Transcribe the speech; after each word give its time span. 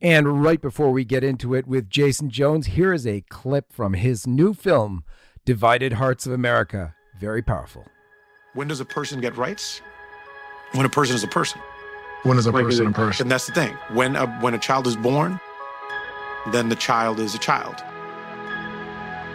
And 0.00 0.44
right 0.44 0.60
before 0.60 0.92
we 0.92 1.04
get 1.04 1.24
into 1.24 1.54
it 1.54 1.66
with 1.66 1.90
Jason 1.90 2.30
Jones, 2.30 2.66
here 2.66 2.92
is 2.92 3.04
a 3.04 3.22
clip 3.22 3.72
from 3.72 3.94
his 3.94 4.28
new 4.28 4.54
film, 4.54 5.02
Divided 5.44 5.94
Hearts 5.94 6.24
of 6.24 6.32
America. 6.32 6.94
Very 7.18 7.42
powerful. 7.42 7.84
When 8.54 8.68
does 8.68 8.78
a 8.78 8.84
person 8.84 9.20
get 9.20 9.36
rights? 9.36 9.82
When 10.72 10.86
a 10.86 10.88
person 10.88 11.16
is 11.16 11.24
a 11.24 11.28
person. 11.28 11.60
When 12.22 12.38
is 12.38 12.46
a 12.46 12.52
Like, 12.52 12.66
person 12.66 12.86
a 12.86 12.92
person? 12.92 13.24
And 13.24 13.30
that's 13.32 13.48
the 13.48 13.52
thing. 13.52 13.74
When 13.92 14.14
a, 14.14 14.28
when 14.38 14.54
a 14.54 14.58
child 14.58 14.86
is 14.86 14.94
born, 14.94 15.40
then 16.52 16.68
the 16.68 16.76
child 16.76 17.18
is 17.18 17.34
a 17.34 17.38
child. 17.38 17.82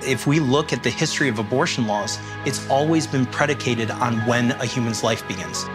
If 0.07 0.27
we 0.27 0.39
look 0.39 0.71
at 0.71 0.83
the 0.83 0.89
history 0.89 1.27
of 1.27 1.39
abortion 1.39 1.87
laws, 1.87 2.17
it's 2.45 2.65
always 2.69 3.05
been 3.05 3.25
predicated 3.25 3.91
on 3.91 4.25
when 4.27 4.51
a 4.51 4.65
human's 4.65 5.03
life 5.03 5.27
begins. 5.27 5.65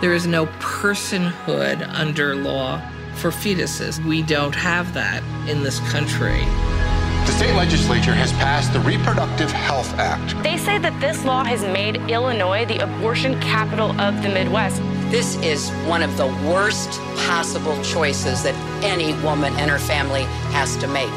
There 0.00 0.12
is 0.12 0.26
no 0.26 0.46
personhood 0.58 1.88
under 1.94 2.34
law 2.34 2.82
for 3.14 3.30
fetuses. 3.30 4.04
We 4.04 4.22
don't 4.22 4.54
have 4.54 4.92
that 4.94 5.22
in 5.48 5.62
this 5.62 5.78
country. 5.90 6.44
The 7.26 7.32
state 7.32 7.54
legislature 7.54 8.12
has 8.12 8.32
passed 8.34 8.74
the 8.74 8.80
Reproductive 8.80 9.50
Health 9.50 9.90
Act. 9.94 10.42
They 10.42 10.58
say 10.58 10.76
that 10.76 11.00
this 11.00 11.24
law 11.24 11.42
has 11.42 11.62
made 11.62 11.96
Illinois 12.10 12.66
the 12.66 12.78
abortion 12.78 13.40
capital 13.40 13.98
of 13.98 14.22
the 14.22 14.28
Midwest. 14.28 14.82
This 15.10 15.36
is 15.36 15.70
one 15.86 16.02
of 16.02 16.14
the 16.18 16.26
worst 16.46 17.00
possible 17.26 17.82
choices 17.82 18.42
that 18.42 18.54
any 18.84 19.14
woman 19.22 19.54
and 19.56 19.70
her 19.70 19.78
family 19.78 20.24
has 20.52 20.76
to 20.76 20.86
make. 20.86 21.12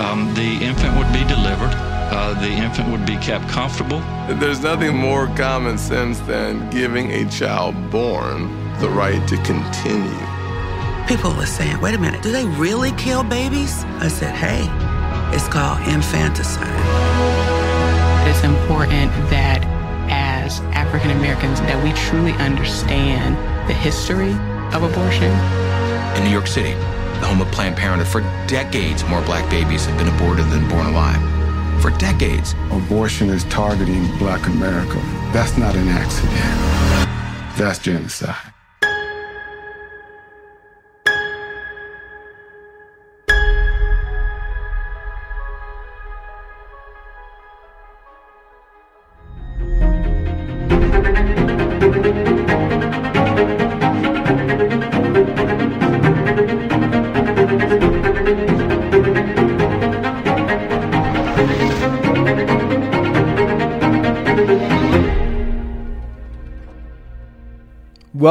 Um, 0.00 0.34
the 0.34 0.64
infant 0.64 0.98
would 0.98 1.12
be 1.12 1.24
delivered. 1.32 1.70
Uh, 2.10 2.34
the 2.40 2.48
infant 2.48 2.90
would 2.90 3.06
be 3.06 3.16
kept 3.18 3.48
comfortable. 3.48 4.00
There's 4.40 4.60
nothing 4.60 4.96
more 4.96 5.28
common 5.36 5.78
sense 5.78 6.18
than 6.20 6.68
giving 6.70 7.12
a 7.12 7.30
child 7.30 7.74
born 7.90 8.50
the 8.80 8.88
right 8.90 9.26
to 9.28 9.36
continue. 9.44 10.31
People 11.08 11.34
were 11.34 11.46
saying, 11.46 11.80
wait 11.80 11.94
a 11.94 11.98
minute, 11.98 12.22
do 12.22 12.30
they 12.30 12.46
really 12.46 12.92
kill 12.92 13.22
babies? 13.22 13.84
I 14.00 14.08
said, 14.08 14.34
hey, 14.34 14.66
it's 15.36 15.48
called 15.48 15.80
infanticide. 15.88 16.68
It's 18.28 18.44
important 18.44 19.10
that 19.28 19.64
as 20.08 20.60
African 20.72 21.10
Americans 21.10 21.60
that 21.60 21.82
we 21.82 21.92
truly 21.92 22.32
understand 22.34 23.36
the 23.68 23.74
history 23.74 24.32
of 24.74 24.84
abortion. 24.84 25.30
In 26.16 26.24
New 26.24 26.30
York 26.30 26.46
City, 26.46 26.72
the 26.72 27.26
home 27.26 27.42
of 27.42 27.50
Planned 27.50 27.76
Parenthood, 27.76 28.08
for 28.08 28.20
decades 28.46 29.04
more 29.04 29.22
black 29.22 29.48
babies 29.50 29.86
have 29.86 29.98
been 29.98 30.08
aborted 30.08 30.46
than 30.46 30.68
born 30.68 30.86
alive. 30.86 31.20
For 31.82 31.90
decades. 31.98 32.54
Abortion 32.70 33.28
is 33.28 33.42
targeting 33.44 34.06
black 34.18 34.46
America. 34.46 35.00
That's 35.32 35.58
not 35.58 35.74
an 35.74 35.88
accident. 35.88 36.36
That's 37.58 37.80
genocide. 37.80 38.51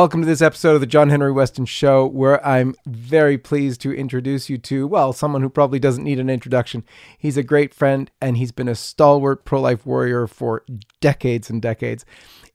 Welcome 0.02 0.22
to 0.22 0.28
this 0.28 0.42
episode 0.42 0.74
of 0.74 0.82
the 0.82 0.88
John 0.88 1.10
Henry 1.10 1.32
Westen 1.32 1.68
Show, 1.68 2.08
where 2.08 2.44
I'm 2.44 2.74
very 2.88 3.38
pleased 3.38 3.82
to 3.82 3.94
introduce 3.94 4.50
you 4.50 4.58
to, 4.58 4.88
well, 4.88 5.14
someone 5.14 5.44
who 5.44 5.50
probably 5.50 5.78
doesn't 5.78 6.04
need 6.04 6.18
an 6.18 6.28
introduction. 6.28 6.84
He's 7.20 7.38
a 7.38 7.44
great 7.44 7.72
friend 7.72 8.10
and 8.20 8.36
he's 8.36 8.52
been 8.52 8.68
a 8.68 8.74
stalwart 8.74 9.46
pro 9.46 9.62
life 9.62 9.86
warrior 9.86 10.26
for 10.26 10.66
decades 11.02 11.52
and 11.52 11.62
decades. 11.62 12.04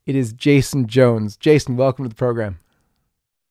It 0.06 0.16
is 0.16 0.32
Jason 0.32 0.88
Jones. 0.88 1.37
Jason, 1.37 1.76
welcome 1.76 2.04
to 2.04 2.09
the 2.09 2.16
program. 2.16 2.59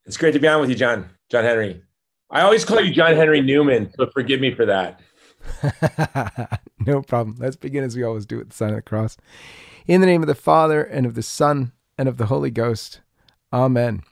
It's 0.05 0.17
great 0.17 0.33
to 0.33 0.39
be 0.39 0.47
on 0.49 0.59
with 0.59 0.69
you, 0.69 0.75
John. 0.75 1.09
John 1.29 1.45
Henry. 1.45 1.81
I 2.29 2.41
always 2.41 2.65
call 2.65 2.81
you 2.81 2.93
John 2.93 3.15
Henry 3.15 3.39
Newman, 3.39 3.93
so 3.97 4.07
forgive 4.07 4.41
me 4.41 4.53
for 4.53 4.65
that. 4.65 4.99
no 6.85 7.01
problem. 7.01 7.37
Let's 7.39 7.55
begin 7.55 7.85
as 7.85 7.95
we 7.95 8.03
always 8.03 8.25
do 8.25 8.41
at 8.41 8.49
the 8.49 8.55
sign 8.55 8.71
of 8.71 8.75
the 8.75 8.81
cross. 8.81 9.15
In 9.87 10.01
the 10.01 10.07
name 10.07 10.21
of 10.21 10.27
the 10.27 10.35
Father, 10.35 10.83
and 10.83 11.05
of 11.05 11.15
the 11.15 11.23
Son, 11.23 11.71
and 11.97 12.09
of 12.09 12.17
the 12.17 12.25
Holy 12.25 12.51
Ghost. 12.51 12.99
Amen. 13.53 14.03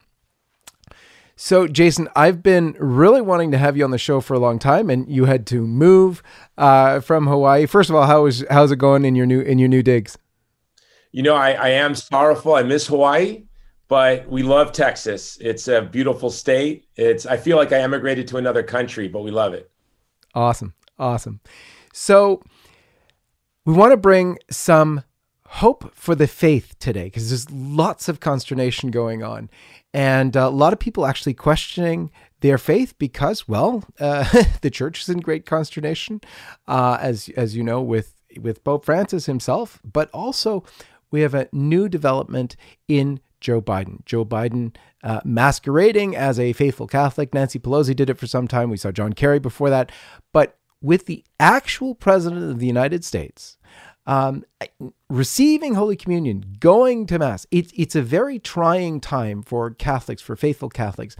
So, 1.36 1.68
Jason, 1.68 2.08
I've 2.16 2.44
been 2.44 2.76
really 2.80 3.22
wanting 3.22 3.52
to 3.52 3.58
have 3.58 3.76
you 3.76 3.84
on 3.84 3.92
the 3.92 3.98
show 3.98 4.22
for 4.22 4.34
a 4.34 4.40
long 4.40 4.60
time, 4.60 4.90
and 4.90 5.10
you 5.10 5.26
had 5.26 5.48
to 5.48 5.66
move 5.66 6.22
uh, 6.58 7.00
from 7.00 7.28
Hawaii. 7.28 7.66
First 7.66 7.90
of 7.90 7.96
all, 7.96 8.06
how 8.06 8.26
is 8.28 8.46
how's 8.50 8.72
it 8.72 8.78
going 8.78 9.04
in 9.04 9.16
your 9.16 9.26
new 9.26 9.42
in 9.42 9.60
your 9.60 9.68
new 9.68 9.82
digs? 9.82 10.18
You 11.12 11.24
know, 11.24 11.36
I, 11.36 11.52
I 11.52 11.70
am 11.70 11.96
sorrowful. 11.96 12.56
I 12.56 12.64
miss 12.64 12.88
Hawaii, 12.88 13.44
but 13.88 14.28
we 14.30 14.44
love 14.44 14.72
Texas. 14.72 15.38
It's 15.42 15.68
a 15.68 15.82
beautiful 15.82 16.30
state. 16.30 16.86
It's 16.96 17.26
I 17.26 17.38
feel 17.38 17.58
like 17.58 17.72
I 17.72 17.80
emigrated 17.80 18.28
to 18.30 18.38
another 18.38 18.64
country, 18.64 19.08
but 19.08 19.22
we 19.24 19.32
love 19.32 19.54
it. 19.54 19.70
Awesome, 20.36 20.74
awesome. 20.98 21.40
So, 21.94 22.42
we 23.66 23.74
want 23.74 23.92
to 23.92 23.98
bring 23.98 24.38
some 24.50 25.04
hope 25.54 25.94
for 25.94 26.16
the 26.16 26.28
faith 26.28 26.76
today 26.80 27.06
because 27.06 27.30
there's 27.30 27.50
lots 27.52 28.10
of 28.10 28.20
consternation 28.20 28.90
going 28.90 29.24
on 29.24 29.50
and 29.94 30.36
uh, 30.36 30.48
a 30.48 30.50
lot 30.50 30.74
of 30.74 30.80
people 30.80 31.06
actually 31.06 31.34
questioning 31.34 32.10
their 32.40 32.58
faith 32.58 32.98
because 32.98 33.48
well 33.48 33.84
uh, 34.00 34.24
the 34.62 34.72
church 34.72 35.02
is 35.02 35.10
in 35.10 35.20
great 35.20 35.46
consternation 35.46 36.20
uh, 36.68 36.98
as 37.00 37.30
as 37.38 37.56
you 37.56 37.64
know 37.64 37.82
with 37.82 38.16
with 38.40 38.64
Pope 38.64 38.84
Francis 38.84 39.28
himself 39.28 39.80
but 39.84 40.10
also 40.12 40.64
we 41.12 41.22
have 41.22 41.36
a 41.36 41.48
new 41.52 41.88
development 41.88 42.56
in 42.88 43.20
Joe 43.40 43.62
Biden. 43.62 44.04
Joe 44.06 44.26
Biden 44.26 44.76
uh, 45.04 45.20
masquerading 45.24 46.16
as 46.16 46.40
a 46.40 46.54
faithful 46.54 46.88
Catholic. 46.88 47.34
Nancy 47.34 47.60
Pelosi 47.60 47.96
did 47.96 48.10
it 48.10 48.18
for 48.18 48.26
some 48.26 48.48
time. 48.48 48.70
We 48.70 48.78
saw 48.78 48.92
John 48.92 49.14
Kerry 49.14 49.38
before 49.38 49.70
that. 49.70 49.92
But 50.32 50.58
with 50.82 51.06
the 51.06 51.24
actual 51.40 51.94
president 51.94 52.50
of 52.50 52.60
the 52.60 52.66
United 52.66 53.06
States 53.06 53.58
um, 54.06 54.44
receiving 55.10 55.76
Holy 55.76 55.96
Communion, 55.96 56.58
going 56.60 57.06
to 57.08 57.20
Mass. 57.20 57.46
It's 57.52 57.72
it's 57.76 57.96
a 57.96 58.02
very 58.02 58.40
trying 58.40 59.00
time 59.00 59.44
for 59.44 59.72
Catholics, 59.72 60.22
for 60.22 60.36
faithful 60.36 60.70
Catholics, 60.70 61.16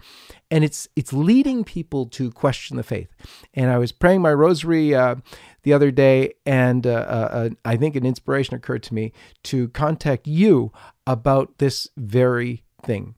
and 0.50 0.64
it's 0.64 0.88
it's 0.94 1.12
leading 1.12 1.64
people 1.64 2.06
to 2.06 2.30
question 2.30 2.76
the 2.76 2.82
faith. 2.82 3.08
And 3.54 3.70
I 3.70 3.78
was 3.78 3.92
praying 3.92 4.22
my 4.22 4.32
rosary 4.32 4.94
uh, 4.94 5.16
the 5.62 5.72
other 5.72 5.90
day, 5.90 6.34
and 6.44 6.86
uh, 6.86 6.90
uh, 6.90 7.48
I 7.64 7.76
think 7.76 7.96
an 7.96 8.04
inspiration 8.04 8.54
occurred 8.54 8.82
to 8.84 8.94
me 8.94 9.12
to 9.44 9.68
contact 9.68 10.26
you 10.26 10.72
about 11.06 11.58
this 11.58 11.88
very 11.96 12.64
thing. 12.82 13.14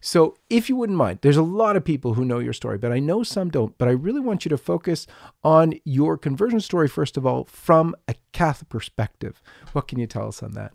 So, 0.00 0.36
if 0.48 0.68
you 0.68 0.76
wouldn't 0.76 0.98
mind, 0.98 1.20
there's 1.22 1.36
a 1.36 1.42
lot 1.42 1.76
of 1.76 1.84
people 1.84 2.14
who 2.14 2.24
know 2.24 2.38
your 2.38 2.52
story, 2.52 2.78
but 2.78 2.92
I 2.92 2.98
know 2.98 3.22
some 3.22 3.50
don't. 3.50 3.76
But 3.78 3.88
I 3.88 3.92
really 3.92 4.20
want 4.20 4.44
you 4.44 4.48
to 4.50 4.58
focus 4.58 5.06
on 5.44 5.74
your 5.84 6.16
conversion 6.16 6.60
story, 6.60 6.88
first 6.88 7.16
of 7.16 7.26
all, 7.26 7.44
from 7.44 7.94
a 8.08 8.14
Catholic 8.32 8.68
perspective. 8.68 9.42
What 9.72 9.88
can 9.88 9.98
you 9.98 10.06
tell 10.06 10.28
us 10.28 10.42
on 10.42 10.52
that? 10.52 10.72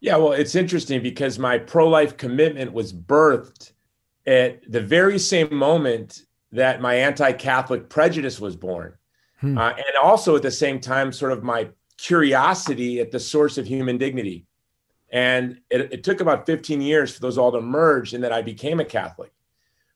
Yeah, 0.00 0.16
well, 0.16 0.32
it's 0.32 0.54
interesting 0.54 1.02
because 1.02 1.38
my 1.38 1.58
pro 1.58 1.88
life 1.88 2.16
commitment 2.16 2.72
was 2.72 2.92
birthed 2.92 3.72
at 4.26 4.70
the 4.70 4.80
very 4.80 5.18
same 5.18 5.54
moment 5.54 6.22
that 6.50 6.80
my 6.80 6.94
anti 6.94 7.32
Catholic 7.32 7.88
prejudice 7.88 8.40
was 8.40 8.56
born. 8.56 8.94
Hmm. 9.40 9.58
Uh, 9.58 9.70
and 9.70 9.96
also 10.02 10.36
at 10.36 10.42
the 10.42 10.50
same 10.50 10.80
time, 10.80 11.12
sort 11.12 11.32
of 11.32 11.42
my 11.42 11.68
curiosity 11.98 13.00
at 13.00 13.10
the 13.10 13.20
source 13.20 13.58
of 13.58 13.66
human 13.66 13.98
dignity. 13.98 14.46
And 15.12 15.60
it, 15.68 15.92
it, 15.92 16.04
took 16.04 16.20
about 16.20 16.46
15 16.46 16.80
years 16.80 17.14
for 17.14 17.20
those 17.20 17.36
all 17.36 17.52
to 17.52 17.60
merge 17.60 18.14
and 18.14 18.24
that 18.24 18.32
I 18.32 18.40
became 18.40 18.80
a 18.80 18.84
Catholic. 18.84 19.30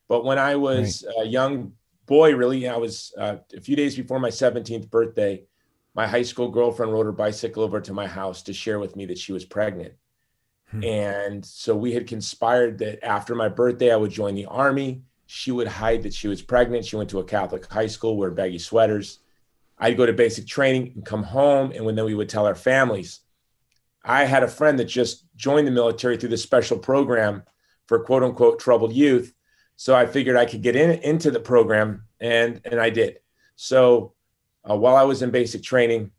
But 0.08 0.24
when 0.26 0.38
I 0.38 0.56
was 0.56 1.04
right. 1.06 1.26
a 1.26 1.28
young 1.28 1.72
boy, 2.04 2.34
really, 2.36 2.68
I 2.68 2.76
was 2.76 3.14
uh, 3.18 3.36
a 3.56 3.60
few 3.62 3.76
days 3.76 3.96
before 3.96 4.20
my 4.20 4.28
17th 4.28 4.90
birthday, 4.90 5.44
my 5.94 6.06
high 6.06 6.22
school 6.22 6.50
girlfriend 6.50 6.92
rode 6.92 7.06
her 7.06 7.12
bicycle 7.12 7.62
over 7.62 7.80
to 7.80 7.94
my 7.94 8.06
house 8.06 8.42
to 8.42 8.52
share 8.52 8.78
with 8.78 8.94
me 8.94 9.06
that 9.06 9.16
she 9.16 9.32
was 9.32 9.46
pregnant. 9.46 9.94
Hmm. 10.70 10.84
And 10.84 11.46
so 11.46 11.74
we 11.74 11.92
had 11.92 12.06
conspired 12.06 12.78
that 12.78 13.02
after 13.02 13.34
my 13.34 13.48
birthday, 13.48 13.92
I 13.92 13.96
would 13.96 14.10
join 14.10 14.34
the 14.34 14.46
army. 14.46 15.02
She 15.26 15.50
would 15.50 15.66
hide 15.66 16.02
that 16.02 16.12
she 16.12 16.28
was 16.28 16.42
pregnant. 16.42 16.84
She 16.84 16.96
went 16.96 17.08
to 17.10 17.20
a 17.20 17.24
Catholic 17.24 17.64
high 17.66 17.86
school, 17.86 18.18
wear 18.18 18.30
baggy 18.30 18.58
sweaters. 18.58 19.20
I'd 19.78 19.96
go 19.96 20.04
to 20.04 20.12
basic 20.12 20.46
training 20.46 20.92
and 20.94 21.04
come 21.04 21.22
home. 21.22 21.72
And 21.72 21.84
when 21.86 21.94
then 21.94 22.04
we 22.04 22.14
would 22.14 22.28
tell 22.28 22.46
our 22.46 22.54
families. 22.54 23.20
I 24.06 24.24
had 24.24 24.44
a 24.44 24.48
friend 24.48 24.78
that 24.78 24.84
just 24.84 25.26
joined 25.34 25.66
the 25.66 25.72
military 25.72 26.16
through 26.16 26.30
this 26.30 26.42
special 26.42 26.78
program 26.78 27.42
for 27.88 27.98
quote 28.04 28.22
unquote 28.22 28.60
troubled 28.60 28.92
youth. 28.92 29.34
So 29.76 29.94
I 29.94 30.06
figured 30.06 30.36
I 30.36 30.46
could 30.46 30.62
get 30.62 30.76
in 30.76 30.90
into 31.02 31.30
the 31.30 31.40
program, 31.40 32.04
and 32.20 32.60
and 32.64 32.80
I 32.80 32.88
did. 32.90 33.18
So 33.56 34.14
uh, 34.68 34.76
while 34.76 34.96
I 34.96 35.02
was 35.02 35.22
in 35.22 35.30
basic 35.30 35.62
training, 35.62 36.12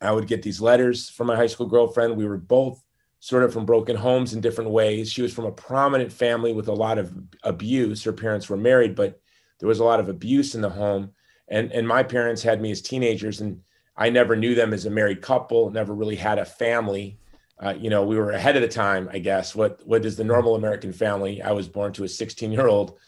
I 0.00 0.12
would 0.12 0.28
get 0.28 0.42
these 0.42 0.60
letters 0.60 1.08
from 1.08 1.26
my 1.28 1.36
high 1.36 1.48
school 1.48 1.66
girlfriend. 1.66 2.16
We 2.16 2.26
were 2.26 2.36
both 2.38 2.82
sort 3.20 3.44
of 3.44 3.52
from 3.52 3.64
broken 3.64 3.96
homes 3.96 4.34
in 4.34 4.40
different 4.40 4.70
ways. 4.70 5.10
She 5.10 5.22
was 5.22 5.32
from 5.32 5.46
a 5.46 5.52
prominent 5.52 6.12
family 6.12 6.52
with 6.52 6.68
a 6.68 6.72
lot 6.72 6.98
of 6.98 7.12
abuse. 7.42 8.04
Her 8.04 8.12
parents 8.12 8.48
were 8.48 8.56
married, 8.56 8.94
but 8.94 9.20
There 9.62 9.68
was 9.68 9.78
a 9.78 9.84
lot 9.84 10.00
of 10.00 10.08
abuse 10.08 10.56
in 10.56 10.60
the 10.60 10.70
home. 10.70 11.12
And, 11.46 11.70
and 11.70 11.86
my 11.86 12.02
parents 12.02 12.42
had 12.42 12.60
me 12.60 12.72
as 12.72 12.82
teenagers, 12.82 13.40
and 13.40 13.60
I 13.96 14.10
never 14.10 14.36
knew 14.36 14.54
them 14.54 14.72
as 14.72 14.86
a 14.86 14.90
married 14.90 15.20
couple, 15.20 15.70
never 15.70 15.94
really 15.94 16.16
had 16.16 16.38
a 16.38 16.44
family. 16.44 17.18
Uh, 17.62 17.74
you 17.78 17.90
know, 17.90 18.04
we 18.04 18.16
were 18.16 18.32
ahead 18.32 18.56
of 18.56 18.62
the 18.62 18.68
time, 18.68 19.08
I 19.12 19.18
guess. 19.18 19.54
What 19.54 19.86
what 19.86 20.04
is 20.04 20.16
the 20.16 20.24
normal 20.24 20.56
American 20.56 20.92
family? 20.92 21.42
I 21.42 21.52
was 21.52 21.68
born 21.68 21.92
to 21.94 22.04
a 22.04 22.08
16 22.08 22.50
year 22.50 22.66
old, 22.66 22.98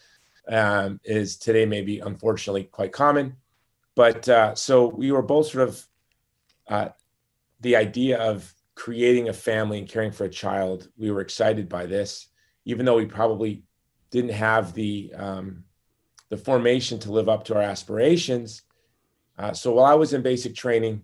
um, 0.47 0.99
is 1.03 1.37
today 1.37 1.65
maybe 1.65 1.99
unfortunately 1.99 2.65
quite 2.65 2.91
common. 2.91 3.35
But 3.95 4.27
uh, 4.29 4.55
so 4.55 4.87
we 4.87 5.11
were 5.11 5.21
both 5.21 5.47
sort 5.47 5.67
of 5.67 5.87
uh, 6.67 6.89
the 7.61 7.75
idea 7.75 8.19
of 8.19 8.53
creating 8.75 9.29
a 9.29 9.33
family 9.33 9.79
and 9.79 9.87
caring 9.87 10.11
for 10.11 10.25
a 10.25 10.29
child. 10.29 10.89
We 10.97 11.11
were 11.11 11.21
excited 11.21 11.67
by 11.67 11.85
this, 11.85 12.27
even 12.65 12.85
though 12.85 12.97
we 12.97 13.05
probably 13.05 13.63
didn't 14.11 14.31
have 14.31 14.73
the 14.73 15.11
um, 15.15 15.63
the 16.29 16.37
formation 16.37 16.99
to 16.99 17.11
live 17.11 17.29
up 17.29 17.45
to 17.45 17.55
our 17.55 17.61
aspirations. 17.61 18.61
Uh, 19.37 19.53
so 19.53 19.73
while 19.73 19.85
I 19.85 19.95
was 19.95 20.13
in 20.13 20.21
basic 20.21 20.55
training, 20.55 21.03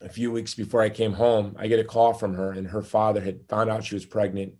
a 0.00 0.08
few 0.08 0.30
weeks 0.30 0.54
before 0.54 0.82
I 0.82 0.90
came 0.90 1.12
home, 1.12 1.56
I 1.58 1.68
get 1.68 1.80
a 1.80 1.84
call 1.84 2.12
from 2.12 2.34
her, 2.34 2.52
and 2.52 2.66
her 2.66 2.82
father 2.82 3.20
had 3.20 3.48
found 3.48 3.70
out 3.70 3.84
she 3.84 3.94
was 3.94 4.04
pregnant, 4.04 4.54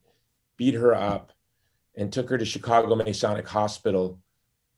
beat 0.56 0.74
her 0.74 0.94
up, 0.94 1.32
and 1.94 2.12
took 2.12 2.30
her 2.30 2.38
to 2.38 2.44
Chicago 2.44 2.94
Masonic 2.94 3.46
Hospital, 3.48 4.18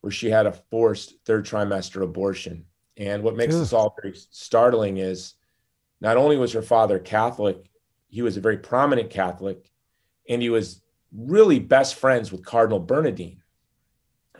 where 0.00 0.10
she 0.10 0.30
had 0.30 0.46
a 0.46 0.52
forced 0.52 1.14
third 1.24 1.44
trimester 1.44 2.02
abortion. 2.02 2.64
And 2.96 3.22
what 3.22 3.36
makes 3.36 3.54
this 3.54 3.72
all 3.72 3.94
very 4.00 4.16
startling 4.30 4.98
is 4.98 5.34
not 6.00 6.16
only 6.16 6.36
was 6.36 6.52
her 6.52 6.62
father 6.62 6.98
Catholic, 6.98 7.70
he 8.08 8.22
was 8.22 8.36
a 8.36 8.40
very 8.40 8.58
prominent 8.58 9.10
Catholic, 9.10 9.70
and 10.28 10.42
he 10.42 10.50
was 10.50 10.82
really 11.12 11.58
best 11.58 11.94
friends 11.94 12.32
with 12.32 12.44
Cardinal 12.44 12.80
Bernardin. 12.80 13.42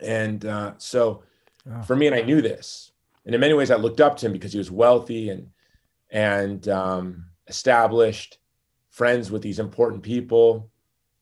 And 0.03 0.45
uh, 0.45 0.75
so 0.79 1.23
oh. 1.71 1.83
for 1.83 1.97
me, 1.97 2.07
and 2.07 2.15
I 2.15 2.23
knew 2.23 2.41
this, 2.41 2.88
and 3.29 3.35
in 3.35 3.43
many 3.43 3.53
ways, 3.53 3.71
I 3.71 3.77
looked 3.77 4.01
up 4.01 4.17
to 4.17 4.27
him 4.27 4.33
because 4.33 4.53
he 4.53 4.59
was 4.59 4.71
wealthy 4.71 5.29
and 5.29 5.51
and 6.11 6.67
um, 6.67 7.27
established, 7.47 8.39
friends 8.89 9.31
with 9.31 9.43
these 9.43 9.59
important 9.59 10.03
people. 10.03 10.71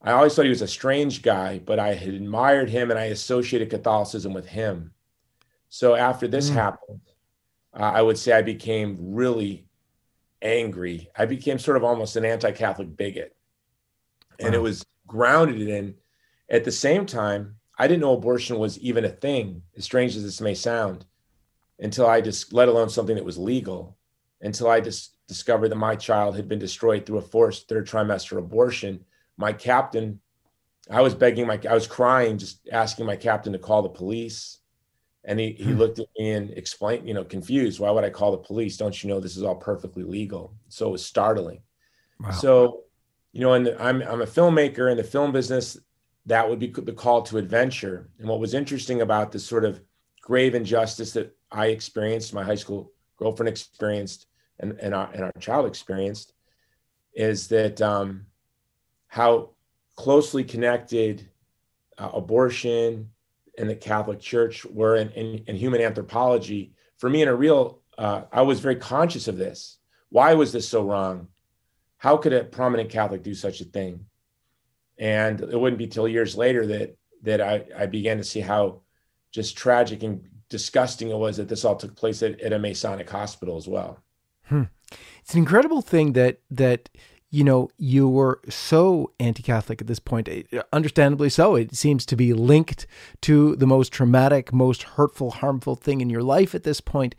I 0.00 0.12
always 0.12 0.32
thought 0.32 0.44
he 0.44 0.50
was 0.50 0.62
a 0.62 0.68
strange 0.68 1.22
guy, 1.22 1.58
but 1.58 1.80
I 1.80 1.94
had 1.94 2.14
admired 2.14 2.70
him 2.70 2.92
and 2.92 3.00
I 3.00 3.06
associated 3.06 3.70
Catholicism 3.70 4.32
with 4.32 4.46
him. 4.46 4.92
So 5.68 5.96
after 5.96 6.28
this 6.28 6.48
mm. 6.48 6.54
happened, 6.54 7.00
uh, 7.74 7.90
I 7.94 8.02
would 8.02 8.18
say 8.18 8.30
I 8.30 8.42
became 8.42 8.96
really 9.00 9.66
angry. 10.40 11.08
I 11.18 11.26
became 11.26 11.58
sort 11.58 11.76
of 11.76 11.82
almost 11.82 12.14
an 12.14 12.24
anti 12.24 12.52
Catholic 12.52 12.96
bigot. 12.96 13.34
And 14.38 14.52
wow. 14.52 14.60
it 14.60 14.62
was 14.62 14.86
grounded 15.08 15.60
in, 15.60 15.96
at 16.48 16.62
the 16.62 16.70
same 16.70 17.04
time, 17.04 17.56
I 17.76 17.88
didn't 17.88 18.02
know 18.02 18.12
abortion 18.12 18.60
was 18.60 18.78
even 18.78 19.04
a 19.04 19.08
thing, 19.08 19.62
as 19.76 19.82
strange 19.82 20.14
as 20.14 20.22
this 20.22 20.40
may 20.40 20.54
sound, 20.54 21.04
until 21.78 22.06
I 22.06 22.20
just, 22.20 22.52
let 22.52 22.68
alone 22.68 22.88
something 22.88 23.16
that 23.16 23.24
was 23.24 23.38
legal, 23.38 23.96
until 24.40 24.68
I 24.68 24.80
just 24.80 25.16
discovered 25.26 25.68
that 25.68 25.76
my 25.76 25.96
child 25.96 26.36
had 26.36 26.48
been 26.48 26.58
destroyed 26.58 27.04
through 27.04 27.18
a 27.18 27.22
forced 27.22 27.68
third 27.68 27.86
trimester 27.86 28.38
abortion 28.38 29.04
my 29.36 29.52
captain, 29.52 30.20
I 30.90 31.00
was 31.00 31.14
begging 31.14 31.46
my, 31.46 31.60
I 31.68 31.74
was 31.74 31.86
crying, 31.86 32.38
just 32.38 32.68
asking 32.70 33.06
my 33.06 33.16
captain 33.16 33.52
to 33.52 33.58
call 33.58 33.82
the 33.82 33.88
police. 33.88 34.58
And 35.24 35.40
he, 35.40 35.52
he 35.52 35.72
hmm. 35.72 35.78
looked 35.78 35.98
at 35.98 36.06
me 36.16 36.30
and 36.32 36.50
explained, 36.52 37.08
you 37.08 37.14
know, 37.14 37.24
confused. 37.24 37.80
Why 37.80 37.90
would 37.90 38.04
I 38.04 38.10
call 38.10 38.30
the 38.30 38.38
police? 38.38 38.76
Don't 38.76 39.02
you 39.02 39.08
know 39.08 39.18
this 39.18 39.36
is 39.36 39.42
all 39.42 39.56
perfectly 39.56 40.04
legal? 40.04 40.54
So 40.68 40.88
it 40.88 40.92
was 40.92 41.04
startling. 41.04 41.60
Wow. 42.20 42.30
So, 42.30 42.84
you 43.32 43.40
know, 43.40 43.54
and 43.54 43.74
I'm, 43.80 44.02
I'm 44.02 44.22
a 44.22 44.26
filmmaker 44.26 44.90
in 44.90 44.96
the 44.96 45.04
film 45.04 45.32
business. 45.32 45.76
That 46.26 46.48
would 46.48 46.60
be 46.60 46.68
the 46.68 46.92
call 46.92 47.22
to 47.22 47.38
adventure. 47.38 48.08
And 48.18 48.28
what 48.28 48.40
was 48.40 48.54
interesting 48.54 49.02
about 49.02 49.32
this 49.32 49.44
sort 49.44 49.64
of 49.64 49.80
grave 50.20 50.54
injustice 50.54 51.12
that 51.12 51.35
I 51.50 51.66
experienced, 51.66 52.34
my 52.34 52.44
high 52.44 52.56
school 52.56 52.92
girlfriend 53.16 53.48
experienced, 53.48 54.26
and, 54.58 54.72
and, 54.80 54.94
our, 54.94 55.10
and 55.12 55.24
our 55.24 55.32
child 55.38 55.66
experienced, 55.66 56.32
is 57.14 57.48
that 57.48 57.80
um, 57.80 58.26
how 59.08 59.50
closely 59.96 60.44
connected 60.44 61.28
uh, 61.98 62.10
abortion 62.12 63.10
and 63.58 63.68
the 63.68 63.74
Catholic 63.74 64.20
Church 64.20 64.64
were 64.66 64.96
in, 64.96 65.10
in, 65.12 65.44
in, 65.46 65.56
human 65.56 65.80
anthropology. 65.80 66.74
For 66.98 67.08
me, 67.08 67.22
in 67.22 67.28
a 67.28 67.34
real, 67.34 67.80
uh, 67.96 68.22
I 68.30 68.42
was 68.42 68.60
very 68.60 68.76
conscious 68.76 69.28
of 69.28 69.38
this. 69.38 69.78
Why 70.10 70.34
was 70.34 70.52
this 70.52 70.68
so 70.68 70.84
wrong? 70.84 71.28
How 71.96 72.18
could 72.18 72.34
a 72.34 72.44
prominent 72.44 72.90
Catholic 72.90 73.22
do 73.22 73.34
such 73.34 73.62
a 73.62 73.64
thing? 73.64 74.04
And 74.98 75.40
it 75.40 75.58
wouldn't 75.58 75.78
be 75.78 75.86
till 75.86 76.06
years 76.06 76.36
later 76.36 76.66
that 76.66 76.96
that 77.22 77.40
I, 77.40 77.64
I 77.76 77.86
began 77.86 78.18
to 78.18 78.24
see 78.24 78.40
how 78.40 78.82
just 79.32 79.56
tragic 79.56 80.02
and 80.02 80.28
disgusting 80.48 81.10
it 81.10 81.16
was 81.16 81.36
that 81.36 81.48
this 81.48 81.64
all 81.64 81.76
took 81.76 81.96
place 81.96 82.22
at, 82.22 82.40
at 82.40 82.52
a 82.52 82.58
Masonic 82.58 83.08
hospital 83.10 83.56
as 83.56 83.66
well. 83.66 83.98
Hmm. 84.44 84.64
It's 85.20 85.34
an 85.34 85.38
incredible 85.38 85.82
thing 85.82 86.12
that 86.12 86.40
that 86.50 86.88
you 87.30 87.44
know, 87.44 87.68
you 87.76 88.08
were 88.08 88.40
so 88.48 89.12
anti 89.18 89.42
Catholic 89.42 89.80
at 89.80 89.86
this 89.86 89.98
point, 89.98 90.28
understandably 90.72 91.28
so. 91.28 91.54
It 91.54 91.74
seems 91.74 92.06
to 92.06 92.16
be 92.16 92.32
linked 92.32 92.86
to 93.22 93.56
the 93.56 93.66
most 93.66 93.92
traumatic, 93.92 94.52
most 94.52 94.84
hurtful, 94.84 95.32
harmful 95.32 95.74
thing 95.74 96.00
in 96.00 96.08
your 96.08 96.22
life 96.22 96.54
at 96.54 96.62
this 96.62 96.80
point. 96.80 97.14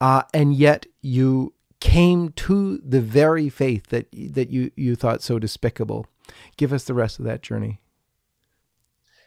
Uh, 0.00 0.22
and 0.34 0.54
yet 0.54 0.86
you 1.00 1.54
came 1.80 2.30
to 2.30 2.78
the 2.78 3.00
very 3.00 3.48
faith 3.48 3.86
that, 3.86 4.08
that 4.12 4.50
you, 4.50 4.70
you 4.76 4.96
thought 4.96 5.22
so 5.22 5.38
despicable. 5.38 6.06
Give 6.56 6.72
us 6.72 6.84
the 6.84 6.94
rest 6.94 7.18
of 7.18 7.24
that 7.24 7.42
journey. 7.42 7.80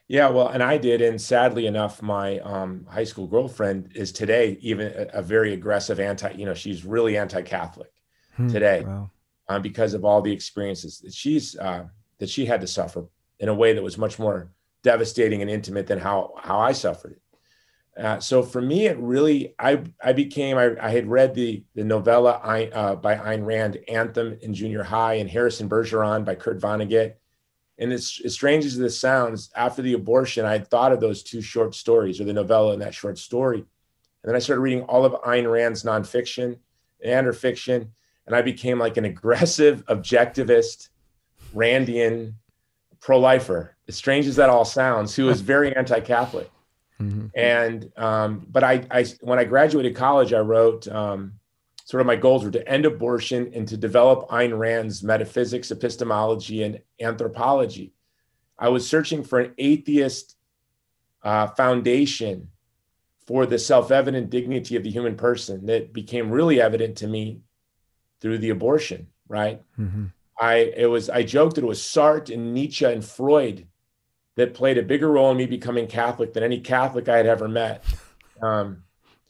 Yeah, 0.10 0.30
well, 0.30 0.50
and 0.50 0.62
I 0.62 0.78
did, 0.78 1.02
and 1.02 1.22
sadly 1.22 1.68
enough, 1.68 2.02
my 2.02 2.40
um, 2.40 2.86
high 2.90 3.06
school 3.06 3.28
girlfriend 3.28 3.94
is 3.96 4.12
today 4.12 4.58
even 4.60 4.88
a, 4.88 5.20
a, 5.20 5.22
very 5.22 5.54
aggressive 5.54 6.00
anti. 6.00 6.32
You 6.32 6.46
know, 6.46 6.56
she's 6.56 6.84
really 6.84 7.16
anti-Catholic 7.16 7.92
hmm, 8.36 8.48
today. 8.48 8.84
Wow 8.84 9.12
uh, 9.50 9.60
because 9.60 9.94
of 9.94 10.06
all 10.06 10.22
the 10.22 10.32
experiences 10.32 11.00
that 11.00 11.14
she's 11.14 11.58
uh, 11.58 11.86
that 12.20 12.30
she 12.30 12.46
had 12.46 12.62
to 12.62 12.68
suffer 12.68 13.06
in 13.40 13.50
a 13.50 13.54
way 13.54 13.74
that 13.74 13.84
was 13.84 13.98
much 13.98 14.20
more 14.20 14.52
devastating 14.84 15.42
and 15.42 15.50
intimate 15.50 15.88
than 15.88 16.00
how 16.00 16.34
how 16.40 16.60
I 16.60 16.72
suffered 16.72 17.14
it. 17.14 17.22
Uh, 18.02 18.20
so 18.20 18.44
for 18.44 18.62
me, 18.62 18.86
it 18.86 18.98
really 19.00 19.56
I 19.58 19.84
I 20.02 20.14
became 20.14 20.58
I, 20.58 20.76
I 20.80 20.92
had 20.92 21.08
read 21.08 21.34
the 21.34 21.64
the 21.74 21.84
novella 21.84 22.34
uh, 22.34 22.96
by 22.96 23.16
Ayn 23.16 23.46
Rand, 23.46 23.80
Anthem 23.90 24.38
in 24.42 24.54
junior 24.54 24.84
high, 24.84 25.16
and 25.16 25.30
Harrison 25.30 25.68
Bergeron 25.68 26.24
by 26.24 26.36
Kurt 26.36 26.62
Vonnegut. 26.62 27.16
And 27.80 27.92
it's 27.94 28.22
as 28.24 28.34
strange 28.34 28.66
as 28.66 28.78
this 28.78 29.00
sounds, 29.00 29.50
after 29.56 29.82
the 29.82 29.94
abortion, 29.94 30.46
I 30.46 30.60
thought 30.60 30.92
of 30.92 31.00
those 31.00 31.24
two 31.24 31.42
short 31.42 31.74
stories 31.74 32.20
or 32.20 32.26
the 32.26 32.34
novella 32.34 32.74
and 32.74 32.82
that 32.82 32.94
short 32.94 33.18
story. 33.18 33.60
And 33.60 34.30
then 34.30 34.36
I 34.36 34.40
started 34.40 34.62
reading 34.62 34.84
all 34.84 35.06
of 35.06 35.14
Ayn 35.24 35.50
Rand's 35.50 35.84
nonfiction 35.84 36.58
and 37.02 37.26
her 37.26 37.34
fiction 37.34 37.92
and 38.30 38.36
I 38.36 38.44
became 38.44 38.78
like 38.78 38.96
an 38.96 39.06
aggressive, 39.14 39.84
objectivist, 39.88 40.90
Randian 41.54 42.36
pro-lifer. 43.02 43.76
As 43.88 43.96
strange 43.96 44.28
as 44.28 44.36
that 44.36 44.50
all 44.50 44.66
sounds, 44.66 45.16
who 45.16 45.26
was 45.26 45.42
very 45.42 45.76
anti-Catholic. 45.76 46.50
Mm-hmm. 47.00 47.28
And 47.34 47.90
um, 47.96 48.46
but 48.52 48.62
I, 48.62 48.86
I 48.92 49.06
when 49.22 49.40
I 49.40 49.46
graduated 49.46 49.96
college, 49.96 50.34
I 50.34 50.40
wrote 50.40 50.86
um, 50.90 51.39
sort 51.90 52.02
of 52.02 52.08
my 52.08 52.16
goals 52.16 52.44
were 52.44 52.52
to 52.52 52.70
end 52.70 52.86
abortion 52.86 53.50
and 53.56 53.68
to 53.68 53.76
develop 53.76 54.30
Ayn 54.30 54.56
Rand's 54.56 55.02
metaphysics, 55.02 55.72
epistemology, 55.72 56.62
and 56.62 56.82
anthropology. 57.02 57.94
I 58.60 58.70
was 58.70 58.88
searching 58.88 59.24
for 59.24 59.40
an 59.40 59.54
atheist 59.58 60.36
uh, 61.24 61.48
foundation 61.48 62.50
for 63.26 63.48
the 63.48 63.58
self-evident 63.58 64.30
dignity 64.30 64.76
of 64.76 64.84
the 64.84 64.92
human 64.92 65.16
person 65.16 65.66
that 65.66 65.92
became 65.92 66.30
really 66.30 66.62
evident 66.62 66.98
to 66.98 67.08
me 67.08 67.42
through 68.22 68.38
the 68.38 68.52
abortion, 68.52 69.08
right? 69.28 69.64
Mm-hmm. 69.80 70.06
I 70.40 70.72
it 70.78 70.92
was 70.92 71.10
I 71.10 71.24
joked 71.24 71.56
that 71.56 71.64
it 71.64 71.68
was 71.68 71.82
Sartre 71.82 72.36
and 72.36 72.54
Nietzsche 72.54 72.86
and 72.86 73.04
Freud 73.04 73.66
that 74.36 74.54
played 74.54 74.78
a 74.78 74.84
bigger 74.84 75.12
role 75.12 75.32
in 75.32 75.38
me 75.38 75.48
becoming 75.48 75.88
Catholic 75.88 76.34
than 76.34 76.44
any 76.44 76.60
Catholic 76.60 77.10
I 77.10 77.18
had 77.18 77.26
ever 77.26 77.48
met, 77.48 77.84
um, 78.44 78.84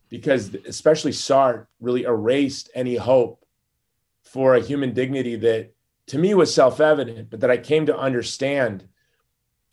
because 0.09 0.55
especially 0.67 1.11
Sartre 1.11 1.67
really 1.79 2.03
erased 2.03 2.69
any 2.75 2.95
hope 2.95 3.45
for 4.23 4.55
a 4.55 4.61
human 4.61 4.93
dignity 4.93 5.35
that 5.37 5.73
to 6.07 6.17
me 6.17 6.33
was 6.33 6.53
self-evident, 6.53 7.29
but 7.29 7.39
that 7.39 7.51
I 7.51 7.57
came 7.57 7.85
to 7.85 7.97
understand 7.97 8.87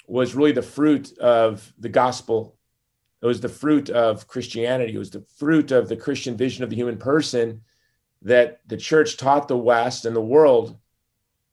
was 0.06 0.34
really 0.34 0.52
the 0.52 0.62
fruit 0.62 1.16
of 1.18 1.72
the 1.78 1.88
gospel. 1.88 2.56
It 3.22 3.26
was 3.26 3.40
the 3.40 3.48
fruit 3.48 3.90
of 3.90 4.28
Christianity. 4.28 4.94
It 4.94 4.98
was 4.98 5.10
the 5.10 5.24
fruit 5.36 5.72
of 5.72 5.88
the 5.88 5.96
Christian 5.96 6.36
vision 6.36 6.62
of 6.62 6.70
the 6.70 6.76
human 6.76 6.98
person 6.98 7.62
that 8.22 8.60
the 8.66 8.76
church 8.76 9.16
taught 9.16 9.48
the 9.48 9.56
West 9.56 10.04
and 10.04 10.14
the 10.14 10.20
world. 10.20 10.78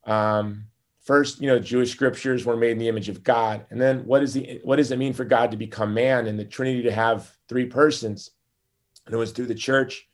Um, 0.04 0.66
first, 1.02 1.40
you 1.40 1.46
know, 1.46 1.58
Jewish 1.58 1.90
scriptures 1.90 2.44
were 2.44 2.56
made 2.56 2.72
in 2.72 2.78
the 2.78 2.88
image 2.88 3.08
of 3.08 3.24
God, 3.24 3.66
and 3.70 3.80
then 3.80 4.04
what 4.04 4.22
is 4.22 4.34
the 4.34 4.60
what 4.64 4.76
does 4.76 4.90
it 4.90 4.98
mean 4.98 5.14
for 5.14 5.24
God 5.24 5.50
to 5.50 5.56
become 5.56 5.94
man 5.94 6.26
and 6.26 6.38
the 6.38 6.44
Trinity 6.44 6.82
to 6.82 6.92
have 6.92 7.34
three 7.48 7.66
persons? 7.66 8.30
And 9.06 9.14
it 9.14 9.18
was 9.18 9.32
through 9.32 9.46
the 9.46 9.54
church 9.54 10.08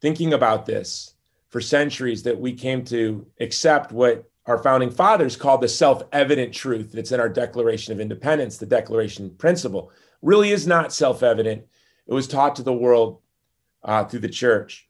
thinking 0.00 0.32
about 0.32 0.66
this 0.66 1.14
for 1.48 1.60
centuries 1.60 2.22
that 2.24 2.38
we 2.38 2.52
came 2.52 2.84
to 2.86 3.26
accept 3.40 3.92
what 3.92 4.28
our 4.46 4.62
founding 4.62 4.90
fathers 4.90 5.36
called 5.36 5.60
the 5.60 5.68
self-evident 5.68 6.52
truth 6.52 6.92
that's 6.92 7.12
in 7.12 7.20
our 7.20 7.28
Declaration 7.28 7.92
of 7.92 8.00
Independence, 8.00 8.58
the 8.58 8.66
Declaration 8.66 9.30
principle. 9.30 9.90
really 10.22 10.50
is 10.50 10.66
not 10.66 10.92
self-evident. 10.92 11.64
It 12.06 12.14
was 12.14 12.28
taught 12.28 12.56
to 12.56 12.62
the 12.62 12.72
world 12.72 13.20
uh, 13.82 14.04
through 14.04 14.20
the 14.20 14.28
church, 14.28 14.88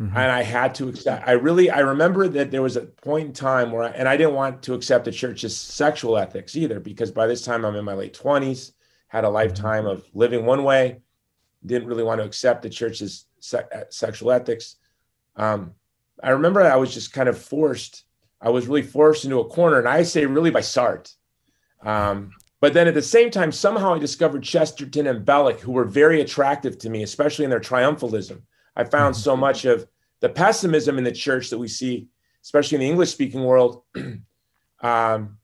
mm-hmm. 0.00 0.16
and 0.16 0.30
I 0.30 0.42
had 0.42 0.74
to 0.76 0.88
accept. 0.88 1.26
I 1.26 1.32
really 1.32 1.70
I 1.70 1.80
remember 1.80 2.28
that 2.28 2.50
there 2.50 2.62
was 2.62 2.76
a 2.76 2.82
point 2.82 3.28
in 3.28 3.32
time 3.32 3.72
where, 3.72 3.84
I, 3.84 3.88
and 3.88 4.08
I 4.08 4.16
didn't 4.16 4.34
want 4.34 4.62
to 4.64 4.74
accept 4.74 5.04
the 5.04 5.12
church's 5.12 5.56
sexual 5.56 6.18
ethics 6.18 6.56
either, 6.56 6.80
because 6.80 7.10
by 7.10 7.26
this 7.26 7.42
time 7.42 7.64
I'm 7.64 7.76
in 7.76 7.84
my 7.84 7.94
late 7.94 8.14
twenties, 8.14 8.72
had 9.08 9.24
a 9.24 9.26
mm-hmm. 9.26 9.34
lifetime 9.34 9.86
of 9.86 10.04
living 10.14 10.44
one 10.44 10.64
way, 10.64 11.00
didn't 11.66 11.88
really 11.88 12.02
want 12.02 12.20
to 12.20 12.26
accept 12.26 12.62
the 12.62 12.70
church's 12.70 13.26
se- 13.40 13.64
uh, 13.74 13.84
sexual 13.90 14.30
ethics. 14.30 14.76
Um, 15.36 15.72
I 16.22 16.30
remember 16.30 16.62
I 16.62 16.76
was 16.76 16.94
just 16.94 17.12
kind 17.12 17.28
of 17.28 17.38
forced. 17.38 18.04
I 18.40 18.50
was 18.50 18.66
really 18.66 18.82
forced 18.82 19.24
into 19.24 19.40
a 19.40 19.48
corner, 19.48 19.78
and 19.78 19.88
I 19.88 20.02
say 20.02 20.26
really 20.26 20.50
by 20.50 20.60
Sartre. 20.60 21.14
Um, 21.82 22.30
but 22.60 22.72
then 22.72 22.88
at 22.88 22.94
the 22.94 23.02
same 23.02 23.30
time, 23.30 23.52
somehow 23.52 23.94
I 23.94 23.98
discovered 23.98 24.42
Chesterton 24.42 25.06
and 25.06 25.24
Belloc, 25.24 25.60
who 25.60 25.72
were 25.72 25.84
very 25.84 26.20
attractive 26.20 26.78
to 26.78 26.90
me, 26.90 27.02
especially 27.02 27.44
in 27.44 27.50
their 27.50 27.60
triumphalism. 27.60 28.42
I 28.76 28.84
found 28.84 29.16
so 29.16 29.36
much 29.36 29.64
of 29.64 29.86
the 30.20 30.28
pessimism 30.28 30.98
in 30.98 31.04
the 31.04 31.12
church 31.12 31.50
that 31.50 31.58
we 31.58 31.68
see, 31.68 32.08
especially 32.42 32.76
in 32.76 32.80
the 32.80 32.88
English 32.88 33.10
speaking 33.10 33.44
world, 33.44 33.82
um, 34.80 35.38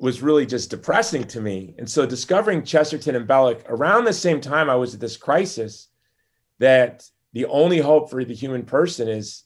was 0.00 0.22
really 0.22 0.46
just 0.46 0.70
depressing 0.70 1.24
to 1.24 1.40
me. 1.40 1.74
And 1.78 1.88
so 1.88 2.06
discovering 2.06 2.64
Chesterton 2.64 3.14
and 3.14 3.26
Belloc 3.26 3.62
around 3.68 4.04
the 4.04 4.12
same 4.14 4.40
time 4.40 4.70
I 4.70 4.74
was 4.74 4.94
at 4.94 5.00
this 5.00 5.18
crisis 5.18 5.88
that 6.58 7.08
the 7.34 7.44
only 7.46 7.78
hope 7.78 8.10
for 8.10 8.24
the 8.24 8.34
human 8.34 8.64
person 8.64 9.08
is 9.08 9.44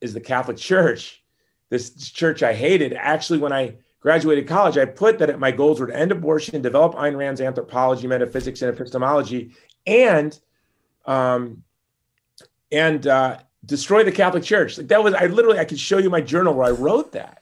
is 0.00 0.12
the 0.12 0.20
Catholic 0.20 0.56
Church. 0.56 1.22
This 1.70 2.10
church 2.10 2.42
I 2.42 2.52
hated. 2.52 2.92
Actually, 2.92 3.38
when 3.38 3.52
I 3.52 3.76
graduated 4.00 4.48
college, 4.48 4.76
I 4.76 4.84
put 4.84 5.20
that 5.20 5.38
my 5.38 5.52
goals 5.52 5.78
were 5.78 5.86
to 5.86 5.96
end 5.96 6.10
abortion, 6.10 6.60
develop 6.60 6.94
Ayn 6.94 7.16
Rand's 7.16 7.40
anthropology, 7.40 8.08
metaphysics, 8.08 8.60
and 8.60 8.74
epistemology, 8.74 9.52
and 9.86 10.38
um, 11.06 11.62
and 12.72 13.06
uh, 13.06 13.38
destroy 13.64 14.02
the 14.02 14.10
Catholic 14.12 14.42
Church. 14.42 14.78
Like 14.78 14.88
that 14.88 15.04
was 15.04 15.14
I 15.14 15.26
literally 15.26 15.60
I 15.60 15.64
could 15.64 15.78
show 15.78 15.98
you 15.98 16.10
my 16.10 16.20
journal 16.20 16.54
where 16.54 16.66
I 16.66 16.72
wrote 16.72 17.12
that. 17.12 17.41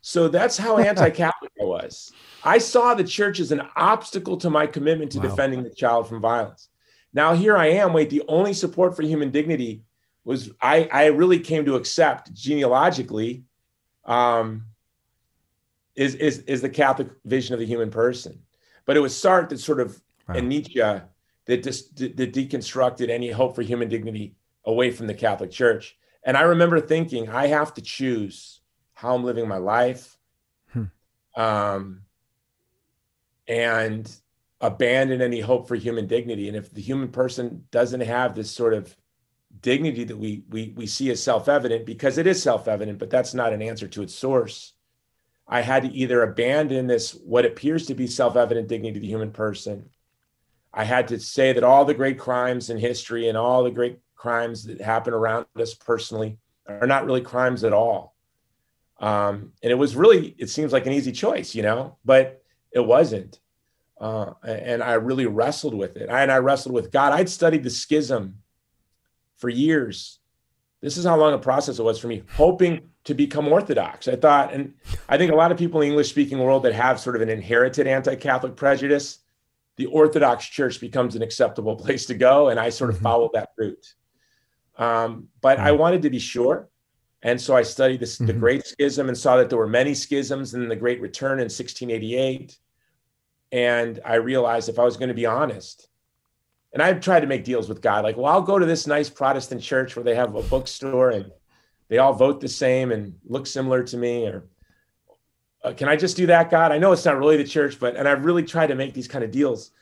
So 0.00 0.28
that's 0.28 0.56
how 0.56 0.78
anti-Catholic 0.90 1.52
I 1.60 1.64
was. 1.64 2.12
I 2.44 2.58
saw 2.58 2.94
the 2.94 3.04
church 3.04 3.40
as 3.40 3.52
an 3.52 3.62
obstacle 3.76 4.36
to 4.38 4.50
my 4.50 4.66
commitment 4.66 5.12
to 5.12 5.18
wow. 5.18 5.24
defending 5.24 5.62
the 5.62 5.70
child 5.70 6.08
from 6.08 6.20
violence. 6.20 6.68
Now 7.12 7.34
here 7.34 7.56
I 7.56 7.68
am. 7.68 7.92
Wait, 7.92 8.10
the 8.10 8.22
only 8.28 8.52
support 8.52 8.94
for 8.94 9.02
human 9.02 9.30
dignity 9.30 9.82
was 10.24 10.50
I 10.60 10.88
I 10.92 11.06
really 11.06 11.40
came 11.40 11.64
to 11.64 11.76
accept 11.76 12.32
genealogically. 12.34 13.44
Um, 14.04 14.66
is 15.96 16.14
is 16.14 16.38
is 16.40 16.62
the 16.62 16.68
Catholic 16.68 17.08
vision 17.24 17.54
of 17.54 17.60
the 17.60 17.66
human 17.66 17.90
person. 17.90 18.40
But 18.86 18.96
it 18.96 19.00
was 19.00 19.14
Sartre 19.14 19.48
that 19.50 19.58
sort 19.58 19.80
of 19.80 20.00
wow. 20.28 20.36
and 20.36 20.48
Nietzsche 20.48 20.80
that 20.80 21.62
just 21.62 21.96
that 21.96 22.32
deconstructed 22.32 23.08
any 23.08 23.30
hope 23.30 23.54
for 23.54 23.62
human 23.62 23.88
dignity 23.88 24.36
away 24.64 24.90
from 24.90 25.06
the 25.06 25.14
Catholic 25.14 25.50
Church. 25.50 25.96
And 26.24 26.36
I 26.36 26.42
remember 26.42 26.80
thinking, 26.80 27.28
I 27.28 27.46
have 27.46 27.74
to 27.74 27.82
choose 27.82 28.57
how 28.98 29.14
I'm 29.14 29.24
living 29.24 29.46
my 29.46 29.58
life, 29.58 30.16
hmm. 30.72 30.84
um, 31.36 32.02
and 33.46 34.10
abandon 34.60 35.22
any 35.22 35.40
hope 35.40 35.68
for 35.68 35.76
human 35.76 36.06
dignity. 36.06 36.48
And 36.48 36.56
if 36.56 36.72
the 36.72 36.82
human 36.82 37.08
person 37.08 37.64
doesn't 37.70 38.00
have 38.00 38.34
this 38.34 38.50
sort 38.50 38.74
of 38.74 38.96
dignity 39.60 40.04
that 40.04 40.18
we 40.18 40.42
we 40.48 40.72
we 40.76 40.86
see 40.86 41.10
as 41.10 41.22
self-evident, 41.22 41.86
because 41.86 42.18
it 42.18 42.26
is 42.26 42.42
self-evident, 42.42 42.98
but 42.98 43.10
that's 43.10 43.34
not 43.34 43.52
an 43.52 43.62
answer 43.62 43.86
to 43.88 44.02
its 44.02 44.14
source 44.14 44.74
I 45.48 45.62
had 45.62 45.84
to 45.84 45.92
either 45.92 46.22
abandon 46.22 46.86
this, 46.86 47.12
what 47.12 47.46
appears 47.46 47.86
to 47.86 47.94
be 47.94 48.06
self 48.06 48.36
evident 48.36 48.68
dignity 48.68 48.98
of 48.98 49.02
the 49.02 49.08
human 49.08 49.32
person. 49.32 49.88
I 50.72 50.84
had 50.84 51.08
to 51.08 51.18
say 51.18 51.54
that 51.54 51.64
all 51.64 51.86
the 51.86 51.94
great 51.94 52.18
crimes 52.18 52.68
in 52.68 52.76
history 52.76 53.28
and 53.28 53.38
all 53.38 53.64
the 53.64 53.70
great 53.70 53.98
crimes 54.14 54.64
that 54.64 54.80
happen 54.80 55.14
around 55.14 55.46
us 55.56 55.74
personally 55.74 56.36
are 56.66 56.86
not 56.86 57.06
really 57.06 57.22
crimes 57.22 57.64
at 57.64 57.72
all. 57.72 58.14
Um, 58.98 59.52
and 59.62 59.70
it 59.70 59.76
was 59.76 59.94
really, 59.94 60.34
it 60.38 60.50
seems 60.50 60.72
like 60.72 60.86
an 60.86 60.92
easy 60.92 61.12
choice, 61.12 61.54
you 61.54 61.62
know, 61.62 61.96
but 62.04 62.42
it 62.72 62.80
wasn't. 62.80 63.40
Uh, 64.00 64.32
and 64.44 64.82
I 64.82 64.94
really 64.94 65.26
wrestled 65.26 65.74
with 65.74 65.96
it. 65.96 66.08
I, 66.10 66.22
and 66.22 66.30
I 66.30 66.38
wrestled 66.38 66.74
with 66.74 66.90
God. 66.90 67.12
I'd 67.12 67.28
studied 67.28 67.64
the 67.64 67.70
schism 67.70 68.38
for 69.36 69.48
years. 69.48 70.18
This 70.80 70.96
is 70.96 71.04
how 71.04 71.16
long 71.16 71.32
a 71.32 71.38
process 71.38 71.78
it 71.78 71.82
was 71.82 71.98
for 71.98 72.06
me, 72.06 72.22
hoping 72.34 72.88
to 73.04 73.14
become 73.14 73.48
Orthodox. 73.48 74.06
I 74.06 74.14
thought, 74.14 74.52
and 74.52 74.74
I 75.08 75.18
think 75.18 75.32
a 75.32 75.34
lot 75.34 75.50
of 75.50 75.58
people 75.58 75.80
in 75.80 75.86
the 75.86 75.90
English 75.90 76.10
speaking 76.10 76.38
world 76.38 76.62
that 76.64 76.74
have 76.74 77.00
sort 77.00 77.16
of 77.16 77.22
an 77.22 77.28
inherited 77.28 77.86
anti 77.86 78.14
Catholic 78.14 78.54
prejudice, 78.54 79.18
the 79.76 79.86
Orthodox 79.86 80.46
Church 80.46 80.80
becomes 80.80 81.16
an 81.16 81.22
acceptable 81.22 81.74
place 81.84 82.06
to 82.06 82.14
go. 82.14 82.48
And 82.50 82.60
I 82.60 82.68
sort 82.68 82.90
of 82.90 82.96
mm-hmm. 82.96 83.04
followed 83.04 83.30
that 83.34 83.50
route. 83.56 83.94
Um, 84.76 85.28
but 85.40 85.58
I 85.58 85.72
wanted 85.72 86.02
to 86.02 86.10
be 86.10 86.20
sure. 86.20 86.68
And 87.22 87.40
so 87.40 87.56
I 87.56 87.62
studied 87.62 88.00
this, 88.00 88.16
mm-hmm. 88.16 88.26
the 88.26 88.32
Great 88.32 88.66
Schism 88.66 89.08
and 89.08 89.18
saw 89.18 89.36
that 89.36 89.48
there 89.48 89.58
were 89.58 89.66
many 89.66 89.94
schisms 89.94 90.54
in 90.54 90.68
the 90.68 90.76
Great 90.76 91.00
Return 91.00 91.38
in 91.40 91.44
1688. 91.44 92.56
And 93.50 94.00
I 94.04 94.16
realized 94.16 94.68
if 94.68 94.78
I 94.78 94.84
was 94.84 94.96
going 94.96 95.08
to 95.08 95.14
be 95.14 95.26
honest, 95.26 95.88
and 96.72 96.82
I've 96.82 97.00
tried 97.00 97.20
to 97.20 97.26
make 97.26 97.44
deals 97.44 97.68
with 97.68 97.80
God, 97.80 98.04
like, 98.04 98.16
well, 98.16 98.26
I'll 98.26 98.42
go 98.42 98.58
to 98.58 98.66
this 98.66 98.86
nice 98.86 99.08
Protestant 99.08 99.62
church 99.62 99.96
where 99.96 100.04
they 100.04 100.14
have 100.14 100.34
a 100.34 100.42
bookstore 100.42 101.10
and 101.10 101.32
they 101.88 101.98
all 101.98 102.12
vote 102.12 102.40
the 102.40 102.48
same 102.48 102.92
and 102.92 103.14
look 103.26 103.46
similar 103.46 103.82
to 103.82 103.96
me 103.96 104.26
or 104.26 104.44
uh, 105.64 105.72
can 105.72 105.88
i 105.88 105.96
just 105.96 106.16
do 106.16 106.26
that 106.26 106.50
god 106.50 106.72
i 106.72 106.78
know 106.78 106.92
it's 106.92 107.04
not 107.04 107.18
really 107.18 107.36
the 107.36 107.44
church 107.44 107.80
but 107.80 107.96
and 107.96 108.06
i 108.06 108.12
really 108.12 108.42
tried 108.42 108.68
to 108.68 108.74
make 108.74 108.94
these 108.94 109.08
kind 109.08 109.24
of 109.24 109.30
deals 109.30 109.72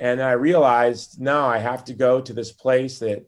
and 0.00 0.20
i 0.20 0.32
realized 0.32 1.20
no 1.20 1.44
i 1.44 1.58
have 1.58 1.84
to 1.84 1.92
go 1.92 2.20
to 2.20 2.32
this 2.32 2.52
place 2.52 2.98
that 2.98 3.24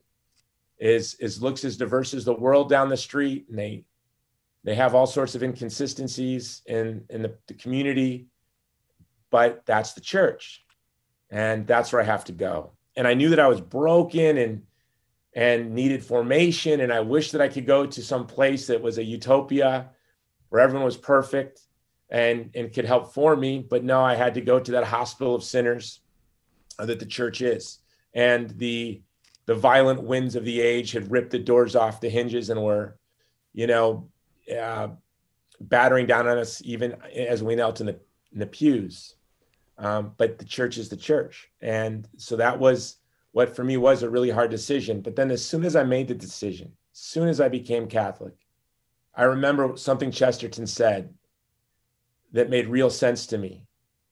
is 0.82 1.14
is 1.14 1.42
looks 1.42 1.64
as 1.64 1.76
diverse 1.76 2.12
as 2.12 2.24
the 2.24 2.34
world 2.34 2.68
down 2.68 2.88
the 2.88 2.96
street 2.96 3.46
and 3.48 3.58
they 3.58 3.84
they 4.64 4.74
have 4.74 4.94
all 4.94 5.06
sorts 5.06 5.34
of 5.34 5.42
inconsistencies 5.42 6.62
in 6.66 7.04
in 7.08 7.22
the, 7.22 7.34
the 7.46 7.54
community 7.54 8.26
but 9.30 9.64
that's 9.64 9.92
the 9.92 10.00
church 10.00 10.64
and 11.30 11.66
that's 11.66 11.92
where 11.92 12.02
i 12.02 12.04
have 12.04 12.24
to 12.24 12.32
go 12.32 12.72
and 12.96 13.06
i 13.06 13.14
knew 13.14 13.30
that 13.30 13.40
i 13.40 13.46
was 13.46 13.60
broken 13.60 14.36
and 14.38 14.62
and 15.34 15.74
needed 15.74 16.04
formation. 16.04 16.80
And 16.80 16.92
I 16.92 17.00
wish 17.00 17.30
that 17.30 17.40
I 17.40 17.48
could 17.48 17.66
go 17.66 17.86
to 17.86 18.02
some 18.02 18.26
place 18.26 18.66
that 18.66 18.82
was 18.82 18.98
a 18.98 19.04
utopia 19.04 19.90
where 20.50 20.60
everyone 20.60 20.84
was 20.84 20.96
perfect 20.96 21.60
and, 22.10 22.50
and 22.54 22.72
could 22.72 22.84
help 22.84 23.14
form 23.14 23.40
me. 23.40 23.66
But 23.68 23.84
no, 23.84 24.02
I 24.02 24.14
had 24.14 24.34
to 24.34 24.40
go 24.40 24.60
to 24.60 24.72
that 24.72 24.84
hospital 24.84 25.34
of 25.34 25.42
sinners 25.42 26.00
that 26.78 26.98
the 26.98 27.06
church 27.06 27.40
is. 27.40 27.78
And 28.12 28.50
the 28.50 29.00
the 29.46 29.54
violent 29.54 30.02
winds 30.02 30.37
of 30.37 30.44
the 30.44 30.61
age 30.61 30.92
had 30.92 31.11
ripped 31.11 31.30
the 31.30 31.38
doors 31.38 31.75
off 31.75 32.00
the 32.00 32.08
hinges 32.08 32.50
and 32.50 32.62
were, 32.62 32.96
you 33.52 33.66
know, 33.66 34.08
uh, 34.56 34.88
battering 35.61 36.06
down 36.06 36.28
on 36.28 36.38
us 36.38 36.62
even 36.64 36.96
as 37.14 37.42
we 37.42 37.54
knelt 37.54 37.80
in 37.80 37.87
the, 37.87 37.99
in 38.32 38.38
the 38.38 38.46
pews. 38.46 39.16
Um, 39.78 40.12
but 40.16 40.38
the 40.38 40.44
church 40.44 40.78
is 40.78 40.88
the 40.88 40.96
church. 40.96 41.50
And 41.61 42.08
so 42.16 42.37
that 42.37 42.58
was 42.58 42.96
what 43.32 43.56
for 43.56 43.64
me 43.64 43.76
was 43.76 44.02
a 44.02 44.11
really 44.11 44.30
hard 44.30 44.50
decision. 44.50 45.00
But 45.00 45.16
then 45.16 45.30
as 45.30 45.44
soon 45.44 45.64
as 45.64 45.75
I 45.75 45.82
made 45.82 46.08
the 46.08 46.14
decision, 46.14 46.72
as 46.92 46.99
soon 46.99 47.28
as 47.28 47.40
I 47.40 47.49
became 47.49 47.88
Catholic, 47.88 48.34
I 49.14 49.25
remember 49.25 49.76
something 49.76 50.11
Chesterton 50.11 50.66
said 50.66 51.12
that 52.32 52.50
made 52.50 52.68
real 52.68 52.90
sense 52.90 53.26
to 53.26 53.38
me. 53.38 53.64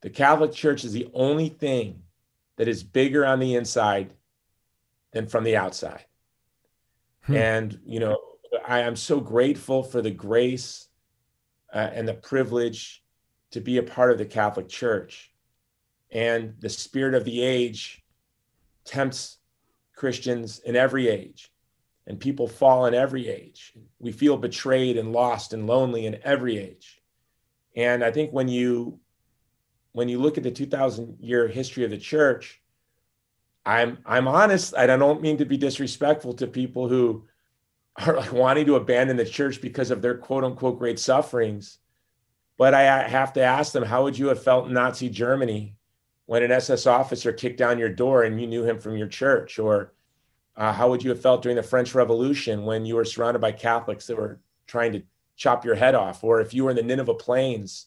The 0.03 0.11
Catholic 0.11 0.53
Church 0.53 0.85
is 0.85 0.93
the 0.93 1.11
only 1.15 1.49
thing 1.49 2.03
that 2.57 2.69
is 2.69 2.83
bigger 2.83 3.25
on 3.25 3.39
the 3.39 3.55
inside 3.55 4.15
than 5.13 5.27
from 5.27 5.45
the 5.45 5.57
outside. 5.57 6.05
Hmm. 7.23 7.37
And, 7.37 7.81
you 7.85 8.01
know, 8.01 8.19
I 8.67 8.81
am 8.81 8.97
so 8.97 9.21
grateful 9.21 9.83
for 9.83 10.03
the 10.03 10.11
grace 10.11 10.89
uh, 11.73 11.91
and 11.93 12.07
the 12.07 12.15
privilege 12.15 13.05
to 13.53 13.61
be 13.61 13.79
a 13.79 13.83
part 13.83 14.13
of 14.13 14.19
the 14.19 14.27
Catholic 14.27 14.69
Church. 14.69 15.33
And 16.11 16.55
the 16.59 16.69
spirit 16.69 17.15
of 17.15 17.25
the 17.25 17.43
age 17.43 18.05
tempts 18.85 19.39
Christians 19.95 20.61
in 20.61 20.77
every 20.77 21.09
age, 21.09 21.53
and 22.07 22.19
people 22.19 22.49
fall 22.49 22.87
in 22.87 22.95
every 22.95 23.29
age. 23.29 23.75
We 23.99 24.13
feel 24.13 24.39
betrayed 24.39 24.97
and 24.97 25.13
lost 25.13 25.53
and 25.53 25.67
lonely 25.67 26.07
in 26.07 26.19
every 26.25 26.57
age. 26.57 27.03
And 27.77 28.03
I 28.03 28.11
think 28.11 28.33
when 28.33 28.49
you 28.49 28.99
when 29.93 30.09
you 30.09 30.19
look 30.19 30.39
at 30.39 30.45
the 30.45 30.51
2000 30.51 31.19
year 31.21 31.49
history 31.49 31.85
of 31.85 31.91
the 31.91 31.99
church, 31.99 32.63
I'm 33.65 33.99
I'm 34.07 34.27
honest, 34.27 34.75
and 34.77 34.91
I 34.91 34.97
don't 34.97 35.23
mean 35.23 35.39
to 35.39 35.45
be 35.45 35.57
disrespectful 35.57 36.35
to 36.35 36.47
people 36.47 36.89
who 36.89 37.27
are 38.07 38.17
like 38.17 38.33
wanting 38.33 38.67
to 38.67 38.77
abandon 38.77 39.17
the 39.17 39.25
church 39.25 39.61
because 39.61 39.91
of 39.91 40.03
their 40.03 40.17
quote 40.17 40.45
unquote 40.45 40.79
great 40.79 40.99
sufferings. 40.99 41.79
But 42.57 42.75
I 42.75 43.09
have 43.09 43.33
to 43.35 43.43
ask 43.43 43.73
them, 43.73 43.85
how 43.85 44.03
would 44.03 44.19
you 44.19 44.29
have 44.29 44.43
felt 44.43 44.67
in 44.67 44.75
Nazi 44.75 45.09
Germany 45.09 45.77
when 46.27 46.43
an 46.43 46.53
SS 46.53 46.87
officer 46.87 47.33
kicked 47.33 47.59
down 47.59 47.79
your 47.79 47.89
door 47.89 48.25
and 48.25 48.39
you 48.39 48.47
knew 48.47 48.65
him 48.65 48.79
from 48.79 48.99
your 48.99 49.09
church? 49.09 49.59
Or 49.59 49.95
uh, 50.57 50.71
how 50.73 50.91
would 50.91 51.03
you 51.03 51.09
have 51.09 51.23
felt 51.23 51.41
during 51.43 51.57
the 51.57 51.63
French 51.63 51.95
Revolution 51.95 52.67
when 52.67 52.85
you 52.85 52.97
were 52.97 53.05
surrounded 53.07 53.39
by 53.41 53.53
Catholics 53.53 54.07
that 54.07 54.17
were 54.19 54.41
trying 54.67 54.93
to 54.93 55.03
chop 55.37 55.65
your 55.65 55.75
head 55.75 55.95
off? 55.95 56.23
Or 56.23 56.43
if 56.43 56.53
you 56.53 56.65
were 56.65 56.71
in 56.71 56.77
the 56.77 56.83
Nineveh 56.83 57.15
Plains 57.15 57.87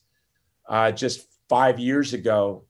uh, 0.67 0.91
just 0.91 1.27
five 1.49 1.77
years 1.77 2.13
ago 2.13 2.63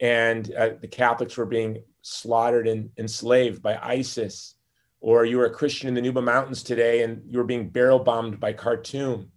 and 0.00 0.52
uh, 0.54 0.70
the 0.80 0.86
Catholics 0.86 1.36
were 1.36 1.46
being 1.46 1.82
slaughtered 2.04 2.68
and 2.68 2.90
enslaved 2.98 3.62
by 3.62 3.78
ISIS, 3.82 4.54
or 5.00 5.24
you 5.24 5.38
were 5.38 5.46
a 5.46 5.50
Christian 5.50 5.88
in 5.88 5.94
the 5.94 6.02
Nuba 6.02 6.22
Mountains 6.22 6.62
today 6.62 7.02
and 7.02 7.22
you 7.26 7.38
were 7.38 7.44
being 7.44 7.70
barrel 7.70 7.98
bombed 7.98 8.38
by 8.38 8.52
Khartoum. 8.52 9.32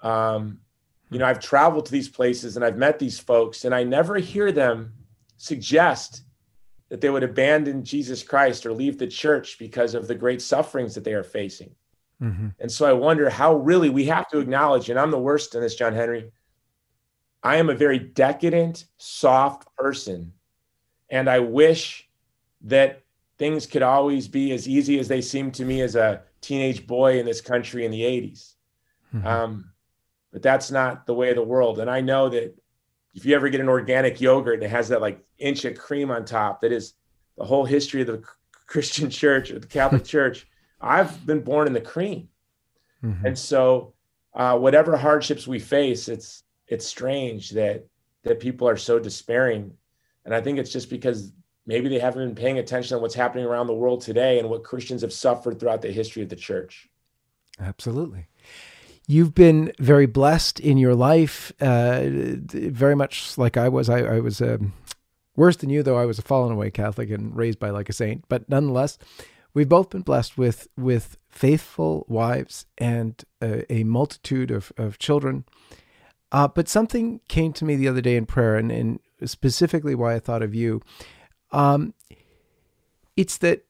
Um, 0.00 0.58
you 1.10 1.20
know, 1.20 1.26
I've 1.26 1.38
traveled 1.38 1.86
to 1.86 1.92
these 1.92 2.08
places 2.08 2.56
and 2.56 2.64
I've 2.64 2.76
met 2.76 2.98
these 2.98 3.20
folks, 3.20 3.64
and 3.64 3.74
I 3.74 3.84
never 3.84 4.16
hear 4.16 4.50
them 4.50 4.94
suggest 5.36 6.24
that 6.88 7.00
they 7.00 7.10
would 7.10 7.22
abandon 7.22 7.84
Jesus 7.84 8.22
Christ 8.22 8.66
or 8.66 8.72
leave 8.72 8.98
the 8.98 9.06
church 9.06 9.56
because 9.58 9.94
of 9.94 10.08
the 10.08 10.14
great 10.14 10.42
sufferings 10.42 10.94
that 10.96 11.04
they 11.04 11.14
are 11.14 11.22
facing. 11.22 11.74
Mm-hmm. 12.20 12.48
And 12.58 12.72
so 12.72 12.86
I 12.86 12.92
wonder 12.92 13.30
how 13.30 13.54
really 13.54 13.90
we 13.90 14.06
have 14.06 14.28
to 14.30 14.38
acknowledge, 14.38 14.90
and 14.90 14.98
I'm 14.98 15.12
the 15.12 15.18
worst 15.18 15.54
in 15.54 15.60
this, 15.60 15.76
John 15.76 15.94
Henry. 15.94 16.32
I 17.42 17.56
am 17.56 17.70
a 17.70 17.74
very 17.74 17.98
decadent, 17.98 18.86
soft 18.96 19.68
person. 19.76 20.32
And 21.14 21.30
I 21.30 21.38
wish 21.38 22.08
that 22.62 23.04
things 23.38 23.66
could 23.68 23.82
always 23.82 24.26
be 24.26 24.52
as 24.52 24.68
easy 24.68 24.98
as 24.98 25.06
they 25.06 25.20
seemed 25.20 25.54
to 25.54 25.64
me 25.64 25.80
as 25.80 25.94
a 25.94 26.22
teenage 26.40 26.88
boy 26.88 27.20
in 27.20 27.24
this 27.24 27.40
country 27.40 27.84
in 27.84 27.92
the 27.92 28.00
80s. 28.00 28.54
Mm-hmm. 29.14 29.24
Um, 29.24 29.70
but 30.32 30.42
that's 30.42 30.72
not 30.72 31.06
the 31.06 31.14
way 31.14 31.30
of 31.30 31.36
the 31.36 31.42
world. 31.44 31.78
And 31.78 31.88
I 31.88 32.00
know 32.00 32.28
that 32.30 32.58
if 33.14 33.24
you 33.24 33.36
ever 33.36 33.48
get 33.48 33.60
an 33.60 33.68
organic 33.68 34.20
yogurt 34.20 34.54
and 34.54 34.64
it 34.64 34.70
has 34.70 34.88
that 34.88 35.00
like 35.00 35.24
inch 35.38 35.64
of 35.64 35.78
cream 35.78 36.10
on 36.10 36.24
top, 36.24 36.62
that 36.62 36.72
is 36.72 36.94
the 37.38 37.44
whole 37.44 37.64
history 37.64 38.00
of 38.00 38.08
the 38.08 38.24
Christian 38.66 39.08
church 39.08 39.52
or 39.52 39.60
the 39.60 39.68
Catholic 39.68 40.04
church. 40.16 40.48
I've 40.80 41.24
been 41.24 41.42
born 41.42 41.68
in 41.68 41.74
the 41.74 41.80
cream. 41.80 42.28
Mm-hmm. 43.04 43.24
And 43.24 43.38
so 43.38 43.94
uh, 44.34 44.58
whatever 44.58 44.96
hardships 44.96 45.46
we 45.46 45.60
face, 45.60 46.08
it's 46.08 46.42
it's 46.66 46.84
strange 46.84 47.50
that 47.50 47.86
that 48.24 48.40
people 48.40 48.68
are 48.68 48.76
so 48.76 48.98
despairing. 48.98 49.74
And 50.24 50.34
I 50.34 50.40
think 50.40 50.58
it's 50.58 50.72
just 50.72 50.90
because 50.90 51.32
maybe 51.66 51.88
they 51.88 51.98
haven't 51.98 52.26
been 52.26 52.34
paying 52.34 52.58
attention 52.58 52.96
to 52.96 53.00
what's 53.00 53.14
happening 53.14 53.44
around 53.44 53.66
the 53.66 53.74
world 53.74 54.00
today 54.00 54.38
and 54.38 54.48
what 54.48 54.64
Christians 54.64 55.02
have 55.02 55.12
suffered 55.12 55.58
throughout 55.58 55.82
the 55.82 55.92
history 55.92 56.22
of 56.22 56.28
the 56.28 56.36
church. 56.36 56.88
Absolutely. 57.60 58.26
You've 59.06 59.34
been 59.34 59.72
very 59.78 60.06
blessed 60.06 60.60
in 60.60 60.78
your 60.78 60.94
life, 60.94 61.52
uh, 61.60 62.00
very 62.04 62.96
much 62.96 63.36
like 63.36 63.56
I 63.56 63.68
was. 63.68 63.90
I, 63.90 64.00
I 64.00 64.20
was 64.20 64.40
um, 64.40 64.72
worse 65.36 65.56
than 65.56 65.68
you, 65.68 65.82
though 65.82 65.98
I 65.98 66.06
was 66.06 66.18
a 66.18 66.22
fallen 66.22 66.52
away 66.52 66.70
Catholic 66.70 67.10
and 67.10 67.36
raised 67.36 67.58
by 67.58 67.68
like 67.70 67.90
a 67.90 67.92
saint. 67.92 68.24
But 68.28 68.48
nonetheless, 68.48 68.98
we've 69.52 69.68
both 69.68 69.90
been 69.90 70.02
blessed 70.02 70.38
with 70.38 70.68
with 70.76 71.18
faithful 71.28 72.06
wives 72.08 72.64
and 72.78 73.22
a, 73.42 73.70
a 73.70 73.84
multitude 73.84 74.50
of, 74.50 74.72
of 74.78 74.98
children. 74.98 75.44
Uh, 76.32 76.48
but 76.48 76.68
something 76.68 77.20
came 77.28 77.52
to 77.52 77.64
me 77.64 77.76
the 77.76 77.88
other 77.88 78.00
day 78.00 78.16
in 78.16 78.24
prayer, 78.24 78.56
and, 78.56 78.72
and 78.72 79.00
specifically 79.24 79.94
why 79.94 80.14
I 80.14 80.18
thought 80.18 80.42
of 80.42 80.54
you. 80.54 80.80
Um, 81.52 81.94
it's 83.16 83.38
that 83.38 83.64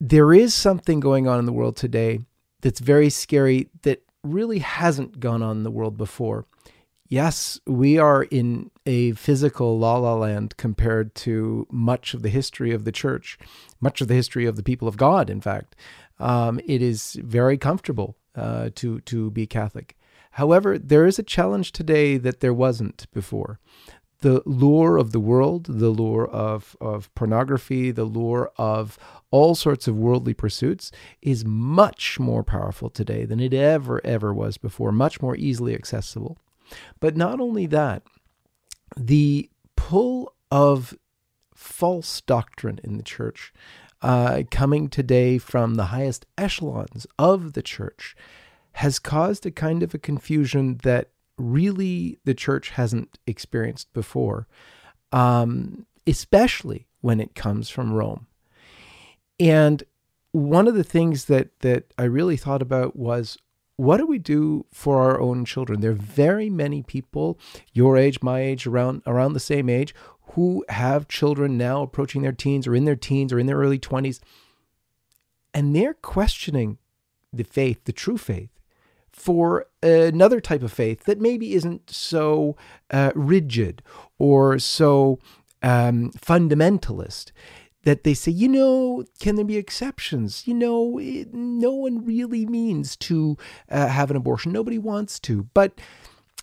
there 0.00 0.32
is 0.32 0.52
something 0.54 1.00
going 1.00 1.26
on 1.26 1.38
in 1.38 1.46
the 1.46 1.52
world 1.52 1.76
today 1.76 2.20
that's 2.60 2.80
very 2.80 3.10
scary 3.10 3.68
that 3.82 4.02
really 4.22 4.58
hasn't 4.58 5.20
gone 5.20 5.42
on 5.42 5.58
in 5.58 5.62
the 5.62 5.70
world 5.70 5.96
before. 5.96 6.46
Yes, 7.08 7.60
we 7.66 7.98
are 7.98 8.24
in 8.24 8.70
a 8.86 9.12
physical 9.12 9.78
la 9.78 9.98
la 9.98 10.14
land 10.14 10.56
compared 10.56 11.14
to 11.16 11.66
much 11.70 12.14
of 12.14 12.22
the 12.22 12.30
history 12.30 12.72
of 12.72 12.84
the 12.84 12.92
church, 12.92 13.38
much 13.80 14.00
of 14.00 14.08
the 14.08 14.14
history 14.14 14.46
of 14.46 14.56
the 14.56 14.62
people 14.62 14.88
of 14.88 14.96
God, 14.96 15.30
in 15.30 15.40
fact. 15.40 15.76
Um, 16.18 16.60
it 16.64 16.80
is 16.82 17.18
very 17.22 17.58
comfortable 17.58 18.16
uh, 18.34 18.70
to, 18.76 19.00
to 19.00 19.30
be 19.30 19.46
Catholic. 19.46 19.96
However, 20.32 20.78
there 20.78 21.06
is 21.06 21.18
a 21.18 21.22
challenge 21.22 21.72
today 21.72 22.16
that 22.16 22.40
there 22.40 22.54
wasn't 22.54 23.06
before 23.12 23.60
the 24.24 24.42
lure 24.46 24.96
of 24.96 25.12
the 25.12 25.20
world, 25.20 25.66
the 25.66 25.90
lure 25.90 26.26
of, 26.28 26.74
of 26.80 27.14
pornography, 27.14 27.90
the 27.90 28.06
lure 28.06 28.50
of 28.56 28.98
all 29.30 29.54
sorts 29.54 29.86
of 29.86 29.96
worldly 29.96 30.32
pursuits 30.32 30.90
is 31.20 31.44
much 31.44 32.18
more 32.18 32.42
powerful 32.42 32.88
today 32.88 33.26
than 33.26 33.38
it 33.38 33.52
ever, 33.52 34.00
ever 34.02 34.32
was 34.32 34.56
before, 34.56 34.92
much 34.92 35.20
more 35.20 35.36
easily 35.36 35.74
accessible. 35.74 36.38
But 37.00 37.18
not 37.18 37.38
only 37.38 37.66
that, 37.66 38.02
the 38.96 39.50
pull 39.76 40.32
of 40.50 40.94
false 41.54 42.22
doctrine 42.22 42.80
in 42.82 42.96
the 42.96 43.02
church 43.02 43.52
uh, 44.00 44.44
coming 44.50 44.88
today 44.88 45.36
from 45.36 45.74
the 45.74 45.86
highest 45.86 46.24
echelons 46.38 47.06
of 47.18 47.52
the 47.52 47.62
church 47.62 48.16
has 48.72 48.98
caused 48.98 49.44
a 49.44 49.50
kind 49.50 49.82
of 49.82 49.92
a 49.92 49.98
confusion 49.98 50.78
that 50.82 51.10
really 51.36 52.18
the 52.24 52.34
church 52.34 52.70
hasn't 52.70 53.18
experienced 53.26 53.92
before, 53.92 54.46
um, 55.12 55.86
especially 56.06 56.86
when 57.00 57.20
it 57.20 57.34
comes 57.34 57.68
from 57.68 57.92
Rome. 57.92 58.26
And 59.40 59.82
one 60.32 60.68
of 60.68 60.74
the 60.74 60.84
things 60.84 61.26
that 61.26 61.60
that 61.60 61.92
I 61.98 62.04
really 62.04 62.36
thought 62.36 62.62
about 62.62 62.96
was 62.96 63.38
what 63.76 63.96
do 63.96 64.06
we 64.06 64.18
do 64.18 64.66
for 64.72 65.02
our 65.02 65.20
own 65.20 65.44
children? 65.44 65.80
There 65.80 65.90
are 65.90 65.94
very 65.94 66.48
many 66.48 66.82
people 66.82 67.38
your 67.72 67.96
age, 67.96 68.22
my 68.22 68.40
age, 68.40 68.66
around 68.66 69.02
around 69.06 69.32
the 69.32 69.40
same 69.40 69.68
age, 69.68 69.94
who 70.32 70.64
have 70.68 71.08
children 71.08 71.58
now 71.58 71.82
approaching 71.82 72.22
their 72.22 72.32
teens 72.32 72.66
or 72.66 72.74
in 72.74 72.84
their 72.84 72.96
teens 72.96 73.32
or 73.32 73.38
in 73.38 73.46
their 73.46 73.58
early 73.58 73.78
20s, 73.78 74.20
and 75.52 75.74
they're 75.74 75.94
questioning 75.94 76.78
the 77.32 77.44
faith, 77.44 77.84
the 77.84 77.92
true 77.92 78.18
faith 78.18 78.50
for 79.14 79.66
another 79.82 80.40
type 80.40 80.62
of 80.62 80.72
faith 80.72 81.04
that 81.04 81.20
maybe 81.20 81.54
isn't 81.54 81.88
so 81.88 82.56
uh, 82.90 83.12
rigid 83.14 83.82
or 84.18 84.58
so 84.58 85.18
um, 85.62 86.10
fundamentalist 86.12 87.30
that 87.84 88.02
they 88.02 88.14
say, 88.14 88.32
you 88.32 88.48
know, 88.48 89.04
can 89.20 89.36
there 89.36 89.44
be 89.44 89.56
exceptions? 89.56 90.46
You 90.46 90.54
know, 90.54 90.98
it, 90.98 91.32
no 91.32 91.72
one 91.72 92.04
really 92.04 92.44
means 92.46 92.96
to 92.96 93.36
uh, 93.70 93.88
have 93.88 94.10
an 94.10 94.16
abortion. 94.16 94.52
Nobody 94.52 94.78
wants 94.78 95.20
to. 95.20 95.44
But 95.54 95.80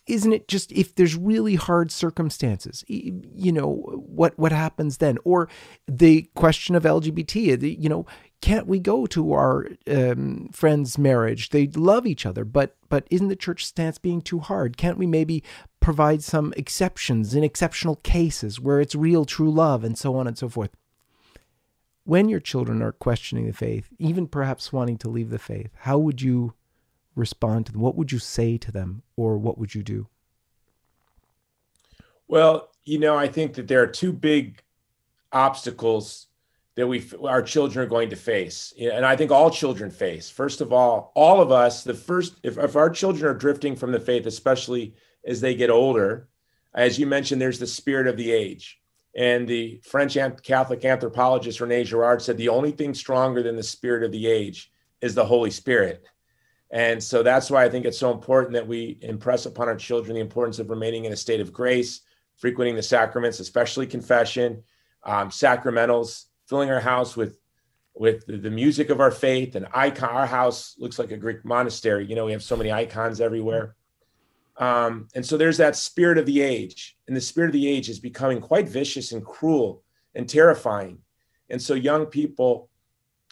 isn't 0.07 0.33
it 0.33 0.47
just 0.47 0.71
if 0.71 0.95
there's 0.95 1.15
really 1.15 1.55
hard 1.55 1.91
circumstances, 1.91 2.83
you 2.87 3.51
know, 3.51 3.75
what 3.75 4.37
what 4.37 4.51
happens 4.51 4.97
then? 4.97 5.17
Or 5.23 5.49
the 5.87 6.29
question 6.35 6.75
of 6.75 6.83
LGBT, 6.83 7.79
you 7.81 7.89
know, 7.89 8.05
can't 8.41 8.67
we 8.67 8.79
go 8.79 9.05
to 9.05 9.33
our 9.33 9.67
um, 9.87 10.49
friend's 10.51 10.97
marriage? 10.97 11.49
They 11.49 11.67
love 11.67 12.07
each 12.07 12.25
other, 12.25 12.43
but 12.43 12.75
but 12.89 13.07
isn't 13.09 13.27
the 13.29 13.35
church 13.35 13.65
stance 13.65 13.97
being 13.97 14.21
too 14.21 14.39
hard? 14.39 14.77
Can't 14.77 14.97
we 14.97 15.05
maybe 15.05 15.43
provide 15.79 16.23
some 16.23 16.53
exceptions 16.57 17.33
in 17.33 17.43
exceptional 17.43 17.97
cases 17.97 18.59
where 18.59 18.81
it's 18.81 18.95
real, 18.95 19.25
true 19.25 19.51
love, 19.51 19.83
and 19.83 19.97
so 19.97 20.15
on 20.15 20.27
and 20.27 20.37
so 20.37 20.49
forth? 20.49 20.71
When 22.03 22.29
your 22.29 22.39
children 22.39 22.81
are 22.81 22.91
questioning 22.91 23.45
the 23.45 23.53
faith, 23.53 23.89
even 23.99 24.27
perhaps 24.27 24.73
wanting 24.73 24.97
to 24.97 25.09
leave 25.09 25.29
the 25.29 25.39
faith, 25.39 25.69
how 25.81 25.99
would 25.99 26.21
you 26.21 26.55
respond 27.15 27.67
to 27.67 27.71
them? 27.71 27.81
What 27.81 27.95
would 27.95 28.11
you 28.11 28.19
say 28.19 28.57
to 28.57 28.71
them, 28.71 29.03
or 29.15 29.37
what 29.37 29.59
would 29.59 29.75
you 29.75 29.83
do? 29.83 30.07
Well, 32.27 32.69
you 32.83 32.97
know, 32.97 33.15
I 33.15 33.27
think 33.27 33.53
that 33.53 33.67
there 33.67 33.83
are 33.83 33.87
two 33.87 34.11
big 34.11 34.63
obstacles 35.31 36.27
that 36.75 36.87
we 36.87 37.03
our 37.27 37.41
children 37.41 37.85
are 37.85 37.89
going 37.89 38.09
to 38.09 38.15
face. 38.15 38.73
And 38.79 39.05
i 39.05 39.15
think 39.15 39.31
all 39.31 39.51
children 39.51 39.91
face. 39.91 40.29
First 40.29 40.61
of 40.61 40.71
all 40.71 41.11
all 41.15 41.41
of 41.41 41.51
us 41.51 41.83
the 41.83 41.93
first 41.93 42.39
if, 42.43 42.57
if 42.57 42.75
our 42.75 42.89
children 42.89 43.25
are 43.25 43.37
drifting 43.37 43.75
from 43.75 43.91
the 43.91 43.99
faith 43.99 44.25
especially 44.25 44.95
as 45.25 45.41
they 45.41 45.55
get 45.55 45.69
older 45.69 46.27
as 46.73 46.97
you 46.97 47.05
mentioned 47.05 47.41
there's 47.41 47.59
the 47.59 47.67
spirit 47.67 48.07
of 48.07 48.17
the 48.17 48.31
age. 48.31 48.79
And 49.13 49.47
the 49.47 49.81
french 49.83 50.17
catholic 50.43 50.85
anthropologist 50.85 51.59
rene 51.59 51.83
girard 51.83 52.21
said 52.21 52.37
the 52.37 52.49
only 52.49 52.71
thing 52.71 52.93
stronger 52.93 53.43
than 53.43 53.57
the 53.57 53.63
spirit 53.63 54.03
of 54.03 54.11
the 54.11 54.27
age 54.27 54.71
is 55.01 55.15
the 55.15 55.25
holy 55.25 55.51
spirit. 55.51 56.05
And 56.73 57.03
so 57.03 57.21
that's 57.21 57.51
why 57.51 57.65
i 57.65 57.69
think 57.69 57.85
it's 57.85 57.99
so 57.99 58.11
important 58.11 58.53
that 58.53 58.67
we 58.67 58.97
impress 59.01 59.45
upon 59.45 59.67
our 59.67 59.75
children 59.75 60.15
the 60.15 60.21
importance 60.21 60.59
of 60.59 60.69
remaining 60.69 61.03
in 61.03 61.11
a 61.11 61.17
state 61.17 61.41
of 61.41 61.51
grace 61.51 62.01
frequenting 62.37 62.75
the 62.75 62.81
sacraments 62.81 63.41
especially 63.41 63.85
confession 63.85 64.63
um, 65.03 65.29
sacramentals 65.29 66.25
filling 66.51 66.69
our 66.69 66.81
house 66.81 67.15
with 67.15 67.37
with 67.95 68.25
the, 68.27 68.49
music 68.49 68.89
of 68.89 68.99
our 68.99 69.09
faith 69.09 69.55
and 69.55 69.67
icon. 69.73 70.09
Our 70.09 70.25
house 70.25 70.75
looks 70.77 70.99
like 70.99 71.11
a 71.11 71.17
Greek 71.17 71.45
monastery. 71.45 72.05
You 72.05 72.15
know, 72.15 72.25
we 72.25 72.33
have 72.33 72.43
so 72.43 72.57
many 72.57 72.71
icons 72.71 73.21
everywhere. 73.21 73.75
Um, 74.57 75.07
and 75.15 75.25
so 75.25 75.37
there's 75.37 75.57
that 75.57 75.77
spirit 75.77 76.17
of 76.17 76.25
the 76.25 76.41
age, 76.41 76.97
and 77.07 77.15
the 77.15 77.21
spirit 77.21 77.47
of 77.47 77.53
the 77.53 77.67
age 77.67 77.87
is 77.87 77.99
becoming 77.99 78.41
quite 78.41 78.67
vicious 78.67 79.13
and 79.13 79.25
cruel 79.25 79.83
and 80.13 80.27
terrifying. 80.27 80.97
And 81.49 81.61
so 81.61 81.73
young 81.73 82.05
people 82.05 82.69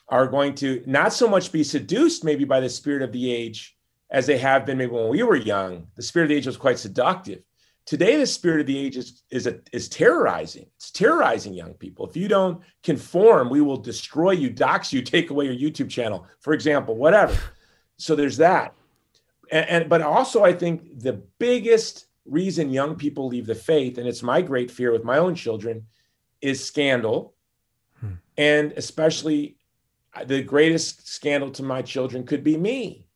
are 0.08 0.28
going 0.28 0.56
to 0.56 0.82
not 0.86 1.12
so 1.12 1.28
much 1.28 1.52
be 1.52 1.64
seduced 1.64 2.24
maybe 2.24 2.46
by 2.46 2.62
the 2.62 2.70
spirit 2.70 3.02
of 3.02 3.12
the 3.12 3.34
age 3.34 3.78
as 4.10 4.28
they 4.28 4.38
have 4.38 4.66
been 4.66 4.78
maybe 4.78 4.94
when 4.94 5.10
we 5.10 5.24
were 5.24 5.36
young. 5.36 5.88
The 5.96 6.04
spirit 6.04 6.26
of 6.26 6.30
the 6.30 6.36
age 6.36 6.48
was 6.48 6.58
quite 6.58 6.80
seductive. 6.80 7.44
Today, 7.86 8.18
the 8.18 8.28
spirit 8.28 8.62
of 8.62 8.68
the 8.68 8.78
age 8.78 8.98
is 8.98 9.24
is, 9.32 9.48
a, 9.48 9.60
is 9.74 9.90
terrorizing. 9.90 10.68
It's 10.76 10.92
terrorizing 10.92 11.54
young 11.54 11.74
people. 11.74 12.08
If 12.08 12.16
you 12.16 12.28
don't 12.28 12.62
conform, 12.84 13.50
we 13.50 13.62
will 13.62 13.78
destroy 13.78 14.32
you, 14.32 14.50
dox 14.50 14.94
you, 14.94 15.02
take 15.04 15.30
away 15.30 15.46
your 15.46 15.56
YouTube 15.56 15.90
channel, 15.90 16.26
for 16.40 16.54
example, 16.54 16.96
whatever. 16.96 17.38
So 17.98 18.16
there's 18.16 18.38
that, 18.38 18.74
and, 19.52 19.70
and 19.70 19.90
but 19.90 20.02
also 20.02 20.44
I 20.44 20.54
think 20.54 21.00
the 21.00 21.22
biggest 21.40 22.06
reason 22.26 22.70
young 22.70 22.96
people 22.96 23.28
leave 23.28 23.46
the 23.46 23.56
faith, 23.56 23.98
and 23.98 24.08
it's 24.08 24.24
my 24.24 24.42
great 24.42 24.70
fear 24.70 24.92
with 24.92 25.04
my 25.04 25.18
own 25.18 25.36
children, 25.36 25.88
is 26.42 26.64
scandal. 26.64 27.34
Hmm. 28.00 28.14
And 28.38 28.72
especially 28.74 29.58
uh, 30.14 30.24
the 30.24 30.42
greatest 30.42 31.08
scandal 31.08 31.52
to 31.52 31.64
my 31.64 31.82
children 31.82 32.26
could 32.26 32.44
be 32.44 32.58
me. 32.58 33.09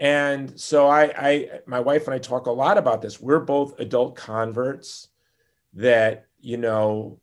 And 0.00 0.58
so 0.58 0.88
I, 0.88 1.12
I, 1.16 1.48
my 1.66 1.78
wife 1.78 2.06
and 2.06 2.14
I 2.14 2.18
talk 2.18 2.46
a 2.46 2.50
lot 2.50 2.78
about 2.78 3.02
this. 3.02 3.20
We're 3.20 3.38
both 3.38 3.78
adult 3.78 4.16
converts 4.16 5.08
that, 5.74 6.26
you 6.40 6.56
know, 6.56 7.20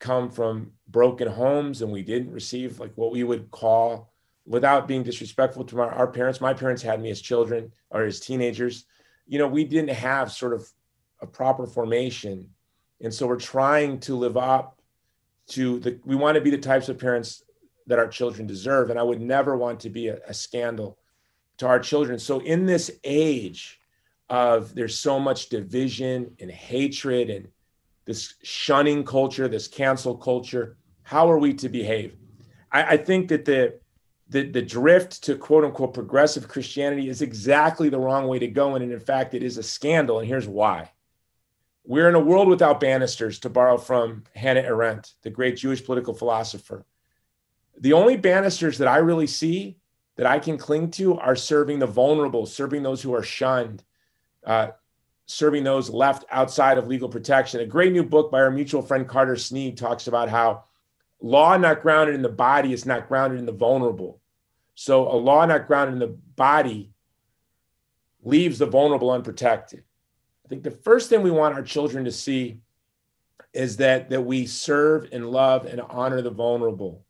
come 0.00 0.28
from 0.30 0.72
broken 0.88 1.28
homes 1.28 1.82
and 1.82 1.92
we 1.92 2.02
didn't 2.02 2.32
receive 2.32 2.80
like 2.80 2.92
what 2.96 3.12
we 3.12 3.22
would 3.22 3.50
call 3.52 4.12
without 4.44 4.88
being 4.88 5.04
disrespectful 5.04 5.64
to 5.66 5.80
our, 5.80 5.90
our 5.90 6.08
parents. 6.08 6.40
My 6.40 6.52
parents 6.52 6.82
had 6.82 7.00
me 7.00 7.10
as 7.10 7.20
children 7.20 7.72
or 7.90 8.02
as 8.02 8.18
teenagers. 8.18 8.86
You 9.28 9.38
know, 9.38 9.48
we 9.48 9.64
didn't 9.64 9.90
have 9.90 10.32
sort 10.32 10.52
of 10.52 10.68
a 11.20 11.26
proper 11.26 11.64
formation. 11.64 12.50
And 13.00 13.14
so 13.14 13.28
we're 13.28 13.36
trying 13.36 14.00
to 14.00 14.16
live 14.16 14.36
up 14.36 14.80
to 15.50 15.78
the, 15.78 16.00
we 16.04 16.16
want 16.16 16.34
to 16.34 16.40
be 16.40 16.50
the 16.50 16.58
types 16.58 16.88
of 16.88 16.98
parents 16.98 17.44
that 17.86 18.00
our 18.00 18.08
children 18.08 18.48
deserve. 18.48 18.90
And 18.90 18.98
I 18.98 19.04
would 19.04 19.20
never 19.20 19.56
want 19.56 19.78
to 19.80 19.90
be 19.90 20.08
a, 20.08 20.18
a 20.26 20.34
scandal 20.34 20.98
to 21.58 21.66
our 21.66 21.78
children. 21.78 22.18
So 22.18 22.40
in 22.40 22.66
this 22.66 22.90
age 23.04 23.80
of 24.28 24.74
there's 24.74 24.98
so 24.98 25.18
much 25.18 25.48
division 25.48 26.36
and 26.40 26.50
hatred 26.50 27.30
and 27.30 27.48
this 28.04 28.34
shunning 28.42 29.04
culture, 29.04 29.48
this 29.48 29.68
cancel 29.68 30.16
culture, 30.16 30.76
how 31.02 31.30
are 31.30 31.38
we 31.38 31.54
to 31.54 31.68
behave? 31.68 32.16
I, 32.70 32.82
I 32.82 32.96
think 32.96 33.28
that 33.28 33.44
the, 33.44 33.78
the 34.28 34.50
the 34.50 34.62
drift 34.62 35.22
to 35.24 35.36
quote 35.36 35.64
unquote 35.64 35.94
progressive 35.94 36.48
Christianity 36.48 37.08
is 37.08 37.22
exactly 37.22 37.88
the 37.88 37.98
wrong 37.98 38.26
way 38.26 38.38
to 38.38 38.48
go. 38.48 38.74
And 38.74 38.92
in 38.92 39.00
fact, 39.00 39.34
it 39.34 39.42
is 39.42 39.56
a 39.56 39.62
scandal. 39.62 40.18
And 40.18 40.28
here's 40.28 40.48
why. 40.48 40.90
We're 41.84 42.08
in 42.08 42.16
a 42.16 42.20
world 42.20 42.48
without 42.48 42.80
banisters, 42.80 43.38
to 43.40 43.48
borrow 43.48 43.78
from 43.78 44.24
Hannah 44.34 44.62
Arendt, 44.62 45.14
the 45.22 45.30
great 45.30 45.56
Jewish 45.56 45.84
political 45.84 46.14
philosopher. 46.14 46.84
The 47.78 47.92
only 47.92 48.16
banisters 48.16 48.78
that 48.78 48.88
I 48.88 48.96
really 48.96 49.28
see 49.28 49.76
that 50.16 50.26
I 50.26 50.38
can 50.38 50.58
cling 50.58 50.90
to 50.92 51.18
are 51.18 51.36
serving 51.36 51.78
the 51.78 51.86
vulnerable, 51.86 52.46
serving 52.46 52.82
those 52.82 53.02
who 53.02 53.14
are 53.14 53.22
shunned, 53.22 53.84
uh, 54.44 54.68
serving 55.26 55.64
those 55.64 55.90
left 55.90 56.24
outside 56.30 56.78
of 56.78 56.86
legal 56.86 57.08
protection. 57.08 57.60
A 57.60 57.66
great 57.66 57.92
new 57.92 58.02
book 58.02 58.30
by 58.30 58.40
our 58.40 58.50
mutual 58.50 58.82
friend 58.82 59.06
Carter 59.06 59.36
Snead 59.36 59.76
talks 59.76 60.06
about 60.06 60.28
how 60.28 60.64
law 61.20 61.56
not 61.56 61.82
grounded 61.82 62.14
in 62.14 62.22
the 62.22 62.28
body 62.28 62.72
is 62.72 62.86
not 62.86 63.08
grounded 63.08 63.38
in 63.38 63.46
the 63.46 63.52
vulnerable. 63.52 64.20
So 64.74 65.10
a 65.10 65.16
law 65.16 65.44
not 65.46 65.66
grounded 65.66 65.94
in 65.94 65.98
the 65.98 66.16
body 66.36 66.92
leaves 68.22 68.58
the 68.58 68.66
vulnerable 68.66 69.10
unprotected. 69.10 69.82
I 70.44 70.48
think 70.48 70.62
the 70.62 70.70
first 70.70 71.08
thing 71.08 71.22
we 71.22 71.30
want 71.30 71.54
our 71.54 71.62
children 71.62 72.04
to 72.04 72.12
see 72.12 72.60
is 73.52 73.78
that 73.78 74.10
that 74.10 74.20
we 74.20 74.46
serve 74.46 75.08
and 75.12 75.30
love 75.30 75.64
and 75.64 75.80
honor 75.80 76.20
the 76.20 76.30
vulnerable 76.30 77.05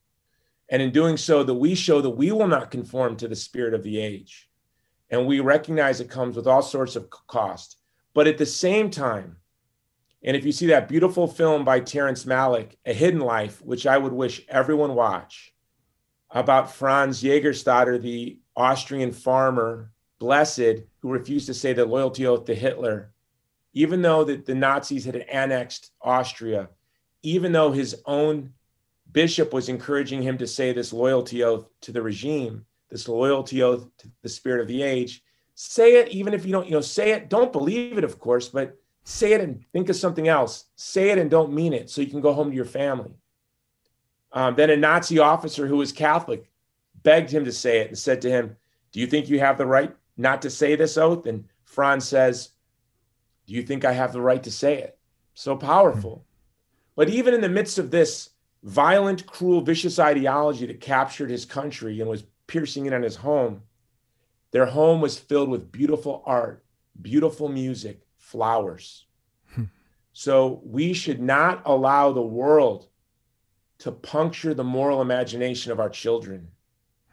and 0.68 0.82
in 0.82 0.90
doing 0.90 1.16
so, 1.16 1.42
that 1.42 1.54
we 1.54 1.74
show 1.74 2.00
that 2.00 2.10
we 2.10 2.32
will 2.32 2.48
not 2.48 2.70
conform 2.70 3.16
to 3.16 3.28
the 3.28 3.36
spirit 3.36 3.74
of 3.74 3.82
the 3.82 4.00
age. 4.00 4.50
And 5.10 5.26
we 5.26 5.40
recognize 5.40 6.00
it 6.00 6.10
comes 6.10 6.36
with 6.36 6.46
all 6.46 6.62
sorts 6.62 6.96
of 6.96 7.08
cost. 7.10 7.76
But 8.14 8.26
at 8.26 8.38
the 8.38 8.46
same 8.46 8.90
time, 8.90 9.36
and 10.24 10.36
if 10.36 10.44
you 10.44 10.50
see 10.50 10.66
that 10.66 10.88
beautiful 10.88 11.28
film 11.28 11.64
by 11.64 11.80
Terrence 11.80 12.24
Malick, 12.24 12.72
A 12.84 12.92
Hidden 12.92 13.20
Life, 13.20 13.62
which 13.62 13.86
I 13.86 13.96
would 13.96 14.12
wish 14.12 14.44
everyone 14.48 14.94
watch, 14.94 15.54
about 16.30 16.74
Franz 16.74 17.22
Jägerstätter, 17.22 18.00
the 18.02 18.40
Austrian 18.56 19.12
farmer, 19.12 19.92
blessed, 20.18 20.82
who 20.98 21.10
refused 21.10 21.46
to 21.46 21.54
say 21.54 21.72
the 21.72 21.84
loyalty 21.84 22.26
oath 22.26 22.44
to 22.46 22.54
Hitler, 22.54 23.12
even 23.72 24.02
though 24.02 24.24
the, 24.24 24.36
the 24.36 24.54
Nazis 24.54 25.04
had 25.04 25.16
annexed 25.16 25.92
Austria, 26.00 26.70
even 27.22 27.52
though 27.52 27.70
his 27.70 28.02
own 28.06 28.52
Bishop 29.12 29.52
was 29.52 29.68
encouraging 29.68 30.22
him 30.22 30.38
to 30.38 30.46
say 30.46 30.72
this 30.72 30.92
loyalty 30.92 31.42
oath 31.42 31.68
to 31.82 31.92
the 31.92 32.02
regime, 32.02 32.64
this 32.90 33.08
loyalty 33.08 33.62
oath 33.62 33.88
to 33.98 34.10
the 34.22 34.28
spirit 34.28 34.60
of 34.60 34.68
the 34.68 34.82
age. 34.82 35.22
Say 35.54 35.96
it, 35.96 36.08
even 36.08 36.34
if 36.34 36.44
you 36.44 36.52
don't, 36.52 36.66
you 36.66 36.72
know, 36.72 36.80
say 36.80 37.12
it. 37.12 37.30
Don't 37.30 37.52
believe 37.52 37.96
it, 37.96 38.04
of 38.04 38.18
course, 38.18 38.48
but 38.48 38.76
say 39.04 39.32
it 39.32 39.40
and 39.40 39.64
think 39.72 39.88
of 39.88 39.96
something 39.96 40.28
else. 40.28 40.66
Say 40.76 41.10
it 41.10 41.18
and 41.18 41.30
don't 41.30 41.52
mean 41.52 41.72
it 41.72 41.88
so 41.88 42.00
you 42.00 42.08
can 42.08 42.20
go 42.20 42.32
home 42.32 42.50
to 42.50 42.56
your 42.56 42.64
family. 42.64 43.14
Um, 44.32 44.54
then 44.54 44.70
a 44.70 44.76
Nazi 44.76 45.18
officer 45.18 45.66
who 45.66 45.76
was 45.76 45.92
Catholic 45.92 46.50
begged 47.02 47.30
him 47.30 47.44
to 47.44 47.52
say 47.52 47.78
it 47.78 47.88
and 47.88 47.96
said 47.96 48.20
to 48.22 48.30
him, 48.30 48.56
Do 48.92 49.00
you 49.00 49.06
think 49.06 49.28
you 49.28 49.38
have 49.38 49.56
the 49.56 49.66
right 49.66 49.94
not 50.16 50.42
to 50.42 50.50
say 50.50 50.76
this 50.76 50.98
oath? 50.98 51.26
And 51.26 51.44
Franz 51.64 52.06
says, 52.06 52.50
Do 53.46 53.54
you 53.54 53.62
think 53.62 53.84
I 53.84 53.92
have 53.92 54.12
the 54.12 54.20
right 54.20 54.42
to 54.42 54.50
say 54.50 54.78
it? 54.78 54.98
So 55.34 55.56
powerful. 55.56 56.26
But 56.96 57.08
even 57.08 57.32
in 57.32 57.40
the 57.40 57.48
midst 57.48 57.78
of 57.78 57.90
this, 57.90 58.30
violent, 58.62 59.26
cruel, 59.26 59.60
vicious 59.60 59.98
ideology 59.98 60.66
that 60.66 60.80
captured 60.80 61.30
his 61.30 61.44
country 61.44 62.00
and 62.00 62.10
was 62.10 62.24
piercing 62.46 62.86
in 62.86 62.94
on 62.94 63.02
his 63.02 63.16
home, 63.16 63.62
their 64.50 64.66
home 64.66 65.00
was 65.00 65.18
filled 65.18 65.48
with 65.48 65.72
beautiful 65.72 66.22
art, 66.26 66.64
beautiful 67.00 67.48
music, 67.48 68.02
flowers. 68.18 69.04
Hmm. 69.54 69.64
so 70.12 70.60
we 70.64 70.92
should 70.92 71.20
not 71.20 71.62
allow 71.64 72.12
the 72.12 72.22
world 72.22 72.88
to 73.78 73.92
puncture 73.92 74.54
the 74.54 74.64
moral 74.64 75.00
imagination 75.00 75.72
of 75.72 75.80
our 75.80 75.90
children. 75.90 76.48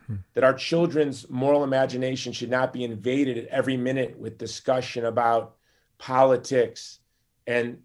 Hmm. 0.08 0.16
That 0.34 0.44
our 0.44 0.54
children's 0.54 1.30
moral 1.30 1.64
imagination 1.64 2.34
should 2.34 2.50
not 2.50 2.74
be 2.74 2.84
invaded 2.84 3.38
at 3.38 3.48
every 3.48 3.78
minute 3.78 4.18
with 4.18 4.38
discussion 4.38 5.06
about 5.06 5.56
politics 5.98 7.00
and 7.48 7.80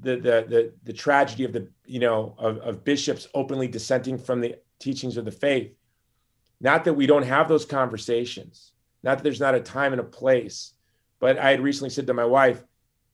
the 0.00 0.16
the 0.16 0.46
the, 0.48 0.72
the 0.84 0.92
tragedy 0.92 1.44
of 1.44 1.52
the 1.52 1.68
you 1.84 2.00
know 2.00 2.34
of, 2.38 2.58
of 2.58 2.84
bishops 2.84 3.28
openly 3.34 3.68
dissenting 3.68 4.18
from 4.18 4.40
the 4.40 4.56
teachings 4.78 5.16
of 5.16 5.24
the 5.24 5.30
faith. 5.30 5.72
Not 6.60 6.84
that 6.84 6.94
we 6.94 7.06
don't 7.06 7.22
have 7.22 7.48
those 7.48 7.64
conversations 7.64 8.72
not 9.02 9.18
that 9.18 9.24
there's 9.24 9.40
not 9.40 9.54
a 9.54 9.60
time 9.60 9.92
and 9.92 10.00
a 10.00 10.04
place 10.04 10.74
but 11.18 11.38
i 11.38 11.50
had 11.50 11.60
recently 11.60 11.90
said 11.90 12.06
to 12.06 12.14
my 12.14 12.24
wife 12.24 12.62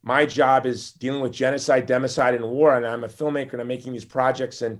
my 0.02 0.24
job 0.24 0.66
is 0.66 0.92
dealing 0.92 1.20
with 1.20 1.32
genocide 1.32 1.86
democide 1.86 2.34
and 2.34 2.44
war 2.44 2.76
and 2.76 2.86
i'm 2.86 3.04
a 3.04 3.08
filmmaker 3.08 3.52
and 3.52 3.60
i'm 3.60 3.68
making 3.68 3.92
these 3.92 4.04
projects 4.04 4.62
and 4.62 4.78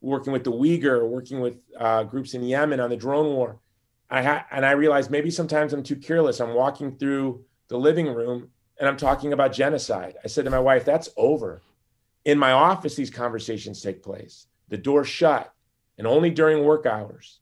working 0.00 0.32
with 0.32 0.44
the 0.44 0.52
uyghur 0.52 1.06
working 1.08 1.40
with 1.40 1.62
uh, 1.78 2.02
groups 2.02 2.34
in 2.34 2.42
yemen 2.42 2.80
on 2.80 2.90
the 2.90 2.96
drone 2.96 3.34
war. 3.34 3.58
I 4.10 4.22
ha- 4.22 4.46
and 4.50 4.64
i 4.64 4.72
realized 4.72 5.10
maybe 5.10 5.30
sometimes 5.30 5.72
i'm 5.72 5.82
too 5.82 5.96
careless. 5.96 6.40
I'm 6.40 6.54
walking 6.54 6.96
through 6.96 7.44
the 7.68 7.78
living 7.78 8.06
room 8.06 8.50
and 8.78 8.88
I'm 8.88 8.96
talking 8.96 9.32
about 9.32 9.52
genocide. 9.52 10.16
I 10.24 10.28
said 10.28 10.44
to 10.44 10.50
my 10.50 10.58
wife, 10.58 10.84
that's 10.84 11.08
over. 11.16 11.62
In 12.24 12.38
my 12.38 12.52
office, 12.52 12.94
these 12.94 13.10
conversations 13.10 13.80
take 13.80 14.02
place. 14.02 14.46
The 14.68 14.76
door 14.76 15.04
shut 15.04 15.52
and 15.96 16.06
only 16.06 16.30
during 16.30 16.64
work 16.64 16.86
hours. 16.86 17.40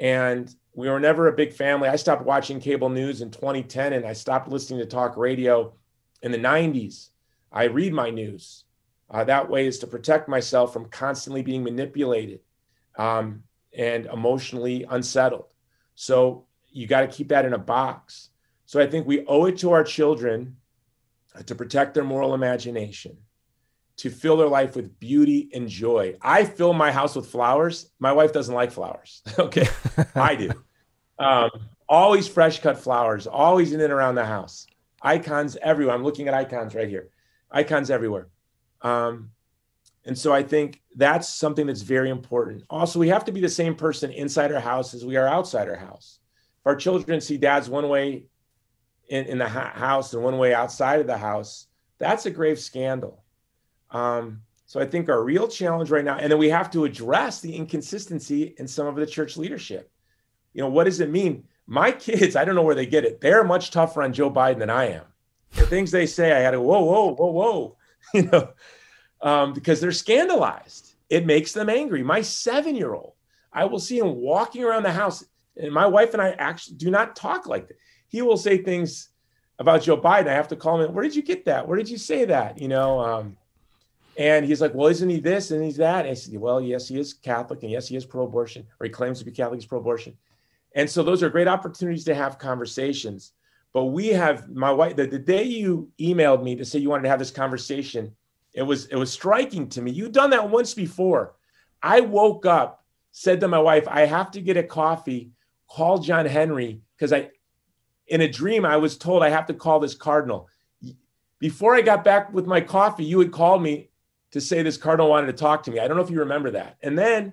And 0.00 0.52
we 0.74 0.88
were 0.88 0.98
never 0.98 1.28
a 1.28 1.32
big 1.32 1.52
family. 1.52 1.88
I 1.88 1.96
stopped 1.96 2.24
watching 2.24 2.58
cable 2.58 2.88
news 2.88 3.20
in 3.20 3.30
2010 3.30 3.92
and 3.92 4.06
I 4.06 4.14
stopped 4.14 4.48
listening 4.48 4.80
to 4.80 4.86
talk 4.86 5.16
radio 5.16 5.72
in 6.22 6.32
the 6.32 6.38
90s. 6.38 7.10
I 7.52 7.64
read 7.64 7.92
my 7.92 8.10
news. 8.10 8.64
Uh, 9.10 9.24
that 9.24 9.48
way 9.48 9.66
is 9.66 9.78
to 9.80 9.86
protect 9.86 10.28
myself 10.28 10.72
from 10.72 10.86
constantly 10.86 11.42
being 11.42 11.62
manipulated 11.62 12.40
um, 12.96 13.42
and 13.76 14.06
emotionally 14.06 14.86
unsettled. 14.88 15.52
So 15.94 16.46
you 16.70 16.86
got 16.86 17.02
to 17.02 17.06
keep 17.06 17.28
that 17.28 17.44
in 17.44 17.52
a 17.52 17.58
box. 17.58 18.30
So 18.64 18.80
I 18.80 18.86
think 18.86 19.06
we 19.06 19.26
owe 19.26 19.44
it 19.44 19.58
to 19.58 19.72
our 19.72 19.84
children 19.84 20.56
to 21.46 21.54
protect 21.54 21.94
their 21.94 22.04
moral 22.04 22.34
imagination, 22.34 23.16
to 23.98 24.10
fill 24.10 24.36
their 24.36 24.48
life 24.48 24.76
with 24.76 24.98
beauty 24.98 25.50
and 25.52 25.68
joy. 25.68 26.16
I 26.20 26.44
fill 26.44 26.72
my 26.72 26.92
house 26.92 27.14
with 27.14 27.26
flowers. 27.26 27.90
My 27.98 28.12
wife 28.12 28.32
doesn't 28.32 28.54
like 28.54 28.72
flowers. 28.72 29.22
okay, 29.38 29.68
I 30.14 30.34
do. 30.34 30.50
Um, 31.18 31.50
always 31.88 32.28
fresh 32.28 32.60
cut 32.60 32.78
flowers, 32.78 33.26
always 33.26 33.72
in 33.72 33.80
and 33.80 33.92
around 33.92 34.14
the 34.14 34.24
house. 34.24 34.66
Icons 35.00 35.56
everywhere. 35.60 35.94
I'm 35.94 36.04
looking 36.04 36.28
at 36.28 36.34
icons 36.34 36.74
right 36.74 36.88
here. 36.88 37.08
Icons 37.50 37.90
everywhere. 37.90 38.28
Um, 38.82 39.30
and 40.04 40.18
so 40.18 40.32
I 40.32 40.42
think 40.42 40.80
that's 40.96 41.28
something 41.28 41.66
that's 41.66 41.82
very 41.82 42.10
important. 42.10 42.64
Also, 42.68 42.98
we 42.98 43.08
have 43.08 43.24
to 43.26 43.32
be 43.32 43.40
the 43.40 43.48
same 43.48 43.74
person 43.74 44.10
inside 44.10 44.52
our 44.52 44.60
house 44.60 44.94
as 44.94 45.04
we 45.04 45.16
are 45.16 45.26
outside 45.26 45.68
our 45.68 45.76
house. 45.76 46.18
If 46.60 46.66
our 46.66 46.76
children 46.76 47.20
see 47.20 47.36
dads 47.36 47.68
one 47.68 47.88
way 47.88 48.26
in, 49.12 49.26
in 49.26 49.38
the 49.38 49.46
house 49.46 50.14
and 50.14 50.22
one 50.22 50.38
way 50.38 50.54
outside 50.54 50.98
of 50.98 51.06
the 51.06 51.18
house, 51.18 51.66
that's 51.98 52.24
a 52.24 52.30
grave 52.30 52.58
scandal. 52.58 53.22
Um, 53.90 54.40
so 54.64 54.80
I 54.80 54.86
think 54.86 55.10
our 55.10 55.22
real 55.22 55.48
challenge 55.48 55.90
right 55.90 56.04
now, 56.04 56.16
and 56.16 56.32
then 56.32 56.38
we 56.38 56.48
have 56.48 56.70
to 56.70 56.86
address 56.86 57.42
the 57.42 57.54
inconsistency 57.54 58.54
in 58.56 58.66
some 58.66 58.86
of 58.86 58.96
the 58.96 59.04
church 59.04 59.36
leadership. 59.36 59.90
You 60.54 60.62
know, 60.62 60.70
what 60.70 60.84
does 60.84 61.00
it 61.00 61.10
mean? 61.10 61.44
My 61.66 61.92
kids, 61.92 62.36
I 62.36 62.46
don't 62.46 62.54
know 62.54 62.62
where 62.62 62.74
they 62.74 62.86
get 62.86 63.04
it. 63.04 63.20
They're 63.20 63.44
much 63.44 63.70
tougher 63.70 64.02
on 64.02 64.14
Joe 64.14 64.30
Biden 64.30 64.60
than 64.60 64.70
I 64.70 64.92
am. 64.92 65.04
The 65.56 65.66
things 65.66 65.90
they 65.90 66.06
say, 66.06 66.32
I 66.32 66.40
had 66.40 66.52
to 66.52 66.60
whoa, 66.62 66.82
whoa, 66.82 67.14
whoa, 67.14 67.30
whoa, 67.30 67.76
you 68.14 68.22
know, 68.22 68.48
um, 69.20 69.52
because 69.52 69.78
they're 69.78 69.92
scandalized. 69.92 70.94
It 71.10 71.26
makes 71.26 71.52
them 71.52 71.68
angry. 71.68 72.02
My 72.02 72.22
seven-year-old, 72.22 73.12
I 73.52 73.66
will 73.66 73.78
see 73.78 73.98
him 73.98 74.14
walking 74.14 74.64
around 74.64 74.84
the 74.84 74.92
house, 74.92 75.22
and 75.54 75.70
my 75.70 75.86
wife 75.86 76.14
and 76.14 76.22
I 76.22 76.30
actually 76.30 76.78
do 76.78 76.90
not 76.90 77.14
talk 77.14 77.46
like 77.46 77.68
that 77.68 77.76
he 78.12 78.22
will 78.22 78.36
say 78.36 78.58
things 78.58 79.08
about 79.58 79.82
Joe 79.82 79.96
Biden. 80.00 80.28
I 80.28 80.34
have 80.34 80.48
to 80.48 80.56
call 80.56 80.80
him. 80.80 80.94
Where 80.94 81.02
did 81.02 81.16
you 81.16 81.22
get 81.22 81.46
that? 81.46 81.66
Where 81.66 81.78
did 81.78 81.88
you 81.88 81.98
say 81.98 82.26
that? 82.26 82.60
You 82.60 82.68
know. 82.68 83.00
Um, 83.00 83.36
and 84.18 84.44
he's 84.44 84.60
like, 84.60 84.74
well, 84.74 84.88
isn't 84.88 85.08
he 85.08 85.20
this 85.20 85.50
and 85.50 85.64
he's 85.64 85.78
that? 85.78 86.04
And 86.04 86.10
I 86.10 86.14
said, 86.14 86.38
well, 86.38 86.60
yes, 86.60 86.86
he 86.86 87.00
is 87.00 87.14
Catholic, 87.14 87.62
and 87.62 87.72
yes, 87.72 87.88
he 87.88 87.96
is 87.96 88.04
pro-abortion, 88.04 88.66
or 88.78 88.84
he 88.84 88.90
claims 88.90 89.18
to 89.20 89.24
be 89.24 89.30
Catholic, 89.30 89.58
he's 89.58 89.66
pro-abortion. 89.66 90.14
And 90.74 90.88
so 90.88 91.02
those 91.02 91.22
are 91.22 91.30
great 91.30 91.48
opportunities 91.48 92.04
to 92.04 92.14
have 92.14 92.38
conversations. 92.38 93.32
But 93.72 93.86
we 93.86 94.08
have 94.08 94.50
my 94.50 94.70
wife. 94.70 94.96
The, 94.96 95.06
the 95.06 95.18
day 95.18 95.44
you 95.44 95.90
emailed 95.98 96.42
me 96.42 96.54
to 96.56 96.64
say 96.64 96.78
you 96.78 96.90
wanted 96.90 97.04
to 97.04 97.08
have 97.08 97.18
this 97.18 97.30
conversation, 97.30 98.14
it 98.52 98.62
was 98.62 98.84
it 98.86 98.96
was 98.96 99.10
striking 99.10 99.66
to 99.70 99.80
me. 99.80 99.90
You've 99.90 100.12
done 100.12 100.28
that 100.30 100.50
once 100.50 100.74
before. 100.74 101.34
I 101.82 102.00
woke 102.00 102.44
up, 102.44 102.84
said 103.12 103.40
to 103.40 103.48
my 103.48 103.58
wife, 103.58 103.88
I 103.88 104.04
have 104.04 104.30
to 104.32 104.42
get 104.42 104.58
a 104.58 104.62
coffee. 104.62 105.30
Call 105.68 105.98
John 105.98 106.26
Henry 106.26 106.82
because 106.94 107.14
I, 107.14 107.30
in 108.12 108.20
a 108.20 108.28
dream, 108.28 108.66
I 108.66 108.76
was 108.76 108.98
told 108.98 109.22
I 109.22 109.30
have 109.30 109.46
to 109.46 109.54
call 109.54 109.80
this 109.80 109.94
cardinal. 109.94 110.46
Before 111.38 111.74
I 111.74 111.80
got 111.80 112.04
back 112.04 112.30
with 112.30 112.46
my 112.46 112.60
coffee, 112.60 113.04
you 113.04 113.18
had 113.18 113.32
called 113.32 113.62
me 113.62 113.88
to 114.32 114.40
say 114.40 114.62
this 114.62 114.76
cardinal 114.76 115.08
wanted 115.08 115.28
to 115.28 115.32
talk 115.32 115.62
to 115.62 115.70
me. 115.70 115.78
I 115.80 115.88
don't 115.88 115.96
know 115.96 116.02
if 116.02 116.10
you 116.10 116.18
remember 116.18 116.50
that. 116.50 116.76
And 116.82 116.96
then, 116.96 117.32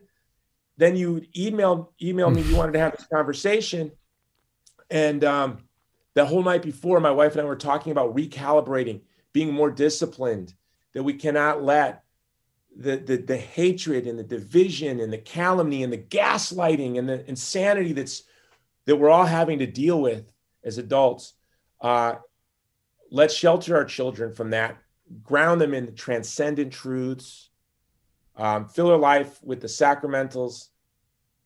then 0.78 0.96
you 0.96 1.22
emailed 1.36 1.90
emailed 2.02 2.34
me 2.34 2.44
you 2.44 2.56
wanted 2.56 2.72
to 2.72 2.80
have 2.80 2.96
this 2.96 3.06
conversation, 3.08 3.92
and 4.90 5.22
um, 5.26 5.66
the 6.14 6.26
whole 6.26 6.44
night 6.44 6.62
before, 6.62 7.02
my 7.02 7.12
wife 7.12 7.34
and 7.34 7.42
I 7.42 7.44
were 7.44 7.58
talking 7.58 7.92
about 7.92 8.16
recalibrating, 8.16 9.02
being 9.34 9.54
more 9.54 9.70
disciplined. 9.70 10.54
That 10.94 11.04
we 11.04 11.14
cannot 11.14 11.62
let 11.62 12.04
the, 12.76 12.96
the, 12.96 13.18
the 13.18 13.38
hatred 13.38 14.08
and 14.08 14.18
the 14.18 14.24
division 14.24 15.02
and 15.02 15.12
the 15.12 15.18
calumny 15.18 15.84
and 15.84 15.92
the 15.92 15.98
gaslighting 15.98 16.98
and 16.98 17.08
the 17.08 17.30
insanity 17.30 17.92
that's 17.92 18.24
that 18.86 18.96
we're 18.96 19.10
all 19.10 19.26
having 19.26 19.60
to 19.60 19.68
deal 19.68 20.02
with 20.02 20.26
as 20.70 20.78
adults. 20.78 21.34
Uh, 21.82 22.16
let's 23.12 23.34
shelter 23.34 23.76
our 23.76 23.86
children 23.86 24.34
from 24.34 24.52
that 24.52 24.78
ground 25.24 25.60
them 25.60 25.74
in 25.74 25.96
transcendent 25.96 26.72
truths, 26.72 27.50
um, 28.36 28.68
fill 28.68 28.88
their 28.88 28.98
life 28.98 29.40
with 29.44 29.60
the 29.60 29.68
sacramentals, 29.68 30.70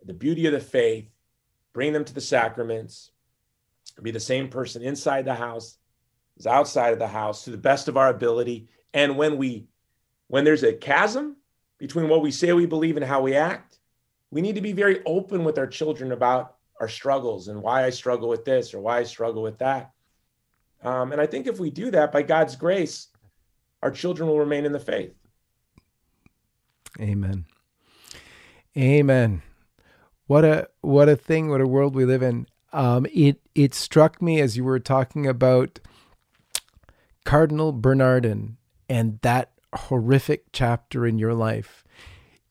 the 0.06 0.14
beauty 0.14 0.46
of 0.46 0.54
the 0.54 0.60
faith, 0.60 1.10
bring 1.72 1.94
them 1.94 2.06
to 2.06 2.14
the 2.14 2.22
sacraments, 2.22 3.12
be 4.02 4.12
the 4.12 4.20
same 4.20 4.50
person 4.50 4.82
inside 4.82 5.26
the 5.26 5.34
house 5.34 5.78
as 6.38 6.48
outside 6.48 6.94
of 6.94 7.00
the 7.00 7.08
house 7.08 7.44
to 7.44 7.52
the 7.52 7.58
best 7.58 7.88
of 7.88 7.98
our 7.98 8.10
ability. 8.10 8.68
And 8.94 9.18
when 9.18 9.38
we, 9.38 9.68
when 10.28 10.44
there's 10.44 10.64
a 10.64 10.74
chasm 10.74 11.38
between 11.78 12.10
what 12.10 12.22
we 12.22 12.32
say 12.32 12.54
we 12.54 12.66
believe 12.66 12.98
and 12.98 13.06
how 13.06 13.22
we 13.22 13.36
act, 13.36 13.80
we 14.30 14.42
need 14.42 14.56
to 14.56 14.62
be 14.62 14.74
very 14.74 15.04
open 15.06 15.44
with 15.44 15.58
our 15.58 15.68
children 15.68 16.12
about 16.12 16.53
our 16.80 16.88
struggles 16.88 17.48
and 17.48 17.62
why 17.62 17.86
I 17.86 17.90
struggle 17.90 18.30
with 18.30 18.46
this 18.46 18.74
or 18.74 18.80
why 18.80 19.00
I 19.00 19.04
struggle 19.04 19.44
with 19.44 19.58
that. 19.60 19.92
Um, 20.84 21.12
and 21.12 21.22
I 21.22 21.26
think 21.26 21.48
if 21.48 21.60
we 21.60 21.70
do 21.70 21.92
that 21.92 22.12
by 22.12 22.24
God's 22.24 22.56
grace, 22.56 23.08
our 23.82 23.92
children 23.92 24.28
will 24.28 24.40
remain 24.40 24.66
in 24.66 24.72
the 24.72 24.80
faith. 24.80 25.14
Amen. 27.00 27.46
Amen. 28.78 29.42
What 30.28 30.46
a 30.46 30.70
what 30.82 31.10
a 31.10 31.16
thing, 31.16 31.50
what 31.50 31.62
a 31.62 31.68
world 31.68 31.96
we 31.96 32.06
live 32.06 32.24
in. 32.24 32.48
Um, 32.72 33.06
it 33.14 33.40
it 33.56 33.74
struck 33.74 34.22
me 34.22 34.42
as 34.42 34.58
you 34.58 34.64
were 34.64 34.80
talking 34.80 35.28
about 35.28 35.80
Cardinal 37.24 37.72
Bernardin 37.72 38.58
and 38.90 39.20
that 39.22 39.52
horrific 39.74 40.46
chapter 40.52 41.06
in 41.06 41.18
your 41.18 41.34
life. 41.34 41.84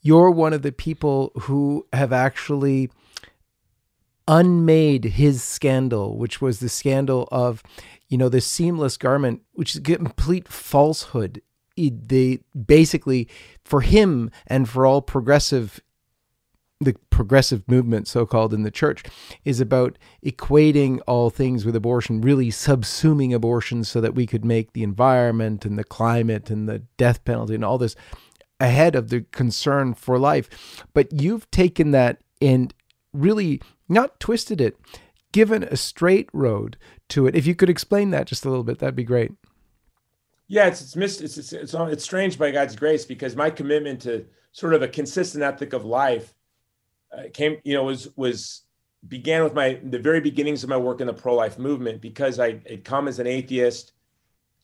You're 0.00 0.30
one 0.30 0.52
of 0.52 0.62
the 0.62 0.72
people 0.72 1.32
who 1.42 1.87
have 1.92 2.12
actually 2.12 2.90
unmade 4.32 5.04
his 5.04 5.42
scandal, 5.42 6.16
which 6.16 6.40
was 6.40 6.60
the 6.60 6.68
scandal 6.68 7.28
of 7.30 7.62
you 8.12 8.18
know, 8.18 8.28
the 8.28 8.42
seamless 8.42 8.98
garment, 8.98 9.40
which 9.54 9.74
is 9.74 9.80
complete 9.80 10.46
falsehood. 10.46 11.40
they 11.78 12.40
basically, 12.66 13.26
for 13.64 13.80
him 13.80 14.30
and 14.46 14.68
for 14.68 14.84
all 14.84 15.00
progressive, 15.00 15.80
the 16.78 16.94
progressive 17.08 17.66
movement, 17.66 18.06
so 18.06 18.26
called 18.26 18.52
in 18.52 18.64
the 18.64 18.70
church, 18.70 19.02
is 19.46 19.60
about 19.60 19.96
equating 20.22 21.00
all 21.06 21.30
things 21.30 21.64
with 21.64 21.74
abortion, 21.74 22.20
really 22.20 22.50
subsuming 22.50 23.34
abortion 23.34 23.82
so 23.82 23.98
that 24.02 24.14
we 24.14 24.26
could 24.26 24.44
make 24.44 24.74
the 24.74 24.82
environment 24.82 25.64
and 25.64 25.78
the 25.78 25.84
climate 25.84 26.50
and 26.50 26.68
the 26.68 26.80
death 26.98 27.24
penalty 27.24 27.54
and 27.54 27.64
all 27.64 27.78
this 27.78 27.96
ahead 28.60 28.94
of 28.94 29.08
the 29.08 29.22
concern 29.32 29.94
for 29.94 30.18
life. 30.18 30.84
But 30.92 31.18
you've 31.18 31.50
taken 31.50 31.92
that 31.92 32.18
and 32.42 32.74
really 33.14 33.62
not 33.92 34.18
twisted 34.18 34.61
it 34.61 34.76
given 35.33 35.62
a 35.64 35.76
straight 35.76 36.28
road 36.33 36.76
to 37.09 37.26
it. 37.26 37.35
If 37.35 37.46
you 37.46 37.55
could 37.55 37.70
explain 37.70 38.11
that 38.11 38.26
just 38.26 38.44
a 38.44 38.48
little 38.48 38.64
bit, 38.64 38.78
that'd 38.78 38.94
be 38.94 39.05
great. 39.05 39.33
Yeah, 40.48 40.66
it's 40.66 40.83
it's 40.83 40.96
missed. 40.96 41.22
It's 41.22 41.38
it's 41.38 41.52
it's, 41.52 41.74
it's 41.74 42.05
strange 42.05 42.38
by 42.38 42.50
God's 42.50 42.76
grace 42.76 43.05
because 43.05 43.35
my 43.35 43.50
commitment 43.50 44.02
to 44.02 44.26
sort 44.52 44.74
of 44.74 44.83
a 44.83 44.88
consistent 44.88 45.42
ethic 45.42 45.72
of 45.72 45.85
life 45.85 46.35
uh, 47.16 47.22
came, 47.33 47.57
you 47.64 47.74
know, 47.74 47.85
was 47.85 48.09
was 48.16 48.62
began 49.09 49.42
with 49.42 49.55
my 49.55 49.81
the 49.83 49.98
very 49.98 50.20
beginnings 50.20 50.62
of 50.62 50.68
my 50.68 50.76
work 50.76 51.00
in 51.00 51.07
the 51.07 51.12
pro 51.14 51.35
life 51.35 51.59
movement 51.59 52.00
because 52.00 52.38
I 52.38 52.61
had 52.68 52.85
come 52.85 53.09
as 53.09 53.18
an 53.18 53.26
atheist, 53.26 53.92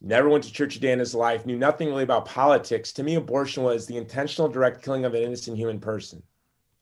never 0.02 0.28
went 0.28 0.44
to 0.44 0.52
church 0.52 0.76
a 0.76 0.80
day 0.80 0.92
in 0.92 0.98
his 0.98 1.14
life, 1.14 1.46
knew 1.46 1.56
nothing 1.56 1.88
really 1.88 2.02
about 2.02 2.26
politics. 2.26 2.92
To 2.92 3.02
me, 3.02 3.14
abortion 3.14 3.62
was 3.62 3.86
the 3.86 3.96
intentional 3.96 4.48
direct 4.48 4.82
killing 4.82 5.04
of 5.04 5.14
an 5.14 5.22
innocent 5.22 5.56
human 5.56 5.80
person, 5.80 6.22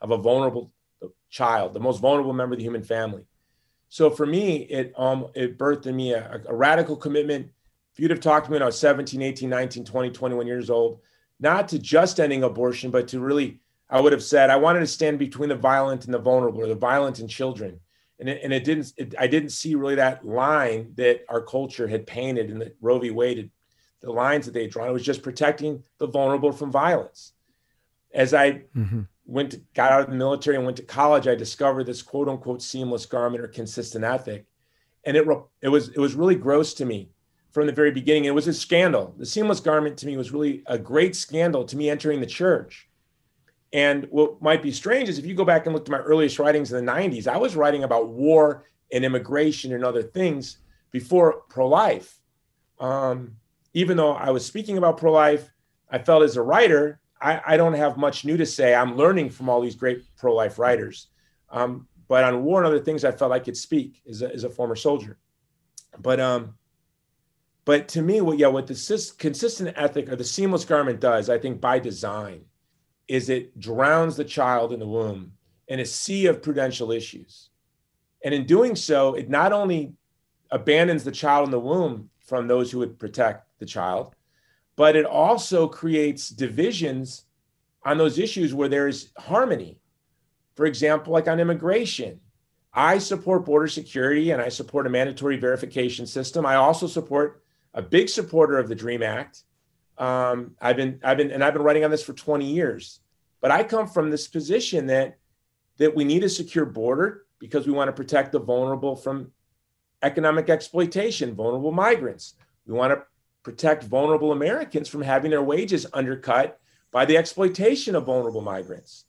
of 0.00 0.10
a 0.10 0.18
vulnerable 0.18 0.72
child, 1.30 1.74
the 1.74 1.80
most 1.80 2.00
vulnerable 2.00 2.32
member 2.32 2.54
of 2.54 2.58
the 2.58 2.64
human 2.64 2.82
family. 2.82 3.24
So 3.88 4.10
for 4.10 4.26
me, 4.26 4.56
it 4.62 4.92
um 4.96 5.28
it 5.34 5.58
birthed 5.58 5.86
in 5.86 5.96
me 5.96 6.12
a, 6.12 6.42
a, 6.48 6.54
radical 6.54 6.96
commitment. 6.96 7.50
If 7.92 8.00
you'd 8.00 8.10
have 8.10 8.20
talked 8.20 8.46
to 8.46 8.50
me 8.50 8.56
when 8.56 8.62
I 8.62 8.66
was 8.66 8.78
17, 8.78 9.22
18, 9.22 9.48
19, 9.48 9.84
20, 9.84 10.10
21 10.10 10.46
years 10.46 10.70
old, 10.70 11.00
not 11.40 11.68
to 11.68 11.78
just 11.78 12.20
ending 12.20 12.42
abortion, 12.42 12.90
but 12.90 13.08
to 13.08 13.20
really, 13.20 13.60
I 13.88 14.00
would 14.00 14.12
have 14.12 14.22
said 14.22 14.50
I 14.50 14.56
wanted 14.56 14.80
to 14.80 14.86
stand 14.86 15.18
between 15.18 15.48
the 15.48 15.56
violent 15.56 16.04
and 16.04 16.12
the 16.12 16.18
vulnerable, 16.18 16.62
or 16.62 16.66
the 16.66 16.74
violent 16.74 17.20
and 17.20 17.30
children. 17.30 17.80
And 18.18 18.28
it, 18.28 18.40
and 18.42 18.52
it 18.52 18.64
didn't, 18.64 18.92
it, 18.96 19.14
I 19.18 19.26
didn't 19.26 19.50
see 19.50 19.74
really 19.74 19.94
that 19.94 20.26
line 20.26 20.92
that 20.96 21.24
our 21.28 21.42
culture 21.42 21.86
had 21.86 22.06
painted 22.06 22.50
and 22.50 22.60
that 22.62 22.76
Roe 22.80 22.98
v. 22.98 23.10
Wade, 23.10 23.50
the 24.00 24.10
lines 24.10 24.46
that 24.46 24.52
they 24.52 24.62
had 24.62 24.70
drawn. 24.70 24.88
It 24.88 24.92
was 24.92 25.02
just 25.02 25.22
protecting 25.22 25.82
the 25.98 26.06
vulnerable 26.06 26.52
from 26.52 26.70
violence. 26.70 27.32
As 28.12 28.34
I 28.34 28.62
mm-hmm 28.76 29.02
went 29.26 29.50
to, 29.52 29.60
got 29.74 29.92
out 29.92 30.02
of 30.02 30.10
the 30.10 30.16
military 30.16 30.56
and 30.56 30.64
went 30.64 30.76
to 30.78 30.82
college, 30.82 31.26
I 31.26 31.34
discovered 31.34 31.84
this 31.84 32.02
quote 32.02 32.28
unquote 32.28 32.62
seamless 32.62 33.06
garment 33.06 33.42
or 33.42 33.48
consistent 33.48 34.04
ethic. 34.04 34.46
And 35.04 35.16
it, 35.16 35.26
it 35.62 35.68
was, 35.68 35.88
it 35.90 35.98
was 35.98 36.14
really 36.14 36.34
gross 36.34 36.74
to 36.74 36.84
me 36.84 37.10
from 37.52 37.66
the 37.66 37.72
very 37.72 37.90
beginning. 37.90 38.24
It 38.24 38.34
was 38.34 38.48
a 38.48 38.52
scandal. 38.52 39.14
The 39.18 39.26
seamless 39.26 39.60
garment 39.60 39.96
to 39.98 40.06
me 40.06 40.16
was 40.16 40.32
really 40.32 40.62
a 40.66 40.78
great 40.78 41.16
scandal 41.16 41.64
to 41.64 41.76
me 41.76 41.88
entering 41.90 42.20
the 42.20 42.26
church. 42.26 42.88
And 43.72 44.06
what 44.10 44.40
might 44.40 44.62
be 44.62 44.72
strange 44.72 45.08
is 45.08 45.18
if 45.18 45.26
you 45.26 45.34
go 45.34 45.44
back 45.44 45.66
and 45.66 45.74
look 45.74 45.86
at 45.86 45.90
my 45.90 45.98
earliest 45.98 46.38
writings 46.38 46.72
in 46.72 46.84
the 46.84 46.92
90s, 46.92 47.26
I 47.26 47.36
was 47.36 47.56
writing 47.56 47.84
about 47.84 48.08
war 48.08 48.64
and 48.92 49.04
immigration 49.04 49.72
and 49.72 49.84
other 49.84 50.02
things 50.02 50.58
before 50.90 51.42
pro 51.48 51.66
life. 51.66 52.18
Um, 52.78 53.36
even 53.74 53.96
though 53.96 54.12
I 54.12 54.30
was 54.30 54.46
speaking 54.46 54.78
about 54.78 54.98
pro 54.98 55.12
life, 55.12 55.50
I 55.90 55.98
felt 55.98 56.22
as 56.22 56.36
a 56.36 56.42
writer 56.42 57.00
I, 57.20 57.40
I, 57.46 57.56
don't 57.56 57.74
have 57.74 57.96
much 57.96 58.24
new 58.24 58.36
to 58.36 58.46
say. 58.46 58.74
I'm 58.74 58.96
learning 58.96 59.30
from 59.30 59.48
all 59.48 59.60
these 59.60 59.74
great 59.74 60.04
pro 60.16 60.34
life 60.34 60.58
writers. 60.58 61.08
Um, 61.50 61.88
but 62.08 62.24
on 62.24 62.44
war 62.44 62.58
and 62.58 62.66
other 62.66 62.80
things, 62.80 63.04
I 63.04 63.12
felt 63.12 63.32
I 63.32 63.38
could 63.38 63.56
speak 63.56 64.02
as 64.08 64.22
a, 64.22 64.32
as 64.32 64.44
a 64.44 64.50
former 64.50 64.76
soldier. 64.76 65.18
But 65.98 66.20
um, 66.20 66.54
but 67.64 67.88
to 67.88 68.02
me, 68.02 68.20
what 68.20 68.38
yeah, 68.38 68.46
what 68.48 68.66
the 68.66 69.14
consistent 69.18 69.72
ethic 69.76 70.08
or 70.08 70.16
the 70.16 70.24
seamless 70.24 70.64
garment 70.64 71.00
does, 71.00 71.28
I 71.28 71.38
think 71.38 71.60
by 71.60 71.78
design, 71.78 72.44
is 73.08 73.28
it 73.28 73.58
drowns 73.58 74.16
the 74.16 74.24
child 74.24 74.72
in 74.72 74.78
the 74.78 74.86
womb 74.86 75.32
in 75.68 75.80
a 75.80 75.84
sea 75.84 76.26
of 76.26 76.42
prudential 76.42 76.92
issues, 76.92 77.50
and 78.24 78.32
in 78.32 78.46
doing 78.46 78.76
so, 78.76 79.14
it 79.14 79.28
not 79.28 79.52
only 79.52 79.94
abandons 80.50 81.02
the 81.02 81.10
child 81.10 81.46
in 81.46 81.50
the 81.50 81.58
womb 81.58 82.08
from 82.20 82.46
those 82.46 82.70
who 82.70 82.78
would 82.78 82.98
protect 82.98 83.46
the 83.58 83.66
child, 83.66 84.14
but 84.76 84.94
it 84.94 85.06
also 85.06 85.66
creates 85.66 86.28
divisions 86.28 87.24
on 87.84 87.98
those 87.98 88.18
issues 88.18 88.54
where 88.54 88.68
there's 88.68 89.10
harmony. 89.18 89.78
For 90.54 90.66
example, 90.66 91.12
like 91.12 91.28
on 91.28 91.40
immigration, 91.40 92.20
I 92.72 92.98
support 92.98 93.46
border 93.46 93.68
security 93.68 94.30
and 94.30 94.40
I 94.40 94.50
support 94.50 94.86
a 94.86 94.90
mandatory 94.90 95.38
verification 95.38 96.06
system. 96.06 96.44
I 96.44 96.56
also 96.56 96.86
support 96.86 97.42
a 97.72 97.80
big 97.80 98.08
supporter 98.08 98.58
of 98.58 98.68
the 98.68 98.74
Dream 98.74 99.02
Act. 99.02 99.44
Um, 99.98 100.56
I've 100.60 100.76
been, 100.76 101.00
I've 101.02 101.16
been, 101.16 101.30
and 101.30 101.42
I've 101.42 101.54
been 101.54 101.62
writing 101.62 101.84
on 101.84 101.90
this 101.90 102.02
for 102.02 102.12
20 102.12 102.44
years. 102.44 103.00
But 103.40 103.50
I 103.50 103.62
come 103.64 103.86
from 103.86 104.10
this 104.10 104.28
position 104.28 104.86
that 104.86 105.18
that 105.78 105.94
we 105.94 106.04
need 106.04 106.24
a 106.24 106.28
secure 106.28 106.64
border 106.64 107.26
because 107.38 107.66
we 107.66 107.72
want 107.72 107.88
to 107.88 107.92
protect 107.92 108.32
the 108.32 108.38
vulnerable 108.38 108.96
from 108.96 109.30
economic 110.02 110.48
exploitation, 110.48 111.34
vulnerable 111.34 111.72
migrants. 111.72 112.34
We 112.66 112.72
want 112.72 112.94
to 112.94 113.02
protect 113.46 113.84
vulnerable 113.84 114.32
Americans 114.32 114.88
from 114.88 115.02
having 115.02 115.30
their 115.30 115.40
wages 115.40 115.86
undercut 115.92 116.58
by 116.90 117.04
the 117.04 117.16
exploitation 117.16 117.94
of 117.94 118.04
vulnerable 118.04 118.40
migrants. 118.40 119.04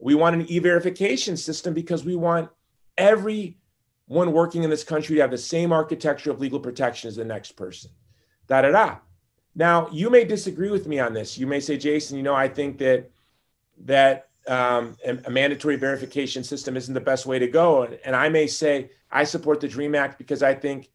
We 0.00 0.16
want 0.16 0.34
an 0.34 0.50
e 0.50 0.58
verification 0.58 1.36
system 1.36 1.72
because 1.72 2.04
we 2.04 2.16
want 2.16 2.50
every 2.98 3.58
one 4.06 4.32
working 4.32 4.64
in 4.64 4.70
this 4.70 4.82
country 4.82 5.14
to 5.14 5.20
have 5.20 5.30
the 5.30 5.38
same 5.38 5.70
architecture 5.70 6.32
of 6.32 6.40
legal 6.40 6.58
protection 6.58 7.06
as 7.06 7.14
the 7.14 7.24
next 7.24 7.52
person. 7.52 7.92
Da 8.48 8.62
da 8.62 8.72
da. 8.72 8.96
Now, 9.54 9.88
you 9.92 10.10
may 10.10 10.24
disagree 10.24 10.70
with 10.70 10.88
me 10.88 10.98
on 10.98 11.12
this. 11.12 11.38
You 11.38 11.46
may 11.46 11.60
say, 11.60 11.76
Jason, 11.76 12.16
you 12.16 12.24
know, 12.24 12.34
I 12.34 12.48
think 12.48 12.78
that 12.78 13.08
that 13.84 14.30
um, 14.48 14.96
a, 15.04 15.30
mandatory 15.30 15.76
verification 15.76 16.42
system 16.42 16.76
isn't 16.76 16.92
the 16.92 17.00
best 17.00 17.24
way 17.24 17.38
to 17.38 17.46
go. 17.46 17.84
And 18.04 18.16
I 18.16 18.30
may 18.30 18.48
say, 18.48 18.90
I 19.12 19.22
support 19.22 19.60
the 19.60 19.68
DREAM 19.68 19.94
Act 19.94 20.18
because 20.18 20.42
I 20.42 20.54
think 20.54 20.90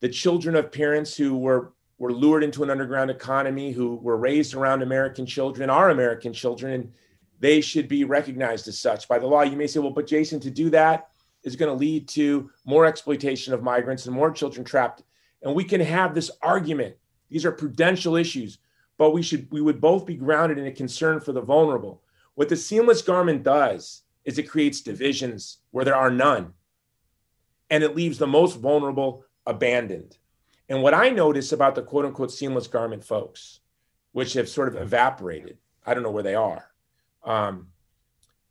the 0.00 0.08
children 0.08 0.56
of 0.56 0.72
parents 0.72 1.16
who 1.16 1.36
were 1.36 1.74
were 1.98 2.12
lured 2.12 2.44
into 2.44 2.62
an 2.62 2.70
underground 2.70 3.10
economy, 3.10 3.72
who 3.72 3.96
were 3.96 4.16
raised 4.16 4.54
around 4.54 4.82
American 4.82 5.26
children, 5.26 5.68
are 5.68 5.90
American 5.90 6.32
children, 6.32 6.72
and 6.72 6.92
they 7.40 7.60
should 7.60 7.88
be 7.88 8.04
recognized 8.04 8.68
as 8.68 8.78
such 8.78 9.08
by 9.08 9.18
the 9.18 9.26
law. 9.26 9.42
You 9.42 9.56
may 9.56 9.66
say, 9.66 9.80
well, 9.80 9.90
but 9.90 10.06
Jason, 10.06 10.40
to 10.40 10.50
do 10.50 10.70
that 10.70 11.08
is 11.44 11.56
going 11.56 11.70
to 11.70 11.78
lead 11.78 12.08
to 12.08 12.50
more 12.64 12.86
exploitation 12.86 13.54
of 13.54 13.62
migrants 13.62 14.06
and 14.06 14.14
more 14.14 14.30
children 14.30 14.64
trapped. 14.64 15.02
And 15.42 15.54
we 15.54 15.64
can 15.64 15.80
have 15.80 16.14
this 16.14 16.30
argument. 16.42 16.96
These 17.30 17.44
are 17.44 17.52
prudential 17.52 18.16
issues, 18.16 18.58
but 18.96 19.10
we 19.12 19.22
should 19.22 19.46
we 19.52 19.60
would 19.60 19.80
both 19.80 20.04
be 20.06 20.16
grounded 20.16 20.58
in 20.58 20.66
a 20.66 20.72
concern 20.72 21.20
for 21.20 21.32
the 21.32 21.40
vulnerable. 21.40 22.02
What 22.34 22.48
the 22.48 22.56
seamless 22.56 23.02
garment 23.02 23.42
does 23.42 24.02
is 24.24 24.38
it 24.38 24.48
creates 24.48 24.80
divisions 24.80 25.58
where 25.70 25.84
there 25.84 25.94
are 25.94 26.10
none. 26.10 26.52
And 27.70 27.84
it 27.84 27.96
leaves 27.96 28.18
the 28.18 28.26
most 28.26 28.58
vulnerable 28.58 29.24
abandoned. 29.46 30.16
And 30.68 30.82
what 30.82 30.94
I 30.94 31.10
notice 31.10 31.52
about 31.52 31.74
the 31.74 31.82
quote 31.82 32.04
unquote 32.04 32.32
seamless 32.32 32.66
garment 32.66 33.04
folks, 33.04 33.60
which 34.12 34.34
have 34.34 34.48
sort 34.48 34.68
of 34.68 34.76
evaporated, 34.76 35.58
I 35.86 35.94
don't 35.94 36.02
know 36.02 36.10
where 36.10 36.22
they 36.22 36.34
are. 36.34 36.66
Um, 37.24 37.68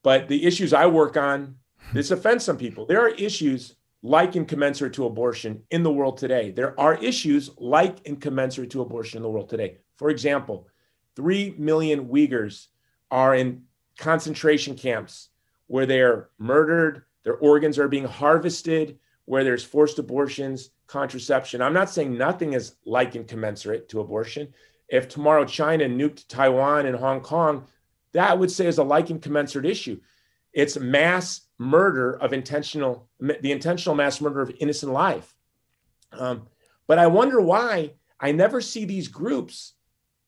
but 0.03 0.27
the 0.27 0.45
issues 0.45 0.73
I 0.73 0.87
work 0.87 1.17
on, 1.17 1.55
this 1.93 2.11
offends 2.11 2.43
some 2.43 2.57
people. 2.57 2.85
There 2.85 3.01
are 3.01 3.09
issues 3.09 3.75
like 4.03 4.35
and 4.35 4.47
commensurate 4.47 4.93
to 4.93 5.05
abortion 5.05 5.63
in 5.71 5.83
the 5.83 5.91
world 5.91 6.17
today. 6.17 6.51
There 6.51 6.79
are 6.79 6.95
issues 6.95 7.49
like 7.57 8.07
and 8.07 8.19
commensurate 8.19 8.71
to 8.71 8.81
abortion 8.81 9.17
in 9.17 9.23
the 9.23 9.29
world 9.29 9.49
today. 9.49 9.77
For 9.97 10.09
example, 10.09 10.67
3 11.15 11.55
million 11.57 12.07
Uyghurs 12.07 12.67
are 13.09 13.35
in 13.35 13.63
concentration 13.97 14.75
camps 14.75 15.29
where 15.67 15.85
they're 15.85 16.29
murdered, 16.37 17.03
their 17.23 17.37
organs 17.37 17.77
are 17.77 17.87
being 17.87 18.05
harvested, 18.05 18.99
where 19.25 19.43
there's 19.43 19.63
forced 19.63 19.99
abortions, 19.99 20.69
contraception. 20.87 21.61
I'm 21.61 21.73
not 21.73 21.89
saying 21.89 22.17
nothing 22.17 22.53
is 22.53 22.75
like 22.85 23.15
and 23.15 23.27
commensurate 23.27 23.89
to 23.89 23.99
abortion. 23.99 24.53
If 24.89 25.09
tomorrow 25.09 25.45
China 25.45 25.85
nuked 25.85 26.27
Taiwan 26.27 26.85
and 26.85 26.95
Hong 26.95 27.21
Kong, 27.21 27.67
that 28.13 28.39
would 28.39 28.51
say 28.51 28.67
is 28.67 28.77
a 28.77 28.83
like 28.83 29.09
and 29.09 29.21
commensurate 29.21 29.65
issue. 29.65 29.99
It's 30.53 30.79
mass 30.79 31.41
murder 31.59 32.13
of 32.13 32.33
intentional, 32.33 33.09
the 33.19 33.51
intentional 33.51 33.95
mass 33.95 34.21
murder 34.21 34.41
of 34.41 34.51
innocent 34.59 34.91
life. 34.91 35.35
Um, 36.11 36.47
but 36.87 36.99
I 36.99 37.07
wonder 37.07 37.41
why 37.41 37.93
I 38.19 38.31
never 38.31 38.61
see 38.61 38.85
these 38.85 39.07
groups 39.07 39.73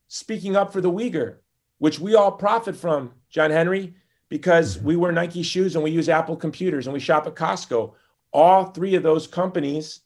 speaking 0.08 0.56
up 0.56 0.72
for 0.72 0.80
the 0.80 0.90
Uyghur, 0.90 1.36
which 1.78 1.98
we 1.98 2.14
all 2.14 2.32
profit 2.32 2.76
from, 2.76 3.12
John 3.30 3.50
Henry, 3.50 3.94
because 4.28 4.78
we 4.78 4.96
wear 4.96 5.10
Nike 5.10 5.42
shoes 5.42 5.74
and 5.74 5.82
we 5.82 5.90
use 5.90 6.08
Apple 6.08 6.36
computers 6.36 6.86
and 6.86 6.94
we 6.94 7.00
shop 7.00 7.26
at 7.26 7.34
Costco. 7.34 7.94
All 8.32 8.66
three 8.66 8.94
of 8.94 9.02
those 9.02 9.26
companies 9.26 10.00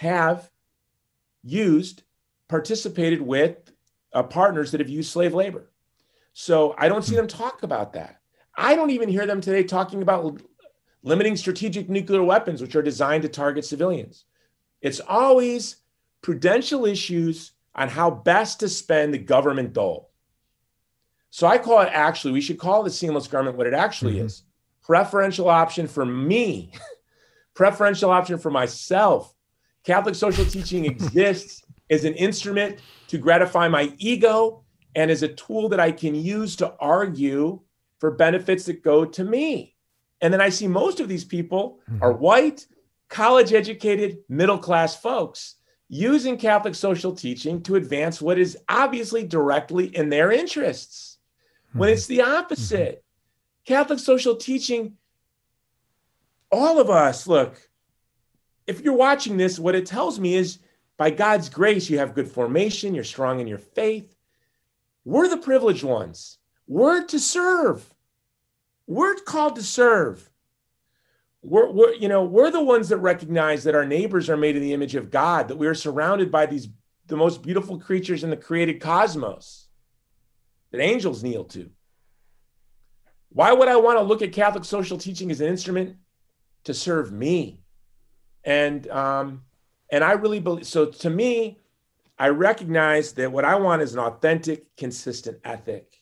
have 0.00 0.50
used, 1.42 2.04
participated 2.48 3.20
with 3.20 3.70
uh, 4.14 4.22
partners 4.22 4.70
that 4.70 4.80
have 4.80 4.88
used 4.88 5.12
slave 5.12 5.34
labor. 5.34 5.70
So 6.32 6.74
I 6.78 6.88
don't 6.88 7.04
see 7.04 7.16
them 7.16 7.26
talk 7.26 7.64
about 7.64 7.92
that. 7.92 8.18
I 8.56 8.74
don't 8.76 8.88
even 8.88 9.10
hear 9.10 9.26
them 9.26 9.42
today 9.42 9.62
talking 9.62 10.00
about 10.00 10.40
limiting 11.02 11.36
strategic 11.36 11.90
nuclear 11.90 12.22
weapons, 12.22 12.62
which 12.62 12.74
are 12.76 12.82
designed 12.82 13.24
to 13.24 13.28
target 13.28 13.66
civilians. 13.66 14.24
It's 14.80 15.00
always 15.00 15.76
prudential 16.22 16.86
issues 16.86 17.52
on 17.74 17.90
how 17.90 18.10
best 18.10 18.60
to 18.60 18.70
spend 18.70 19.12
the 19.12 19.18
government 19.18 19.74
dole. 19.74 20.12
So 21.28 21.46
I 21.46 21.58
call 21.58 21.82
it 21.82 21.90
actually, 21.92 22.32
we 22.32 22.40
should 22.40 22.58
call 22.58 22.84
the 22.84 22.90
seamless 22.90 23.26
garment 23.26 23.58
what 23.58 23.66
it 23.66 23.74
actually 23.74 24.14
mm-hmm. 24.14 24.26
is 24.26 24.44
preferential 24.80 25.50
option 25.50 25.86
for 25.86 26.06
me, 26.06 26.72
preferential 27.54 28.08
option 28.08 28.38
for 28.38 28.50
myself. 28.50 29.34
Catholic 29.84 30.14
social 30.14 30.44
teaching 30.44 30.84
exists 30.84 31.62
as 31.90 32.04
an 32.04 32.14
instrument 32.14 32.78
to 33.08 33.18
gratify 33.18 33.68
my 33.68 33.92
ego 33.98 34.62
and 34.94 35.10
as 35.10 35.22
a 35.22 35.28
tool 35.28 35.68
that 35.68 35.80
I 35.80 35.92
can 35.92 36.14
use 36.14 36.56
to 36.56 36.74
argue 36.80 37.60
for 37.98 38.10
benefits 38.10 38.64
that 38.66 38.82
go 38.82 39.04
to 39.04 39.24
me. 39.24 39.74
And 40.20 40.32
then 40.32 40.40
I 40.40 40.48
see 40.48 40.66
most 40.66 41.00
of 41.00 41.08
these 41.08 41.24
people 41.24 41.80
mm-hmm. 41.90 42.02
are 42.02 42.12
white, 42.12 42.66
college 43.08 43.52
educated, 43.52 44.18
middle 44.28 44.58
class 44.58 44.96
folks 44.96 45.56
using 45.88 46.36
Catholic 46.36 46.74
social 46.74 47.12
teaching 47.12 47.62
to 47.62 47.76
advance 47.76 48.22
what 48.22 48.38
is 48.38 48.56
obviously 48.68 49.26
directly 49.26 49.94
in 49.96 50.08
their 50.08 50.30
interests. 50.30 51.18
Mm-hmm. 51.70 51.78
When 51.78 51.88
it's 51.90 52.06
the 52.06 52.22
opposite, 52.22 52.96
mm-hmm. 52.96 53.74
Catholic 53.74 53.98
social 53.98 54.36
teaching, 54.36 54.96
all 56.52 56.80
of 56.80 56.90
us, 56.90 57.26
look, 57.26 57.69
if 58.66 58.80
you're 58.80 58.94
watching 58.94 59.36
this, 59.36 59.58
what 59.58 59.74
it 59.74 59.86
tells 59.86 60.18
me 60.18 60.34
is 60.34 60.58
by 60.96 61.10
God's 61.10 61.48
grace, 61.48 61.88
you 61.88 61.98
have 61.98 62.14
good 62.14 62.30
formation, 62.30 62.94
you're 62.94 63.04
strong 63.04 63.40
in 63.40 63.46
your 63.46 63.58
faith. 63.58 64.14
We're 65.04 65.28
the 65.28 65.38
privileged 65.38 65.84
ones. 65.84 66.38
We're 66.66 67.04
to 67.06 67.18
serve. 67.18 67.94
We're 68.86 69.14
called 69.16 69.56
to 69.56 69.62
serve. 69.62 70.30
We're, 71.42 71.70
we're, 71.70 71.94
you 71.94 72.08
know, 72.08 72.24
we're 72.24 72.50
the 72.50 72.62
ones 72.62 72.90
that 72.90 72.98
recognize 72.98 73.64
that 73.64 73.74
our 73.74 73.86
neighbors 73.86 74.28
are 74.28 74.36
made 74.36 74.56
in 74.56 74.62
the 74.62 74.74
image 74.74 74.94
of 74.94 75.10
God, 75.10 75.48
that 75.48 75.56
we 75.56 75.66
are 75.66 75.74
surrounded 75.74 76.30
by 76.30 76.46
these 76.46 76.68
the 77.10 77.16
most 77.16 77.42
beautiful 77.42 77.78
creatures 77.78 78.24
in 78.24 78.30
the 78.30 78.36
created 78.36 78.80
cosmos 78.80 79.68
that 80.70 80.80
angels 80.80 81.22
kneel 81.22 81.44
to. 81.44 81.70
Why 83.30 83.52
would 83.52 83.68
I 83.68 83.76
want 83.76 83.98
to 83.98 84.02
look 84.02 84.22
at 84.22 84.32
Catholic 84.32 84.64
social 84.64 84.96
teaching 84.96 85.30
as 85.30 85.40
an 85.40 85.48
instrument 85.48 85.96
to 86.64 86.74
serve 86.74 87.12
me? 87.12 87.59
And 88.44 88.88
um, 88.88 89.42
and 89.90 90.02
I 90.02 90.12
really 90.12 90.40
believe 90.40 90.66
so. 90.66 90.86
To 90.86 91.10
me, 91.10 91.58
I 92.18 92.28
recognize 92.28 93.12
that 93.14 93.32
what 93.32 93.44
I 93.44 93.56
want 93.56 93.82
is 93.82 93.94
an 93.94 94.00
authentic, 94.00 94.74
consistent 94.76 95.38
ethic, 95.44 96.00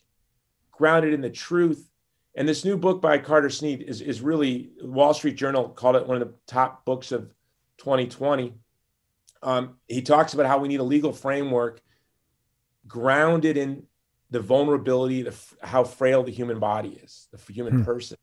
grounded 0.71 1.13
in 1.13 1.21
the 1.21 1.29
truth 1.29 1.89
and 2.35 2.47
this 2.47 2.63
new 2.63 2.77
book 2.77 3.01
by 3.01 3.17
Carter 3.17 3.49
Snead 3.49 3.81
is, 3.81 4.01
is 4.01 4.21
really, 4.21 4.69
Wall 4.81 5.13
Street 5.13 5.35
Journal 5.35 5.67
called 5.67 5.95
it 5.95 6.07
one 6.07 6.21
of 6.21 6.27
the 6.27 6.33
top 6.47 6.85
books 6.85 7.11
of 7.11 7.33
2020. 7.79 8.53
Um, 9.41 9.75
he 9.87 10.01
talks 10.01 10.33
about 10.33 10.45
how 10.45 10.59
we 10.59 10.67
need 10.67 10.79
a 10.79 10.83
legal 10.83 11.11
framework 11.11 11.81
grounded 12.87 13.57
in 13.57 13.83
the 14.29 14.39
vulnerability, 14.39 15.23
the, 15.23 15.35
how 15.61 15.83
frail 15.83 16.23
the 16.23 16.31
human 16.31 16.59
body 16.59 16.99
is, 17.03 17.27
the 17.31 17.51
human 17.51 17.79
hmm. 17.79 17.83
person. 17.83 18.17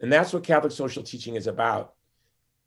And 0.00 0.12
that's 0.12 0.32
what 0.32 0.44
Catholic 0.44 0.72
social 0.72 1.02
teaching 1.02 1.34
is 1.34 1.46
about, 1.46 1.94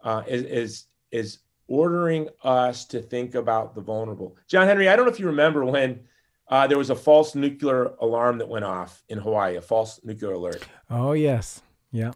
uh, 0.03 0.23
is, 0.27 0.43
is, 0.43 0.83
is 1.11 1.39
ordering 1.67 2.27
us 2.43 2.85
to 2.85 3.01
think 3.01 3.35
about 3.35 3.75
the 3.75 3.81
vulnerable. 3.81 4.35
John 4.47 4.67
Henry, 4.67 4.89
I 4.89 4.95
don't 4.95 5.05
know 5.05 5.11
if 5.11 5.19
you 5.19 5.27
remember 5.27 5.63
when 5.65 6.01
uh, 6.49 6.65
there 6.67 6.77
was 6.77 6.89
a 6.89 6.95
false 6.95 7.35
nuclear 7.35 7.93
alarm 7.99 8.39
that 8.39 8.49
went 8.49 8.65
off 8.65 9.03
in 9.07 9.19
Hawaii, 9.19 9.55
a 9.55 9.61
false 9.61 9.99
nuclear 10.03 10.33
alert. 10.33 10.67
Oh, 10.89 11.13
yes. 11.13 11.61
Yeah. 11.91 12.11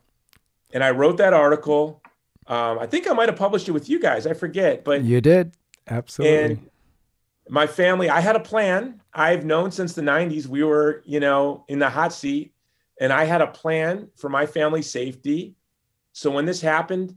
And 0.73 0.83
I 0.83 0.89
wrote 0.89 1.17
that 1.17 1.33
article. 1.33 2.01
Um, 2.47 2.79
I 2.79 2.87
think 2.87 3.09
I 3.09 3.13
might 3.13 3.29
have 3.29 3.37
published 3.37 3.69
it 3.69 3.71
with 3.71 3.89
you 3.89 3.99
guys. 3.99 4.25
I 4.25 4.33
forget, 4.33 4.83
but 4.83 5.03
you 5.03 5.21
did. 5.21 5.55
Absolutely. 5.87 6.43
And 6.43 6.69
my 7.47 7.67
family, 7.67 8.09
I 8.09 8.21
had 8.21 8.35
a 8.35 8.39
plan. 8.39 9.01
I've 9.13 9.45
known 9.45 9.71
since 9.71 9.93
the 9.93 10.01
90s 10.01 10.47
we 10.47 10.63
were, 10.63 11.03
you 11.05 11.19
know, 11.19 11.65
in 11.67 11.79
the 11.79 11.89
hot 11.89 12.11
seat, 12.11 12.53
and 12.99 13.13
I 13.13 13.25
had 13.25 13.41
a 13.41 13.47
plan 13.47 14.09
for 14.15 14.29
my 14.29 14.45
family's 14.45 14.89
safety. 14.89 15.55
So 16.13 16.31
when 16.31 16.45
this 16.45 16.61
happened, 16.61 17.15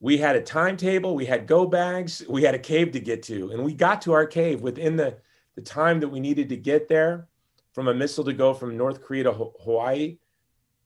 we 0.00 0.18
had 0.18 0.36
a 0.36 0.42
timetable, 0.42 1.14
we 1.14 1.26
had 1.26 1.46
go 1.46 1.66
bags, 1.66 2.22
we 2.28 2.42
had 2.42 2.54
a 2.54 2.58
cave 2.58 2.92
to 2.92 3.00
get 3.00 3.22
to, 3.24 3.50
and 3.50 3.64
we 3.64 3.74
got 3.74 4.02
to 4.02 4.12
our 4.12 4.26
cave 4.26 4.60
within 4.60 4.96
the 4.96 5.16
the 5.54 5.62
time 5.62 6.00
that 6.00 6.08
we 6.08 6.20
needed 6.20 6.48
to 6.48 6.56
get 6.56 6.88
there 6.88 7.28
from 7.72 7.88
a 7.88 7.94
missile 7.94 8.24
to 8.24 8.32
go 8.32 8.52
from 8.54 8.76
North 8.76 9.02
Korea 9.02 9.24
to 9.24 9.32
Hawaii. 9.32 10.18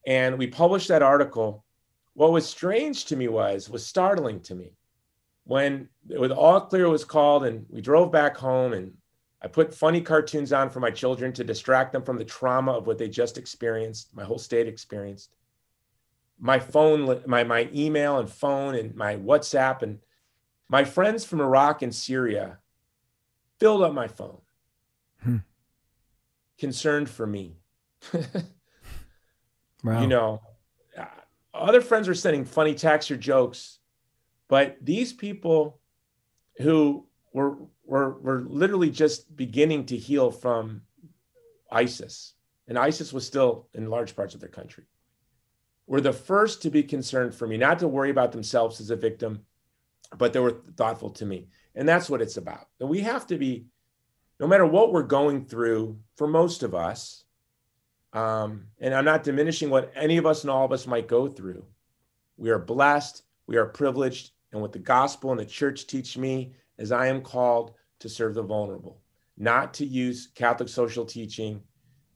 And 0.06 0.38
we 0.38 0.46
published 0.46 0.88
that 0.88 1.02
article. 1.02 1.64
What 2.14 2.32
was 2.32 2.46
strange 2.46 3.06
to 3.06 3.16
me 3.16 3.28
was, 3.28 3.70
was 3.70 3.86
startling 3.86 4.40
to 4.40 4.54
me 4.54 4.72
when 5.44 5.88
with 6.08 6.30
all 6.30 6.60
clear 6.60 6.88
was 6.88 7.04
called 7.04 7.44
and 7.44 7.64
we 7.70 7.80
drove 7.80 8.12
back 8.12 8.36
home 8.36 8.72
and 8.74 8.92
I 9.40 9.46
put 9.46 9.72
funny 9.72 10.00
cartoons 10.00 10.52
on 10.52 10.68
for 10.68 10.80
my 10.80 10.90
children 10.90 11.32
to 11.34 11.44
distract 11.44 11.92
them 11.92 12.02
from 12.02 12.18
the 12.18 12.24
trauma 12.24 12.72
of 12.72 12.86
what 12.86 12.98
they 12.98 13.08
just 13.08 13.38
experienced, 13.38 14.14
my 14.14 14.24
whole 14.24 14.38
state 14.38 14.66
experienced. 14.66 15.30
My 16.40 16.58
phone, 16.58 17.22
my, 17.26 17.44
my 17.44 17.68
email 17.74 18.18
and 18.18 18.30
phone 18.30 18.74
and 18.74 18.94
my 18.94 19.16
WhatsApp 19.16 19.82
and 19.82 19.98
my 20.68 20.84
friends 20.84 21.24
from 21.24 21.40
Iraq 21.40 21.82
and 21.82 21.94
Syria 21.94 22.58
filled 23.58 23.82
up 23.82 23.92
my 23.92 24.06
phone 24.06 24.40
hmm. 25.22 25.38
concerned 26.58 27.08
for 27.08 27.26
me. 27.26 27.56
wow. 29.82 30.00
You 30.00 30.06
know, 30.06 30.40
other 31.58 31.80
friends 31.80 32.08
were 32.08 32.14
sending 32.14 32.44
funny 32.44 32.74
texts 32.74 33.10
or 33.10 33.16
jokes. 33.16 33.78
But 34.48 34.78
these 34.80 35.12
people 35.12 35.80
who 36.58 37.06
were, 37.32 37.56
were, 37.84 38.18
were 38.18 38.44
literally 38.48 38.90
just 38.90 39.34
beginning 39.36 39.86
to 39.86 39.96
heal 39.96 40.30
from 40.30 40.82
ISIS, 41.70 42.34
and 42.66 42.78
ISIS 42.78 43.12
was 43.12 43.26
still 43.26 43.68
in 43.74 43.90
large 43.90 44.16
parts 44.16 44.34
of 44.34 44.40
their 44.40 44.48
country, 44.48 44.84
were 45.88 46.00
the 46.02 46.12
first 46.12 46.62
to 46.62 46.70
be 46.70 46.82
concerned 46.82 47.34
for 47.34 47.48
me, 47.48 47.56
not 47.56 47.78
to 47.78 47.88
worry 47.88 48.10
about 48.10 48.30
themselves 48.30 48.78
as 48.78 48.90
a 48.90 48.96
victim, 48.96 49.40
but 50.18 50.32
they 50.32 50.38
were 50.38 50.60
thoughtful 50.76 51.10
to 51.10 51.24
me. 51.24 51.48
And 51.74 51.88
that's 51.88 52.10
what 52.10 52.20
it's 52.20 52.36
about. 52.36 52.68
And 52.78 52.88
we 52.88 53.00
have 53.00 53.26
to 53.28 53.38
be, 53.38 53.64
no 54.38 54.46
matter 54.46 54.66
what 54.66 54.92
we're 54.92 55.02
going 55.02 55.46
through, 55.46 55.98
for 56.16 56.28
most 56.28 56.62
of 56.62 56.74
us, 56.74 57.24
um, 58.12 58.66
and 58.78 58.94
I'm 58.94 59.06
not 59.06 59.24
diminishing 59.24 59.70
what 59.70 59.90
any 59.94 60.18
of 60.18 60.26
us 60.26 60.42
and 60.42 60.50
all 60.50 60.64
of 60.64 60.72
us 60.72 60.86
might 60.86 61.08
go 61.08 61.26
through. 61.26 61.64
We 62.36 62.50
are 62.50 62.58
blessed, 62.58 63.22
we 63.46 63.56
are 63.56 63.66
privileged, 63.66 64.32
and 64.52 64.60
what 64.60 64.72
the 64.72 64.78
gospel 64.78 65.30
and 65.30 65.40
the 65.40 65.46
church 65.46 65.86
teach 65.86 66.18
me 66.18 66.52
is 66.76 66.92
I 66.92 67.06
am 67.06 67.22
called 67.22 67.72
to 68.00 68.10
serve 68.10 68.34
the 68.34 68.42
vulnerable, 68.42 69.00
not 69.38 69.72
to 69.74 69.86
use 69.86 70.28
Catholic 70.34 70.68
social 70.68 71.06
teaching 71.06 71.62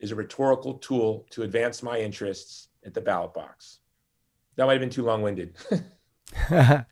as 0.03 0.13
a 0.13 0.15
rhetorical 0.15 0.75
tool 0.75 1.27
to 1.31 1.43
advance 1.43 1.83
my 1.83 1.99
interests 1.99 2.69
at 2.85 2.95
the 2.95 3.01
ballot 3.01 3.35
box. 3.35 3.79
That 4.57 4.67
might 4.67 4.73
have 4.73 4.81
been 4.81 4.91
too 4.91 5.05
long 5.05 5.23
winded. 5.23 5.57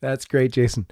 That's 0.00 0.24
great, 0.24 0.52
Jason. 0.52 0.86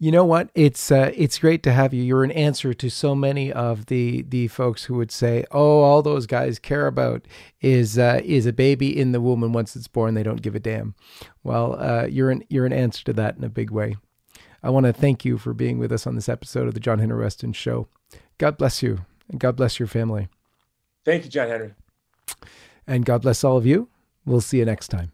You 0.00 0.12
know 0.12 0.24
what? 0.24 0.50
It's 0.54 0.92
uh, 0.92 1.10
it's 1.16 1.38
great 1.38 1.64
to 1.64 1.72
have 1.72 1.92
you. 1.92 2.04
You're 2.04 2.22
an 2.22 2.30
answer 2.30 2.72
to 2.72 2.88
so 2.88 3.16
many 3.16 3.52
of 3.52 3.86
the 3.86 4.22
the 4.22 4.46
folks 4.46 4.84
who 4.84 4.94
would 4.94 5.10
say, 5.10 5.44
"Oh, 5.50 5.80
all 5.80 6.02
those 6.02 6.26
guys 6.26 6.60
care 6.60 6.86
about 6.86 7.26
is 7.60 7.98
uh, 7.98 8.20
is 8.24 8.46
a 8.46 8.52
baby 8.52 8.96
in 8.96 9.10
the 9.10 9.20
womb, 9.20 9.42
and 9.42 9.52
once 9.52 9.74
it's 9.74 9.88
born, 9.88 10.14
they 10.14 10.22
don't 10.22 10.42
give 10.42 10.54
a 10.54 10.60
damn." 10.60 10.94
Well, 11.42 11.80
uh, 11.80 12.06
you're 12.06 12.30
an 12.30 12.44
you're 12.48 12.66
an 12.66 12.72
answer 12.72 13.04
to 13.06 13.12
that 13.14 13.36
in 13.36 13.42
a 13.42 13.48
big 13.48 13.72
way. 13.72 13.96
I 14.62 14.70
want 14.70 14.86
to 14.86 14.92
thank 14.92 15.24
you 15.24 15.36
for 15.36 15.52
being 15.52 15.78
with 15.78 15.90
us 15.90 16.06
on 16.06 16.14
this 16.14 16.28
episode 16.28 16.68
of 16.68 16.74
the 16.74 16.80
John 16.80 17.00
Henry 17.00 17.24
Westen 17.24 17.52
Show. 17.52 17.88
God 18.38 18.56
bless 18.56 18.84
you, 18.84 19.04
and 19.28 19.40
God 19.40 19.56
bless 19.56 19.80
your 19.80 19.88
family. 19.88 20.28
Thank 21.04 21.24
you, 21.24 21.30
John 21.30 21.48
Henry. 21.48 21.74
And 22.88 23.04
God 23.04 23.20
bless 23.20 23.44
all 23.44 23.58
of 23.58 23.66
you. 23.66 23.88
We'll 24.24 24.40
see 24.40 24.58
you 24.58 24.64
next 24.64 24.88
time. 24.88 25.12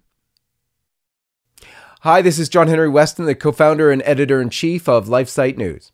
Hi, 2.02 2.22
this 2.22 2.38
is 2.38 2.48
John 2.48 2.68
Henry 2.68 2.88
Westen, 2.88 3.26
the 3.26 3.34
co 3.34 3.50
founder 3.50 3.90
and 3.90 4.02
editor 4.04 4.40
in 4.40 4.50
chief 4.50 4.88
of 4.88 5.08
LifeSite 5.08 5.56
News. 5.56 5.90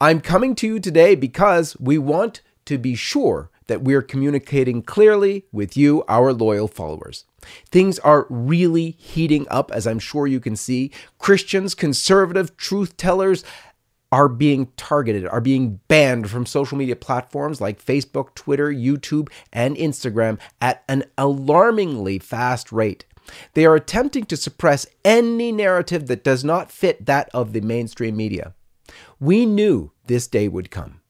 I'm 0.00 0.20
coming 0.20 0.56
to 0.56 0.66
you 0.66 0.80
today 0.80 1.14
because 1.14 1.76
we 1.78 1.98
want 1.98 2.40
to 2.64 2.78
be 2.78 2.96
sure 2.96 3.50
that 3.68 3.82
we're 3.82 4.02
communicating 4.02 4.82
clearly 4.82 5.44
with 5.52 5.76
you, 5.76 6.02
our 6.08 6.32
loyal 6.32 6.66
followers. 6.66 7.26
Things 7.66 8.00
are 8.00 8.26
really 8.28 8.96
heating 8.98 9.46
up, 9.48 9.70
as 9.70 9.86
I'm 9.86 10.00
sure 10.00 10.26
you 10.26 10.40
can 10.40 10.56
see. 10.56 10.90
Christians, 11.18 11.76
conservative 11.76 12.56
truth 12.56 12.96
tellers, 12.96 13.44
are 14.12 14.28
being 14.28 14.66
targeted, 14.76 15.26
are 15.26 15.40
being 15.40 15.80
banned 15.88 16.28
from 16.30 16.46
social 16.46 16.76
media 16.76 16.96
platforms 16.96 17.60
like 17.60 17.84
Facebook, 17.84 18.34
Twitter, 18.34 18.70
YouTube, 18.70 19.28
and 19.52 19.76
Instagram 19.76 20.38
at 20.60 20.82
an 20.88 21.04
alarmingly 21.16 22.18
fast 22.18 22.72
rate. 22.72 23.04
They 23.54 23.64
are 23.64 23.76
attempting 23.76 24.24
to 24.26 24.36
suppress 24.36 24.86
any 25.04 25.52
narrative 25.52 26.06
that 26.08 26.24
does 26.24 26.42
not 26.42 26.72
fit 26.72 27.06
that 27.06 27.28
of 27.32 27.52
the 27.52 27.60
mainstream 27.60 28.16
media. 28.16 28.54
We 29.20 29.46
knew 29.46 29.92
this 30.06 30.26
day 30.26 30.48
would 30.48 30.70
come. 30.70 31.00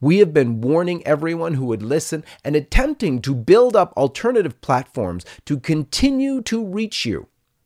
We 0.00 0.18
have 0.18 0.34
been 0.34 0.60
warning 0.60 1.04
everyone 1.06 1.54
who 1.54 1.64
would 1.66 1.82
listen 1.82 2.24
and 2.44 2.54
attempting 2.54 3.22
to 3.22 3.34
build 3.34 3.74
up 3.74 3.92
alternative 3.96 4.60
platforms 4.60 5.24
to 5.46 5.58
continue 5.58 6.42
to 6.42 6.64
reach 6.64 7.06
you. 7.06 7.28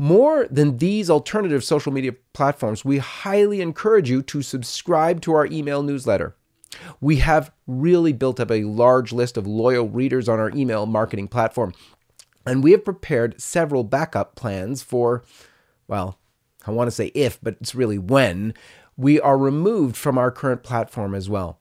More 0.00 0.46
than 0.50 0.78
these 0.78 1.10
alternative 1.10 1.62
social 1.62 1.92
media 1.92 2.14
platforms, 2.32 2.86
we 2.86 2.96
highly 2.96 3.60
encourage 3.60 4.08
you 4.08 4.22
to 4.22 4.40
subscribe 4.40 5.20
to 5.20 5.34
our 5.34 5.44
email 5.44 5.82
newsletter. 5.82 6.34
We 7.02 7.16
have 7.16 7.52
really 7.66 8.14
built 8.14 8.40
up 8.40 8.50
a 8.50 8.64
large 8.64 9.12
list 9.12 9.36
of 9.36 9.46
loyal 9.46 9.90
readers 9.90 10.26
on 10.26 10.40
our 10.40 10.48
email 10.52 10.86
marketing 10.86 11.28
platform, 11.28 11.74
and 12.46 12.64
we 12.64 12.70
have 12.70 12.82
prepared 12.82 13.42
several 13.42 13.84
backup 13.84 14.36
plans 14.36 14.82
for, 14.82 15.22
well, 15.86 16.18
I 16.66 16.70
want 16.70 16.88
to 16.88 16.96
say 16.96 17.08
if, 17.08 17.38
but 17.42 17.58
it's 17.60 17.74
really 17.74 17.98
when, 17.98 18.54
we 18.96 19.20
are 19.20 19.36
removed 19.36 19.98
from 19.98 20.16
our 20.16 20.30
current 20.30 20.62
platform 20.62 21.14
as 21.14 21.28
well. 21.28 21.60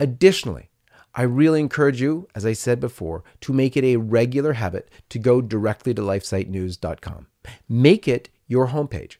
Additionally, 0.00 0.70
I 1.14 1.22
really 1.24 1.60
encourage 1.60 2.00
you, 2.00 2.28
as 2.34 2.46
I 2.46 2.54
said 2.54 2.80
before, 2.80 3.24
to 3.42 3.52
make 3.52 3.76
it 3.76 3.84
a 3.84 3.96
regular 3.96 4.54
habit 4.54 4.90
to 5.10 5.18
go 5.18 5.42
directly 5.42 5.92
to 5.92 6.00
lifesitenews.com. 6.00 7.26
Make 7.68 8.08
it 8.08 8.28
your 8.46 8.68
homepage. 8.68 9.16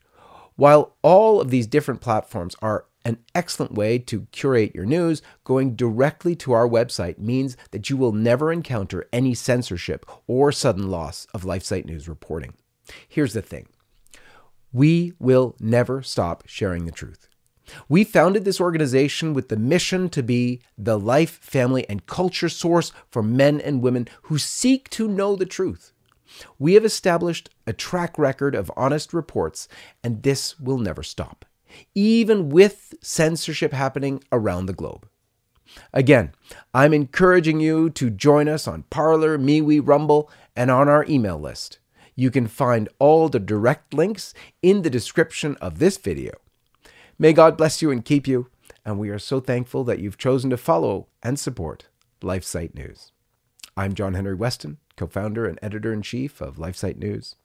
While 0.57 0.97
all 1.03 1.41
of 1.41 1.51
these 1.51 1.67
different 1.67 2.01
platforms 2.01 2.57
are 2.61 2.87
an 3.05 3.19
excellent 3.35 3.73
way 3.73 3.99
to 3.99 4.27
curate 4.33 4.75
your 4.75 4.85
news, 4.85 5.23
going 5.45 5.77
directly 5.77 6.35
to 6.37 6.53
our 6.53 6.69
website 6.69 7.19
means 7.19 7.57
that 7.71 7.89
you 7.89 7.97
will 7.97 8.13
never 8.13 8.53
encounter 8.53 9.09
any 9.13 9.35
censorship 9.35 10.05
or 10.27 10.53
sudden 10.53 10.91
loss 10.91 11.27
of 11.33 11.43
LifeSite 11.43 11.87
News 11.87 12.09
reporting. 12.09 12.55
Here's 13.09 13.33
the 13.33 13.43
thing 13.43 13.69
we 14.73 15.15
will 15.19 15.57
never 15.59 16.03
stop 16.03 16.43
sharing 16.47 16.85
the 16.85 16.93
truth. 16.93 17.29
We 17.89 18.05
founded 18.05 18.45
this 18.45 18.61
organization 18.61 19.35
with 19.35 19.49
the 19.49 19.57
mission 19.57 20.09
to 20.11 20.23
be 20.23 20.61
the 20.77 20.99
life, 20.99 21.39
family, 21.43 21.89
and 21.89 22.07
culture 22.07 22.49
source 22.49 22.93
for 23.11 23.23
men 23.23 23.61
and 23.61 23.83
women 23.83 24.09
who 24.23 24.39
seek 24.39 24.89
to 24.91 25.09
know 25.09 25.37
the 25.37 25.47
truth. 25.47 25.93
We 26.59 26.75
have 26.75 26.85
established 26.85 27.51
a 27.67 27.73
track 27.73 28.19
record 28.19 28.55
of 28.55 28.71
honest 28.77 29.13
reports, 29.13 29.69
and 30.03 30.23
this 30.23 30.59
will 30.59 30.79
never 30.79 31.03
stop, 31.03 31.45
even 31.95 32.49
with 32.49 32.95
censorship 33.01 33.73
happening 33.73 34.23
around 34.33 34.67
the 34.67 34.73
globe. 34.73 35.09
Again, 35.93 36.33
I'm 36.73 36.95
encouraging 36.95 37.61
you 37.61 37.91
to 37.91 38.11
join 38.11 38.49
us 38.49 38.67
on 38.67 38.85
Parler, 38.85 39.39
MeWe, 39.39 39.87
Rumble, 39.87 40.31
and 40.57 40.71
on 40.71 40.89
our 40.89 41.05
email 41.09 41.39
list. 41.39 41.79
You 42.15 42.31
can 42.31 42.47
find 42.47 42.89
all 42.99 43.29
the 43.29 43.39
direct 43.39 43.95
links 43.95 44.35
in 44.63 44.83
the 44.83 44.91
description 44.91 45.57
of 45.61 45.79
this 45.79 45.97
video. 45.99 46.33
May 47.19 47.33
God 47.33 47.57
bless 47.57 47.83
you 47.83 47.91
and 47.91 48.05
keep 48.05 48.27
you, 48.27 48.49
and 48.85 48.99
we 48.99 49.11
are 49.11 49.19
so 49.19 49.41
thankful 49.41 49.85
that 49.85 49.99
you've 49.99 50.19
chosen 50.19 50.51
to 50.51 50.57
follow 50.57 51.09
and 51.23 51.39
support 51.39 51.87
LifeSite 52.23 52.75
News. 52.75 53.13
I'm 53.79 53.95
John 53.95 54.15
Henry 54.15 54.37
Westen, 54.37 54.79
co 54.97 55.07
founder 55.07 55.47
and 55.47 55.57
editor 55.63 55.93
in 55.93 56.03
chief 56.03 56.41
of 56.41 56.57
LifeSite 56.57 56.97
News. 56.97 57.37